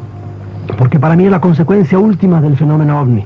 porque 0.77 0.99
para 0.99 1.15
mí 1.15 1.25
es 1.25 1.31
la 1.31 1.41
consecuencia 1.41 1.99
última 1.99 2.41
del 2.41 2.57
fenómeno 2.57 3.01
ovni. 3.01 3.25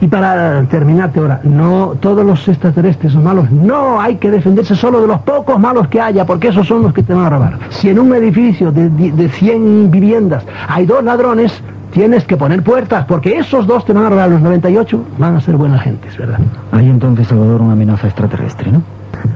Y 0.00 0.06
para 0.06 0.62
terminarte 0.64 1.20
ahora, 1.20 1.40
no 1.44 1.94
todos 2.00 2.24
los 2.24 2.48
extraterrestres 2.48 3.12
son 3.12 3.22
malos, 3.22 3.50
no, 3.50 4.00
hay 4.00 4.16
que 4.16 4.30
defenderse 4.30 4.74
solo 4.74 5.02
de 5.02 5.06
los 5.06 5.20
pocos 5.20 5.58
malos 5.58 5.88
que 5.88 6.00
haya, 6.00 6.24
porque 6.24 6.48
esos 6.48 6.66
son 6.66 6.82
los 6.82 6.94
que 6.94 7.02
te 7.02 7.12
van 7.12 7.26
a 7.26 7.30
robar. 7.30 7.58
Si 7.68 7.90
en 7.90 7.98
un 7.98 8.14
edificio 8.14 8.72
de, 8.72 8.88
de 8.88 9.28
100 9.28 9.90
viviendas 9.90 10.44
hay 10.68 10.86
dos 10.86 11.04
ladrones, 11.04 11.62
tienes 11.90 12.24
que 12.24 12.38
poner 12.38 12.62
puertas, 12.62 13.04
porque 13.04 13.36
esos 13.36 13.66
dos 13.66 13.84
te 13.84 13.92
van 13.92 14.06
a 14.06 14.08
robar, 14.08 14.30
los 14.30 14.40
98 14.40 15.04
van 15.18 15.36
a 15.36 15.40
ser 15.40 15.56
buenas 15.56 15.82
gentes, 15.82 16.16
¿verdad? 16.16 16.38
Hay 16.72 16.88
entonces, 16.88 17.28
Salvador, 17.28 17.60
una 17.60 17.72
amenaza 17.72 18.06
extraterrestre, 18.06 18.72
¿no? 18.72 18.82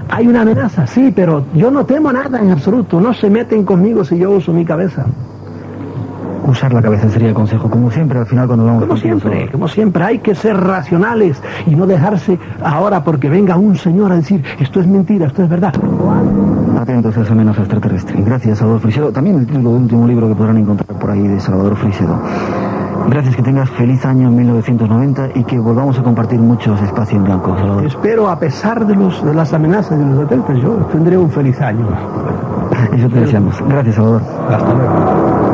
Hay 0.08 0.26
una 0.26 0.42
amenaza, 0.42 0.86
sí, 0.86 1.12
pero 1.14 1.44
yo 1.54 1.70
no 1.70 1.84
temo 1.84 2.10
nada 2.10 2.40
en 2.40 2.50
absoluto, 2.50 3.00
no 3.00 3.12
se 3.12 3.28
meten 3.28 3.64
conmigo 3.64 4.02
si 4.04 4.16
yo 4.16 4.30
uso 4.30 4.52
mi 4.52 4.64
cabeza 4.64 5.04
usar 6.44 6.72
la 6.72 6.82
cabeza 6.82 7.08
sería 7.08 7.28
el 7.28 7.34
consejo, 7.34 7.68
como 7.70 7.90
siempre 7.90 8.18
al 8.18 8.26
final 8.26 8.46
cuando 8.46 8.64
vamos 8.64 8.84
Como 8.84 8.96
siempre, 8.96 9.48
como 9.50 9.68
siempre, 9.68 10.04
hay 10.04 10.18
que 10.18 10.34
ser 10.34 10.56
racionales 10.56 11.42
y 11.66 11.74
no 11.74 11.86
dejarse 11.86 12.38
ahora 12.62 13.02
porque 13.02 13.28
venga 13.28 13.56
un 13.56 13.76
señor 13.76 14.12
a 14.12 14.16
decir 14.16 14.44
esto 14.58 14.80
es 14.80 14.86
mentira, 14.86 15.26
esto 15.26 15.42
es 15.42 15.48
verdad. 15.48 15.74
Atentos 16.78 17.16
a 17.16 17.22
esa 17.22 17.32
amenaza 17.32 17.60
extraterrestre. 17.60 18.20
Gracias, 18.22 18.58
Salvador 18.58 18.82
Frisedo. 18.82 19.12
También 19.12 19.38
el 19.38 19.46
título 19.46 19.72
del 19.72 19.82
último 19.82 20.06
libro 20.06 20.28
que 20.28 20.34
podrán 20.34 20.58
encontrar 20.58 20.98
por 20.98 21.10
ahí 21.10 21.26
de 21.26 21.40
Salvador 21.40 21.76
Frisedo. 21.76 22.18
Gracias, 23.08 23.36
que 23.36 23.42
tengas 23.42 23.68
feliz 23.70 24.04
año 24.06 24.30
1990 24.30 25.30
y 25.34 25.44
que 25.44 25.58
volvamos 25.58 25.98
a 25.98 26.02
compartir 26.02 26.40
muchos 26.40 26.80
espacios 26.80 27.18
en 27.18 27.24
blanco, 27.24 27.54
Salvador. 27.56 27.86
Espero, 27.86 28.30
a 28.30 28.38
pesar 28.38 28.86
de, 28.86 28.94
los, 28.94 29.24
de 29.24 29.34
las 29.34 29.52
amenazas 29.52 29.98
de 29.98 30.04
los 30.04 30.24
hoteles, 30.24 30.62
yo 30.62 30.76
tendré 30.90 31.16
un 31.16 31.30
feliz 31.30 31.60
año. 31.60 31.86
Eso 32.92 33.08
te 33.08 33.20
deseamos. 33.20 33.62
Gracias, 33.68 33.96
Salvador. 33.96 34.22
Hasta 34.50 34.74
luego. 34.74 35.53